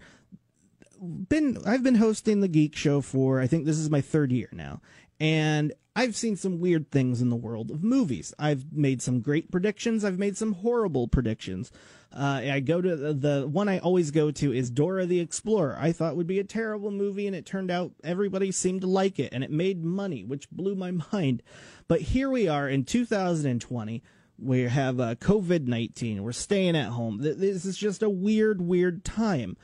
Been 1.02 1.58
I've 1.65 1.84
been 1.84 1.96
hosting 1.96 2.41
the 2.41 2.48
Geek 2.48 2.76
Show 2.76 3.02
for 3.02 3.39
I 3.41 3.48
think 3.48 3.65
this 3.65 3.78
is 3.78 3.89
my 3.89 4.02
third 4.02 4.32
year 4.32 4.50
now, 4.52 4.82
and 5.20 5.74
I've 5.96 6.15
seen 6.15 6.38
some 6.38 6.60
weird 6.60 6.89
things 6.89 7.22
in 7.22 7.30
the 7.30 7.36
world 7.36 7.70
of 7.70 7.84
movies. 7.84 8.34
I've 8.39 8.72
made 8.72 9.02
some 9.02 9.20
great 9.20 9.52
predictions. 9.52 10.06
I've 10.06 10.20
made 10.20 10.38
some 10.38 10.54
horrible 10.54 11.08
predictions. 11.08 11.72
Uh, 12.13 12.41
I 12.44 12.60
go 12.60 12.82
to 12.82 12.96
the, 12.96 13.13
the 13.13 13.48
one 13.48 13.67
I 13.67 13.80
always 13.80 14.12
go 14.12 14.32
to 14.32 14.54
is 14.54 14.70
Dora 14.70 15.06
the 15.06 15.20
Explorer. 15.20 15.78
I 15.80 15.91
thought 15.91 16.15
would 16.15 16.28
be 16.28 16.39
a 16.39 16.46
terrible 16.46 16.91
movie, 16.91 17.28
and 17.28 17.36
it 17.36 17.46
turned 17.46 17.72
out 17.72 17.91
everybody 18.04 18.52
seemed 18.52 18.82
to 18.82 18.88
like 18.88 19.20
it, 19.20 19.34
and 19.34 19.44
it 19.44 19.52
made 19.52 19.84
money, 19.84 20.24
which 20.24 20.50
blew 20.50 20.76
my 20.76 20.91
mind. 21.12 21.41
But 21.88 22.02
here 22.02 22.30
we 22.30 22.48
are 22.48 22.70
in 22.70 22.86
2020 22.86 24.02
we 24.41 24.62
have 24.63 24.99
uh, 24.99 25.15
COVID 25.15 25.67
19. 25.67 26.23
We're 26.23 26.32
staying 26.32 26.75
at 26.75 26.89
home. 26.89 27.19
This 27.21 27.65
is 27.65 27.77
just 27.77 28.01
a 28.01 28.10
weird, 28.10 28.62
weird 28.62 29.04
time. 29.04 29.56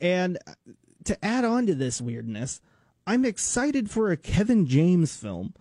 And 0.00 0.38
uh, 0.46 0.52
to 1.04 1.24
add 1.24 1.44
on 1.44 1.66
to 1.66 1.74
this 1.74 2.00
weirdness, 2.00 2.60
I'm 3.06 3.24
excited 3.24 3.90
for 3.90 4.10
a 4.10 4.16
Kevin 4.16 4.66
James 4.66 5.16
film. 5.16 5.54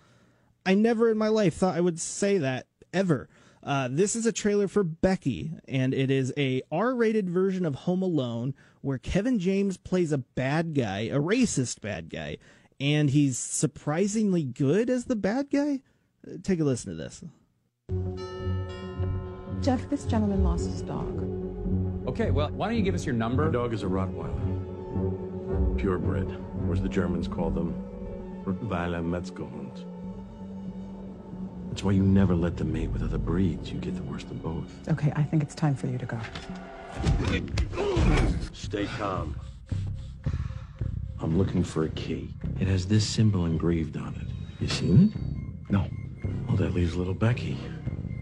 I 0.66 0.74
never 0.74 1.10
in 1.10 1.18
my 1.18 1.30
life 1.30 1.56
thought 1.56 1.78
I 1.78 1.82
would 1.82 2.00
say 2.00 2.38
that 2.40 2.68
ever. 2.94 3.30
Uh, 3.64 3.88
this 3.90 4.16
is 4.16 4.26
a 4.26 4.32
trailer 4.32 4.68
for 4.68 4.84
Becky, 4.84 5.54
and 5.68 5.94
it 5.94 6.12
is 6.12 6.34
a 6.38 6.62
R-rated 6.72 7.30
version 7.30 7.66
of 7.66 7.76
Home 7.76 8.02
Alone, 8.02 8.54
where 8.82 8.98
Kevin 8.98 9.40
James 9.40 9.78
plays 9.78 10.12
a 10.12 10.18
bad 10.20 10.74
guy, 10.74 11.02
a 11.02 11.20
racist 11.20 11.82
bad 11.82 12.10
guy, 12.10 12.38
and 12.80 13.10
he's 13.10 13.38
surprisingly 13.38 14.44
good 14.44 14.90
as 14.90 15.06
the 15.06 15.16
bad 15.16 15.50
guy. 15.50 15.82
Uh, 16.26 16.38
Take 16.44 16.60
a 16.60 16.64
listen 16.64 16.92
to 16.92 16.98
this. 16.98 17.24
Jeff, 19.62 19.90
this 19.90 20.06
gentleman 20.06 20.44
lost 20.44 20.66
his 20.66 20.82
dog. 20.82 21.08
Okay, 22.08 22.32
well, 22.32 22.50
why 22.50 22.68
don't 22.68 22.78
you 22.78 22.84
give 22.84 22.96
us 22.96 23.06
your 23.06 23.16
number? 23.16 23.46
The 23.46 23.52
dog 23.52 23.74
is 23.74 23.84
a 23.84 23.86
Rottweiler. 23.86 25.78
Purebred, 25.78 26.38
or 26.66 26.74
as 26.74 26.82
the 26.82 26.90
Germans 26.90 27.28
call 27.28 27.50
them, 27.50 27.74
Rottweiler 28.46 29.04
Metzgerhund. 29.04 29.86
That's 31.70 31.84
why 31.84 31.92
you 31.92 32.04
never 32.04 32.36
let 32.36 32.56
them 32.58 32.72
mate 32.72 32.90
with 32.92 33.04
other 33.04 33.18
breeds. 33.18 33.72
You 33.72 33.80
get 33.80 33.96
the 33.96 34.04
worst 34.04 34.28
of 34.28 34.42
both. 34.42 34.88
Okay, 34.90 35.12
I 35.16 35.24
think 35.24 35.44
it's 35.44 35.56
time 35.56 35.76
for 35.76 35.88
you 35.88 35.98
to 35.98 36.06
go. 36.06 36.20
Stay 38.54 38.86
calm. 38.98 39.40
I'm 41.20 41.38
looking 41.38 41.64
for 41.64 41.84
a 41.84 41.90
key. 41.90 42.34
It 42.60 42.68
has 42.68 42.86
this 42.86 43.06
symbol 43.06 43.46
engraved 43.46 43.98
on 43.98 44.16
it. 44.16 44.62
You 44.62 44.68
seen 44.68 45.12
it? 45.14 45.72
No. 45.72 45.88
Well, 46.48 46.58
that 46.58 46.74
leaves 46.74 46.96
little 46.96 47.14
Becky. 47.14 47.58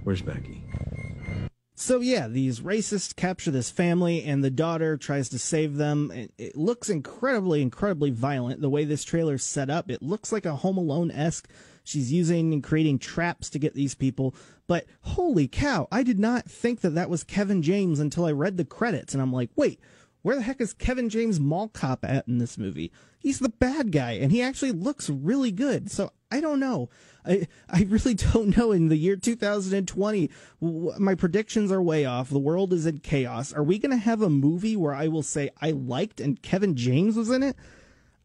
Where's 0.03 0.21
Becky? 0.21 0.63
So 1.77 1.99
yeah, 1.99 2.29
these 2.29 2.61
racists 2.61 3.15
capture 3.15 3.51
this 3.51 3.69
family, 3.69 4.23
and 4.23 4.43
the 4.43 4.49
daughter 4.49 4.95
tries 4.95 5.27
to 5.29 5.39
save 5.39 5.75
them. 5.75 6.29
It, 6.37 6.55
looks 6.55 6.89
incredibly, 6.89 7.61
incredibly 7.61 8.11
violent. 8.11 8.61
The 8.61 8.69
way 8.69 8.85
this 8.85 9.03
trailer's 9.03 9.43
set 9.43 9.69
up, 9.69 9.91
it 9.91 10.01
looks 10.01 10.31
like 10.31 10.45
a 10.45 10.55
Home 10.55 10.77
Alone 10.77 11.11
esque. 11.11 11.49
She's 11.83 12.13
using 12.13 12.53
and 12.53 12.63
creating 12.63 12.99
traps 12.99 13.49
to 13.51 13.59
get 13.59 13.75
these 13.75 13.93
people. 13.93 14.33
But 14.67 14.85
holy 15.01 15.47
cow, 15.47 15.87
I 15.91 16.01
did 16.01 16.17
not 16.17 16.49
think 16.49 16.81
that 16.81 16.95
that 16.95 17.09
was 17.09 17.23
Kevin 17.23 17.61
James 17.61 17.99
until 17.99 18.25
I 18.25 18.31
read 18.31 18.57
the 18.57 18.65
credits, 18.65 19.13
and 19.13 19.21
I'm 19.21 19.33
like, 19.33 19.49
wait, 19.55 19.79
where 20.21 20.35
the 20.35 20.41
heck 20.41 20.61
is 20.61 20.73
Kevin 20.73 21.09
James 21.09 21.39
Mall 21.39 21.67
Cop 21.67 22.03
at 22.03 22.27
in 22.27 22.39
this 22.39 22.57
movie? 22.57 22.91
He's 23.19 23.39
the 23.39 23.49
bad 23.49 23.91
guy, 23.91 24.13
and 24.13 24.31
he 24.31 24.41
actually 24.41 24.71
looks 24.71 25.09
really 25.09 25.51
good. 25.51 25.91
So 25.91 26.11
I 26.31 26.39
don't 26.41 26.59
know. 26.59 26.89
I 27.25 27.47
I 27.69 27.83
really 27.83 28.13
don't 28.33 28.55
know. 28.57 28.71
In 28.71 28.89
the 28.89 28.97
year 28.97 29.15
2020, 29.15 30.29
w- 30.61 30.91
my 30.99 31.15
predictions 31.15 31.71
are 31.71 31.81
way 31.81 32.05
off. 32.05 32.29
The 32.29 32.39
world 32.39 32.73
is 32.73 32.85
in 32.85 32.99
chaos. 32.99 33.53
Are 33.53 33.63
we 33.63 33.79
going 33.79 33.91
to 33.91 33.97
have 33.97 34.21
a 34.21 34.29
movie 34.29 34.75
where 34.75 34.93
I 34.93 35.07
will 35.07 35.23
say 35.23 35.49
I 35.61 35.71
liked 35.71 36.19
and 36.19 36.41
Kevin 36.41 36.75
James 36.75 37.15
was 37.15 37.29
in 37.29 37.43
it? 37.43 37.55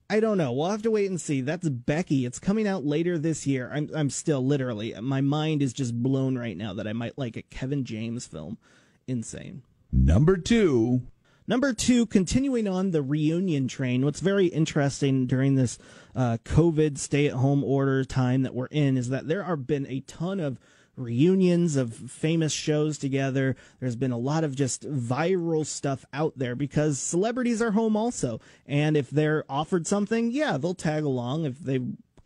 I 0.08 0.18
don't 0.18 0.38
know. 0.38 0.50
We'll 0.52 0.70
have 0.70 0.82
to 0.82 0.90
wait 0.90 1.08
and 1.08 1.20
see. 1.20 1.40
That's 1.40 1.68
Becky. 1.68 2.26
It's 2.26 2.40
coming 2.40 2.66
out 2.66 2.84
later 2.84 3.16
this 3.16 3.46
year. 3.46 3.70
I'm 3.72 3.88
I'm 3.94 4.10
still 4.10 4.44
literally 4.44 4.92
my 5.00 5.20
mind 5.20 5.62
is 5.62 5.72
just 5.72 6.02
blown 6.02 6.36
right 6.36 6.56
now 6.56 6.74
that 6.74 6.88
I 6.88 6.92
might 6.92 7.16
like 7.16 7.36
a 7.36 7.42
Kevin 7.42 7.84
James 7.84 8.26
film. 8.26 8.58
Insane. 9.06 9.62
Number 9.92 10.36
two. 10.36 11.02
Number 11.50 11.72
two, 11.72 12.06
continuing 12.06 12.68
on 12.68 12.92
the 12.92 13.02
reunion 13.02 13.66
train, 13.66 14.04
what's 14.04 14.20
very 14.20 14.46
interesting 14.46 15.26
during 15.26 15.56
this 15.56 15.78
uh, 16.14 16.38
COVID 16.44 16.96
stay 16.96 17.26
at 17.26 17.32
home 17.32 17.64
order 17.64 18.04
time 18.04 18.42
that 18.42 18.54
we're 18.54 18.66
in 18.66 18.96
is 18.96 19.08
that 19.08 19.26
there 19.26 19.42
have 19.42 19.66
been 19.66 19.84
a 19.88 19.98
ton 19.98 20.38
of 20.38 20.60
reunions 20.94 21.74
of 21.74 21.92
famous 21.92 22.52
shows 22.52 22.98
together. 22.98 23.56
There's 23.80 23.96
been 23.96 24.12
a 24.12 24.16
lot 24.16 24.44
of 24.44 24.54
just 24.54 24.88
viral 24.88 25.66
stuff 25.66 26.04
out 26.12 26.34
there 26.36 26.54
because 26.54 27.00
celebrities 27.00 27.60
are 27.60 27.72
home 27.72 27.96
also. 27.96 28.40
And 28.64 28.96
if 28.96 29.10
they're 29.10 29.44
offered 29.48 29.88
something, 29.88 30.30
yeah, 30.30 30.56
they'll 30.56 30.74
tag 30.74 31.02
along 31.02 31.46
if 31.46 31.58
they 31.58 31.80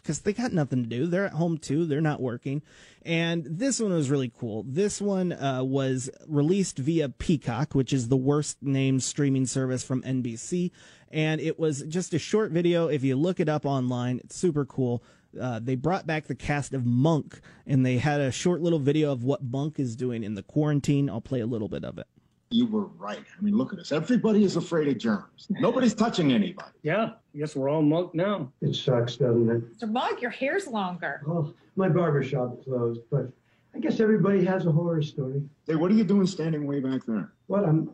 because 0.04 0.20
they 0.20 0.34
got 0.34 0.52
nothing 0.52 0.82
to 0.82 0.88
do. 0.88 1.06
They're 1.06 1.24
at 1.24 1.32
home 1.32 1.56
too. 1.56 1.86
They're 1.86 2.02
not 2.02 2.20
working. 2.20 2.60
And 3.02 3.42
this 3.44 3.80
one 3.80 3.90
was 3.90 4.10
really 4.10 4.30
cool. 4.38 4.62
This 4.68 5.00
one 5.00 5.32
uh, 5.32 5.64
was 5.64 6.10
released 6.28 6.78
via 6.78 7.08
Peacock, 7.08 7.74
which 7.74 7.92
is 7.92 8.08
the 8.08 8.16
worst 8.16 8.58
named 8.60 9.02
streaming 9.02 9.46
service 9.46 9.82
from 9.82 10.02
NBC. 10.02 10.72
And 11.10 11.40
it 11.40 11.58
was 11.58 11.82
just 11.88 12.12
a 12.12 12.18
short 12.18 12.52
video. 12.52 12.88
If 12.88 13.02
you 13.02 13.16
look 13.16 13.40
it 13.40 13.48
up 13.48 13.64
online, 13.64 14.20
it's 14.22 14.36
super 14.36 14.66
cool. 14.66 15.02
Uh, 15.40 15.58
they 15.58 15.74
brought 15.74 16.06
back 16.06 16.26
the 16.26 16.34
cast 16.34 16.74
of 16.74 16.84
Monk, 16.84 17.40
and 17.66 17.84
they 17.84 17.98
had 17.98 18.20
a 18.20 18.30
short 18.30 18.60
little 18.60 18.78
video 18.78 19.10
of 19.10 19.24
what 19.24 19.42
Monk 19.42 19.80
is 19.80 19.96
doing 19.96 20.22
in 20.22 20.34
the 20.34 20.42
quarantine. 20.42 21.08
I'll 21.08 21.20
play 21.20 21.40
a 21.40 21.46
little 21.46 21.68
bit 21.68 21.84
of 21.84 21.98
it. 21.98 22.06
You 22.54 22.66
were 22.66 22.84
right. 22.84 23.18
I 23.36 23.42
mean, 23.42 23.56
look 23.56 23.72
at 23.72 23.80
us. 23.80 23.90
Everybody 23.90 24.44
is 24.44 24.54
afraid 24.54 24.86
of 24.86 24.96
germs. 24.96 25.48
Nobody's 25.50 25.92
touching 25.92 26.30
anybody. 26.32 26.70
Yeah, 26.84 27.10
I 27.34 27.38
guess 27.38 27.56
we're 27.56 27.68
all 27.68 27.82
monk 27.82 28.14
now. 28.14 28.52
It 28.62 28.76
sucks, 28.76 29.16
doesn't 29.16 29.50
it? 29.50 29.76
Mr. 29.76 29.90
Monk, 29.90 30.22
your 30.22 30.30
hair's 30.30 30.68
longer. 30.68 31.22
Oh, 31.26 31.52
my 31.74 31.88
barber 31.88 32.22
shop 32.22 32.62
closed, 32.62 33.00
but 33.10 33.28
I 33.74 33.80
guess 33.80 33.98
everybody 33.98 34.44
has 34.44 34.66
a 34.66 34.70
horror 34.70 35.02
story. 35.02 35.42
Hey, 35.66 35.74
what 35.74 35.90
are 35.90 35.94
you 35.94 36.04
doing 36.04 36.28
standing 36.28 36.64
way 36.64 36.78
back 36.78 37.04
there? 37.08 37.32
What? 37.48 37.64
I'm, 37.64 37.90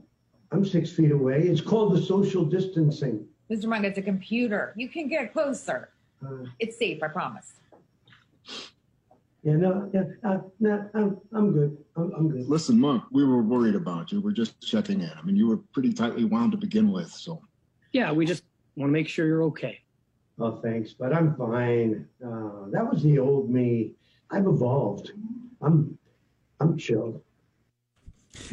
I'm 0.53 0.63
six 0.63 0.93
feet 0.93 1.11
away. 1.13 1.41
It's 1.41 1.63
called 1.63 1.97
the 1.97 2.03
social 2.03 2.45
distancing. 2.45 3.27
Mr. 3.51 3.65
Monk, 3.65 3.87
it's 3.87 3.97
a 3.97 4.03
computer. 4.03 4.75
You 4.77 4.91
can 4.91 5.09
get 5.09 5.33
closer. 5.33 5.89
Uh, 6.23 6.45
It's 6.59 6.77
safe, 6.77 7.03
I 7.03 7.09
promise. 7.09 7.55
Yeah, 9.43 9.57
no, 9.57 9.91
yeah, 9.95 10.05
uh, 10.23 10.39
no, 10.59 10.91
I'm, 10.95 11.19
I'm 11.33 11.53
good. 11.53 11.79
I'm, 11.97 12.13
I'm 12.15 12.29
good. 12.29 12.49
Listen, 12.49 12.79
Monk, 12.79 13.05
we 13.11 13.25
were 13.25 13.43
worried 13.43 13.75
about 13.75 14.13
you. 14.13 14.21
We're 14.21 14.33
just 14.33 14.61
checking 14.61 15.01
in. 15.01 15.11
I 15.17 15.23
mean, 15.23 15.37
you 15.37 15.49
were 15.49 15.59
pretty 15.73 15.93
tightly 15.93 16.25
wound 16.25 16.53
to 16.53 16.59
begin 16.59 16.93
with, 16.93 17.11
so. 17.11 17.41
Yeah, 17.93 18.13
we 18.13 18.27
just 18.27 18.45
want 18.77 18.91
to 18.91 18.93
make 18.93 19.09
sure 19.09 19.27
you're 19.27 19.45
okay. 19.45 19.81
Oh, 20.39 20.61
thanks, 20.63 20.93
but 20.93 21.15
I'm 21.15 21.35
fine. 21.37 22.07
Uh, 22.25 22.69
that 22.71 22.87
was 22.91 23.03
the 23.03 23.19
old 23.19 23.51
me. 23.51 23.93
I've 24.31 24.47
evolved. 24.47 25.13
I'm, 25.61 25.99
I'm 26.61 26.77
chill. 26.77 27.23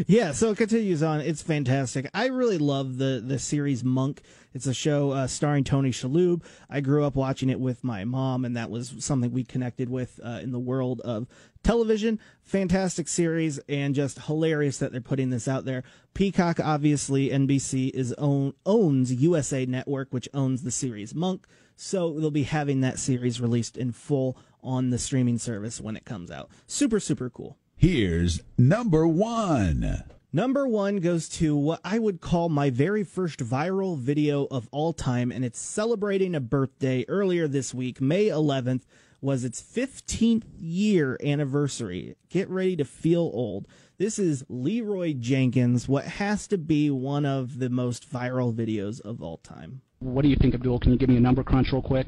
Yeah, 0.08 0.32
so 0.32 0.52
it 0.52 0.58
continues 0.58 1.04
on. 1.04 1.22
It's 1.22 1.42
fantastic. 1.42 2.10
I 2.14 2.28
really 2.28 2.58
love 2.58 2.98
the 2.98 3.24
the 3.26 3.40
series 3.40 3.84
Monk. 3.84 4.22
It's 4.54 4.66
a 4.66 4.74
show 4.74 5.12
uh, 5.12 5.28
starring 5.28 5.64
Tony 5.64 5.92
Shalhoub. 5.92 6.44
I 6.70 6.82
grew 6.82 7.04
up 7.04 7.16
watching 7.16 7.50
it 7.50 7.60
with 7.60 7.84
my 7.84 8.04
mom, 8.04 8.44
and 8.44 8.58
that 8.58 8.72
was 8.72 8.94
something 9.00 9.32
we 9.32 9.44
connected 9.44 9.90
with 9.90 10.20
uh, 10.24 10.40
in 10.42 10.52
the 10.52 10.60
world 10.60 11.02
of 11.02 11.28
television. 11.64 12.20
Fantastic 12.42 13.08
series, 13.08 13.60
and 13.70 13.94
just 13.94 14.20
hilarious 14.24 14.80
that 14.80 14.92
they're 14.92 15.02
putting 15.02 15.30
this 15.30 15.48
out 15.48 15.66
there. 15.66 15.84
Peacock, 16.16 16.60
obviously, 16.60 17.30
NBC 17.30 17.92
is 17.92 18.14
own 18.14 18.54
owns 18.66 19.14
USA 19.14 19.66
Network, 19.66 20.08
which 20.12 20.28
owns 20.34 20.64
the 20.64 20.72
series 20.72 21.14
Monk. 21.14 21.46
So 21.76 22.20
they'll 22.20 22.32
be 22.32 22.44
having 22.44 22.82
that 22.82 22.98
series 22.98 23.40
released 23.40 23.78
in 23.78 23.92
full 23.92 24.38
on 24.64 24.90
the 24.90 24.98
streaming 24.98 25.38
service 25.38 25.80
when 25.80 25.96
it 25.96 26.06
comes 26.06 26.32
out. 26.32 26.50
Super, 26.66 27.00
super 27.00 27.30
cool. 27.30 27.58
Here's 27.80 28.42
number 28.58 29.08
one. 29.08 30.04
Number 30.34 30.68
one 30.68 30.98
goes 30.98 31.30
to 31.30 31.56
what 31.56 31.80
I 31.84 32.00
would 32.00 32.22
call 32.22 32.50
my 32.50 32.72
very 32.72 33.04
first 33.04 33.40
viral 33.40 33.96
video 33.96 34.48
of 34.50 34.68
all 34.72 34.94
time, 34.94 35.32
and 35.32 35.46
it's 35.46 35.60
celebrating 35.60 36.34
a 36.34 36.40
birthday 36.40 37.06
earlier 37.08 37.48
this 37.48 37.76
week. 37.76 38.02
May 38.02 38.30
11th 38.30 38.82
was 39.22 39.44
its 39.44 39.62
15th 39.62 40.46
year 40.60 41.20
anniversary. 41.24 42.16
Get 42.30 42.50
ready 42.50 42.76
to 42.78 42.84
feel 42.84 43.30
old. 43.32 43.68
This 44.00 44.18
is 44.18 44.44
Leeroy 44.50 45.14
Jenkins, 45.14 45.88
what 45.88 46.06
has 46.06 46.48
to 46.48 46.58
be 46.58 46.90
one 46.90 47.28
of 47.28 47.60
the 47.60 47.70
most 47.70 48.12
viral 48.12 48.52
videos 48.52 49.00
of 49.02 49.22
all 49.22 49.38
time. 49.38 49.82
What 50.00 50.24
do 50.24 50.30
you 50.30 50.36
think, 50.36 50.56
Abdul? 50.56 50.80
Can 50.80 50.94
you 50.94 50.98
give 50.98 51.10
me 51.10 51.18
a 51.18 51.20
number 51.20 51.44
crunch 51.44 51.72
real 51.72 51.84
quick? 51.84 52.08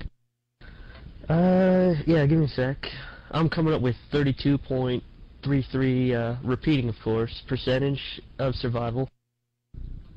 Uh, 1.30 1.94
yeah, 2.08 2.26
give 2.26 2.40
me 2.40 2.46
a 2.46 2.56
sec. 2.56 2.78
I'm 3.30 3.50
coming 3.50 3.76
up 3.76 3.84
with 3.84 3.96
32.33, 5.44 6.14
uh, 6.16 6.36
repeating, 6.44 6.90
of 6.90 6.96
course, 7.04 7.42
percentage 7.48 8.22
of 8.40 8.56
survival. 8.56 9.10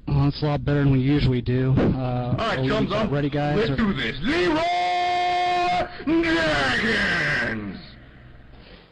Oh, 0.08 0.24
that's 0.24 0.42
a 0.42 0.46
lot 0.46 0.64
better 0.64 0.80
than 0.82 0.92
we 0.92 0.98
usually 1.00 1.40
do. 1.40 1.72
Uh, 1.76 1.80
All 1.80 2.34
right, 2.36 2.58
are 2.58 2.62
we 2.62 2.68
chums 2.68 2.92
up. 2.92 3.10
ready, 3.10 3.30
guys? 3.30 3.56
Let's 3.56 3.70
or- 3.70 3.76
do 3.76 3.92
this. 3.94 4.16
Leeroy 4.20 4.58
Jenkins! 6.82 7.78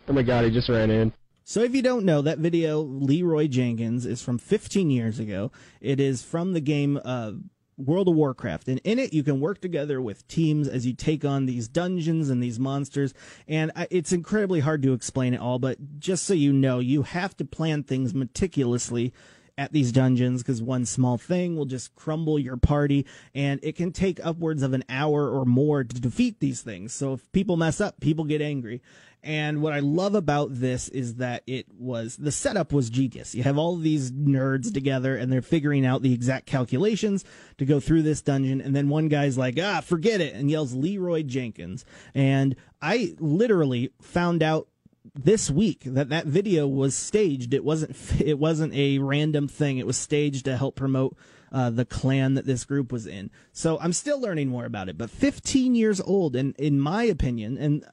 Oh 0.09 0.13
my 0.13 0.23
god, 0.23 0.45
he 0.45 0.51
just 0.51 0.69
ran 0.69 0.91
in. 0.91 1.13
So 1.45 1.63
if 1.63 1.75
you 1.75 1.83
don't 1.83 2.05
know, 2.05 2.23
that 2.23 2.39
video, 2.39 2.81
Leeroy 2.81 3.49
Jenkins, 3.49 4.07
is 4.07 4.23
from 4.23 4.39
15 4.39 4.89
years 4.91 5.19
ago. 5.19 5.51
It 5.81 5.99
is 5.99 6.23
from 6.23 6.53
the 6.53 6.61
game 6.61 7.01
uh, 7.05 7.33
World 7.81 8.09
of 8.09 8.15
Warcraft. 8.15 8.69
And 8.69 8.81
in 8.85 8.99
it, 8.99 9.13
you 9.13 9.23
can 9.23 9.41
work 9.41 9.61
together 9.61 10.01
with 10.01 10.27
teams 10.29 10.69
as 10.69 10.87
you 10.87 10.93
take 10.93 11.25
on 11.25 11.47
these 11.47 11.69
dungeons 11.69 12.31
and 12.31 12.43
these 12.43 12.59
monsters. 12.59 13.15
And 13.49 13.73
it's 13.91 14.13
incredibly 14.13 14.61
hard 14.61 14.83
to 14.83 14.93
explain 14.93 15.35
it 15.35 15.41
all, 15.41 15.59
but 15.59 15.99
just 15.99 16.25
so 16.25 16.35
you 16.35 16.53
know, 16.53 16.79
you 16.79 17.03
have 17.03 17.37
to 17.39 17.45
plan 17.45 17.83
things 17.83 18.15
meticulously 18.15 19.13
at 19.59 19.73
these 19.73 19.93
dungeons 19.93 20.43
because 20.43 20.63
one 20.63 20.87
small 20.87 21.19
thing 21.19 21.55
will 21.55 21.67
just 21.67 21.95
crumble 21.95 22.39
your 22.39 22.57
party 22.57 23.05
and 23.35 23.61
it 23.63 23.77
can 23.77 23.93
take 23.93 24.19
upwards 24.25 24.63
of 24.63 24.73
an 24.73 24.83
hour 24.89 25.29
or 25.29 25.45
more 25.45 25.85
to 25.85 26.01
defeat 26.01 26.41
these 26.41 26.63
things. 26.63 26.95
So 26.95 27.13
if 27.13 27.31
people 27.33 27.59
mess 27.59 27.79
up, 27.79 28.01
people 28.01 28.25
get 28.25 28.41
angry. 28.41 28.81
And 29.23 29.61
what 29.61 29.75
I 29.75 29.81
love 29.81 30.15
about 30.15 30.49
this 30.51 30.89
is 30.89 31.17
that 31.17 31.43
it 31.47 31.67
was 31.79 32.17
the 32.17 32.33
setup 32.33 32.73
was 32.73 32.89
genius. 32.89 33.35
You 33.35 33.43
have 33.43 33.59
all 33.59 33.77
these 33.77 34.13
nerds 34.13 34.73
together 34.73 35.15
and 35.17 35.31
they're 35.31 35.43
figuring 35.43 35.85
out 35.85 36.03
the 36.03 36.15
exact 36.15 36.47
calculations 36.47 37.25
to 37.59 37.67
go 37.67 37.81
through 37.81 38.03
this 38.03 38.23
dungeon. 38.23 38.61
And 38.61 38.75
then 38.75 38.89
one 38.89 39.09
guy's 39.09 39.37
like, 39.37 39.59
ah, 39.63 39.83
forget 39.83 40.21
it, 40.21 40.35
and 40.35 40.51
yells 40.51 40.75
Leeroy 40.75 41.23
Jenkins. 41.23 41.85
And 42.15 42.57
I 42.81 43.15
literally 43.19 43.91
found 44.01 44.43
out 44.43 44.69
this 45.15 45.51
week 45.51 45.83
that 45.85 46.09
that 46.09 46.27
video 46.27 46.67
was 46.67 46.95
staged. 46.95 47.53
It 47.53 47.65
wasn't 47.65 47.97
it 48.21 48.39
wasn't 48.39 48.75
a 48.75 48.99
random 48.99 49.49
thing. 49.49 49.79
It 49.79 49.87
was 49.87 49.97
staged 49.97 50.47
to 50.47 50.57
help 50.57 50.77
promote 50.77 51.17
uh, 51.53 51.71
the 51.71 51.85
clan 51.85 52.35
that 52.35 52.47
this 52.47 52.65
group 52.65 52.93
was 52.93 53.07
in. 53.07 53.31
So 53.53 53.79
I'm 53.81 53.93
still 53.93 54.21
learning 54.21 54.49
more 54.49 54.65
about 54.65 54.89
it. 54.89 54.97
But 54.97 55.11
15 55.11 55.75
years 55.75 56.01
old, 56.01 56.37
and 56.37 56.55
in 56.57 56.81
my 56.81 57.05
opinion, 57.05 57.59
and 57.59 57.85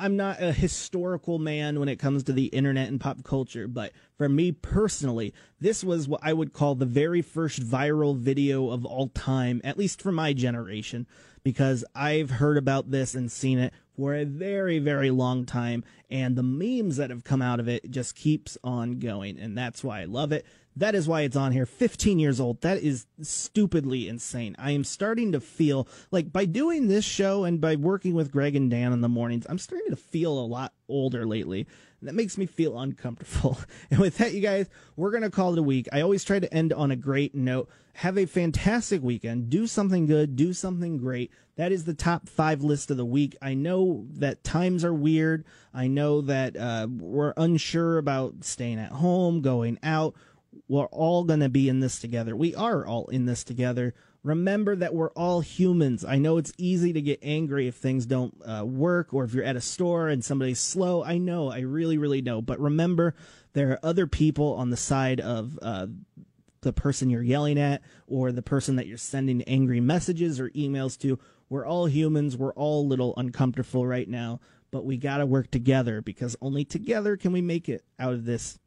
I'm 0.00 0.16
not 0.16 0.42
a 0.42 0.52
historical 0.52 1.38
man 1.38 1.78
when 1.78 1.90
it 1.90 1.98
comes 1.98 2.22
to 2.24 2.32
the 2.32 2.46
internet 2.46 2.88
and 2.88 2.98
pop 2.98 3.22
culture, 3.22 3.68
but 3.68 3.92
for 4.16 4.30
me 4.30 4.50
personally, 4.50 5.34
this 5.60 5.84
was 5.84 6.08
what 6.08 6.20
I 6.22 6.32
would 6.32 6.54
call 6.54 6.74
the 6.74 6.86
very 6.86 7.20
first 7.20 7.60
viral 7.60 8.16
video 8.16 8.70
of 8.70 8.86
all 8.86 9.08
time, 9.08 9.60
at 9.62 9.76
least 9.76 10.00
for 10.00 10.10
my 10.10 10.32
generation, 10.32 11.06
because 11.44 11.84
I've 11.94 12.30
heard 12.30 12.56
about 12.56 12.90
this 12.90 13.14
and 13.14 13.30
seen 13.30 13.58
it 13.58 13.74
for 13.94 14.14
a 14.14 14.24
very, 14.24 14.78
very 14.78 15.10
long 15.10 15.44
time, 15.44 15.84
and 16.08 16.34
the 16.34 16.42
memes 16.42 16.96
that 16.96 17.10
have 17.10 17.22
come 17.22 17.42
out 17.42 17.60
of 17.60 17.68
it 17.68 17.90
just 17.90 18.16
keeps 18.16 18.56
on 18.64 19.00
going, 19.00 19.38
and 19.38 19.56
that's 19.56 19.84
why 19.84 20.00
I 20.00 20.04
love 20.06 20.32
it. 20.32 20.46
That 20.80 20.94
is 20.94 21.06
why 21.06 21.20
it's 21.22 21.36
on 21.36 21.52
here. 21.52 21.66
15 21.66 22.18
years 22.18 22.40
old. 22.40 22.62
That 22.62 22.78
is 22.78 23.06
stupidly 23.20 24.08
insane. 24.08 24.56
I 24.58 24.70
am 24.70 24.82
starting 24.82 25.32
to 25.32 25.40
feel 25.40 25.86
like 26.10 26.32
by 26.32 26.46
doing 26.46 26.88
this 26.88 27.04
show 27.04 27.44
and 27.44 27.60
by 27.60 27.76
working 27.76 28.14
with 28.14 28.32
Greg 28.32 28.56
and 28.56 28.70
Dan 28.70 28.94
in 28.94 29.02
the 29.02 29.08
mornings, 29.08 29.46
I'm 29.46 29.58
starting 29.58 29.90
to 29.90 29.96
feel 29.96 30.32
a 30.32 30.40
lot 30.40 30.72
older 30.88 31.26
lately. 31.26 31.66
That 32.00 32.14
makes 32.14 32.38
me 32.38 32.46
feel 32.46 32.78
uncomfortable. 32.78 33.58
And 33.90 34.00
with 34.00 34.18
that, 34.18 34.32
you 34.32 34.40
guys, 34.40 34.68
we're 34.96 35.10
going 35.10 35.22
to 35.22 35.30
call 35.30 35.52
it 35.52 35.58
a 35.58 35.62
week. 35.62 35.88
I 35.92 36.00
always 36.00 36.24
try 36.24 36.38
to 36.38 36.54
end 36.54 36.72
on 36.72 36.90
a 36.90 36.96
great 36.96 37.34
note. 37.34 37.68
Have 37.94 38.16
a 38.16 38.24
fantastic 38.24 39.02
weekend. 39.02 39.50
Do 39.50 39.66
something 39.66 40.06
good. 40.06 40.36
Do 40.36 40.52
something 40.52 40.96
great. 40.96 41.30
That 41.56 41.72
is 41.72 41.84
the 41.84 41.94
top 41.94 42.28
five 42.28 42.62
list 42.62 42.90
of 42.90 42.96
the 42.96 43.04
week. 43.04 43.36
I 43.42 43.54
know 43.54 44.06
that 44.12 44.44
times 44.44 44.84
are 44.84 44.94
weird. 44.94 45.44
I 45.74 45.88
know 45.88 46.20
that 46.22 46.56
uh, 46.56 46.86
we're 46.88 47.34
unsure 47.36 47.98
about 47.98 48.44
staying 48.44 48.78
at 48.78 48.92
home, 48.92 49.42
going 49.42 49.78
out 49.82 50.14
we're 50.70 50.86
all 50.86 51.24
going 51.24 51.40
to 51.40 51.48
be 51.48 51.68
in 51.68 51.80
this 51.80 51.98
together. 51.98 52.36
We 52.36 52.54
are 52.54 52.86
all 52.86 53.08
in 53.08 53.24
this 53.24 53.42
together. 53.42 53.92
Remember 54.22 54.76
that 54.76 54.94
we're 54.94 55.10
all 55.10 55.40
humans. 55.40 56.04
I 56.04 56.18
know 56.18 56.36
it's 56.36 56.52
easy 56.58 56.92
to 56.92 57.02
get 57.02 57.18
angry 57.24 57.66
if 57.66 57.74
things 57.74 58.06
don't 58.06 58.36
uh, 58.46 58.64
work 58.64 59.12
or 59.12 59.24
if 59.24 59.34
you're 59.34 59.42
at 59.42 59.56
a 59.56 59.60
store 59.60 60.06
and 60.08 60.24
somebody's 60.24 60.60
slow. 60.60 61.02
I 61.02 61.18
know, 61.18 61.50
I 61.50 61.62
really, 61.62 61.98
really 61.98 62.22
know. 62.22 62.40
But 62.40 62.60
remember, 62.60 63.16
there 63.52 63.72
are 63.72 63.80
other 63.82 64.06
people 64.06 64.54
on 64.54 64.70
the 64.70 64.76
side 64.76 65.18
of 65.18 65.58
uh, 65.60 65.88
the 66.60 66.72
person 66.72 67.10
you're 67.10 67.20
yelling 67.20 67.58
at 67.58 67.82
or 68.06 68.30
the 68.30 68.40
person 68.40 68.76
that 68.76 68.86
you're 68.86 68.96
sending 68.96 69.42
angry 69.48 69.80
messages 69.80 70.38
or 70.38 70.50
emails 70.50 70.96
to. 71.00 71.18
We're 71.48 71.66
all 71.66 71.86
humans. 71.86 72.36
We're 72.36 72.54
all 72.54 72.82
a 72.82 72.86
little 72.86 73.12
uncomfortable 73.16 73.88
right 73.88 74.08
now, 74.08 74.38
but 74.70 74.84
we 74.84 74.98
got 74.98 75.16
to 75.16 75.26
work 75.26 75.50
together 75.50 76.00
because 76.00 76.36
only 76.40 76.64
together 76.64 77.16
can 77.16 77.32
we 77.32 77.40
make 77.40 77.68
it 77.68 77.82
out 77.98 78.12
of 78.12 78.24
this 78.24 78.60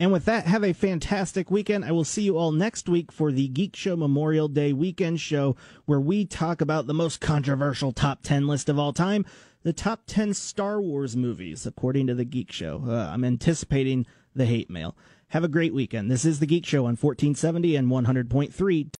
And 0.00 0.12
with 0.12 0.24
that, 0.24 0.46
have 0.46 0.64
a 0.64 0.72
fantastic 0.72 1.50
weekend. 1.50 1.84
I 1.84 1.92
will 1.92 2.04
see 2.04 2.22
you 2.22 2.36
all 2.36 2.50
next 2.50 2.88
week 2.88 3.12
for 3.12 3.30
the 3.30 3.46
Geek 3.48 3.76
Show 3.76 3.96
Memorial 3.96 4.48
Day 4.48 4.72
weekend 4.72 5.20
show 5.20 5.54
where 5.86 6.00
we 6.00 6.24
talk 6.24 6.60
about 6.60 6.86
the 6.86 6.94
most 6.94 7.20
controversial 7.20 7.92
top 7.92 8.22
10 8.22 8.46
list 8.46 8.68
of 8.68 8.78
all 8.78 8.92
time. 8.92 9.24
the 9.62 9.72
top 9.72 10.02
10 10.06 10.34
Star 10.34 10.80
Wars 10.80 11.16
movies, 11.16 11.64
according 11.64 12.06
to 12.08 12.14
The 12.14 12.24
Geek 12.26 12.52
Show. 12.52 12.84
Uh, 12.86 13.10
I'm 13.10 13.24
anticipating 13.24 14.04
the 14.34 14.44
hate 14.46 14.68
mail. 14.68 14.94
Have 15.28 15.42
a 15.42 15.48
great 15.48 15.72
weekend. 15.72 16.10
This 16.10 16.24
is 16.24 16.38
The 16.38 16.46
Geek 16.46 16.66
Show 16.66 16.80
on 16.80 16.96
1470 16.96 17.74
and 17.74 17.88
100.3 17.88 18.90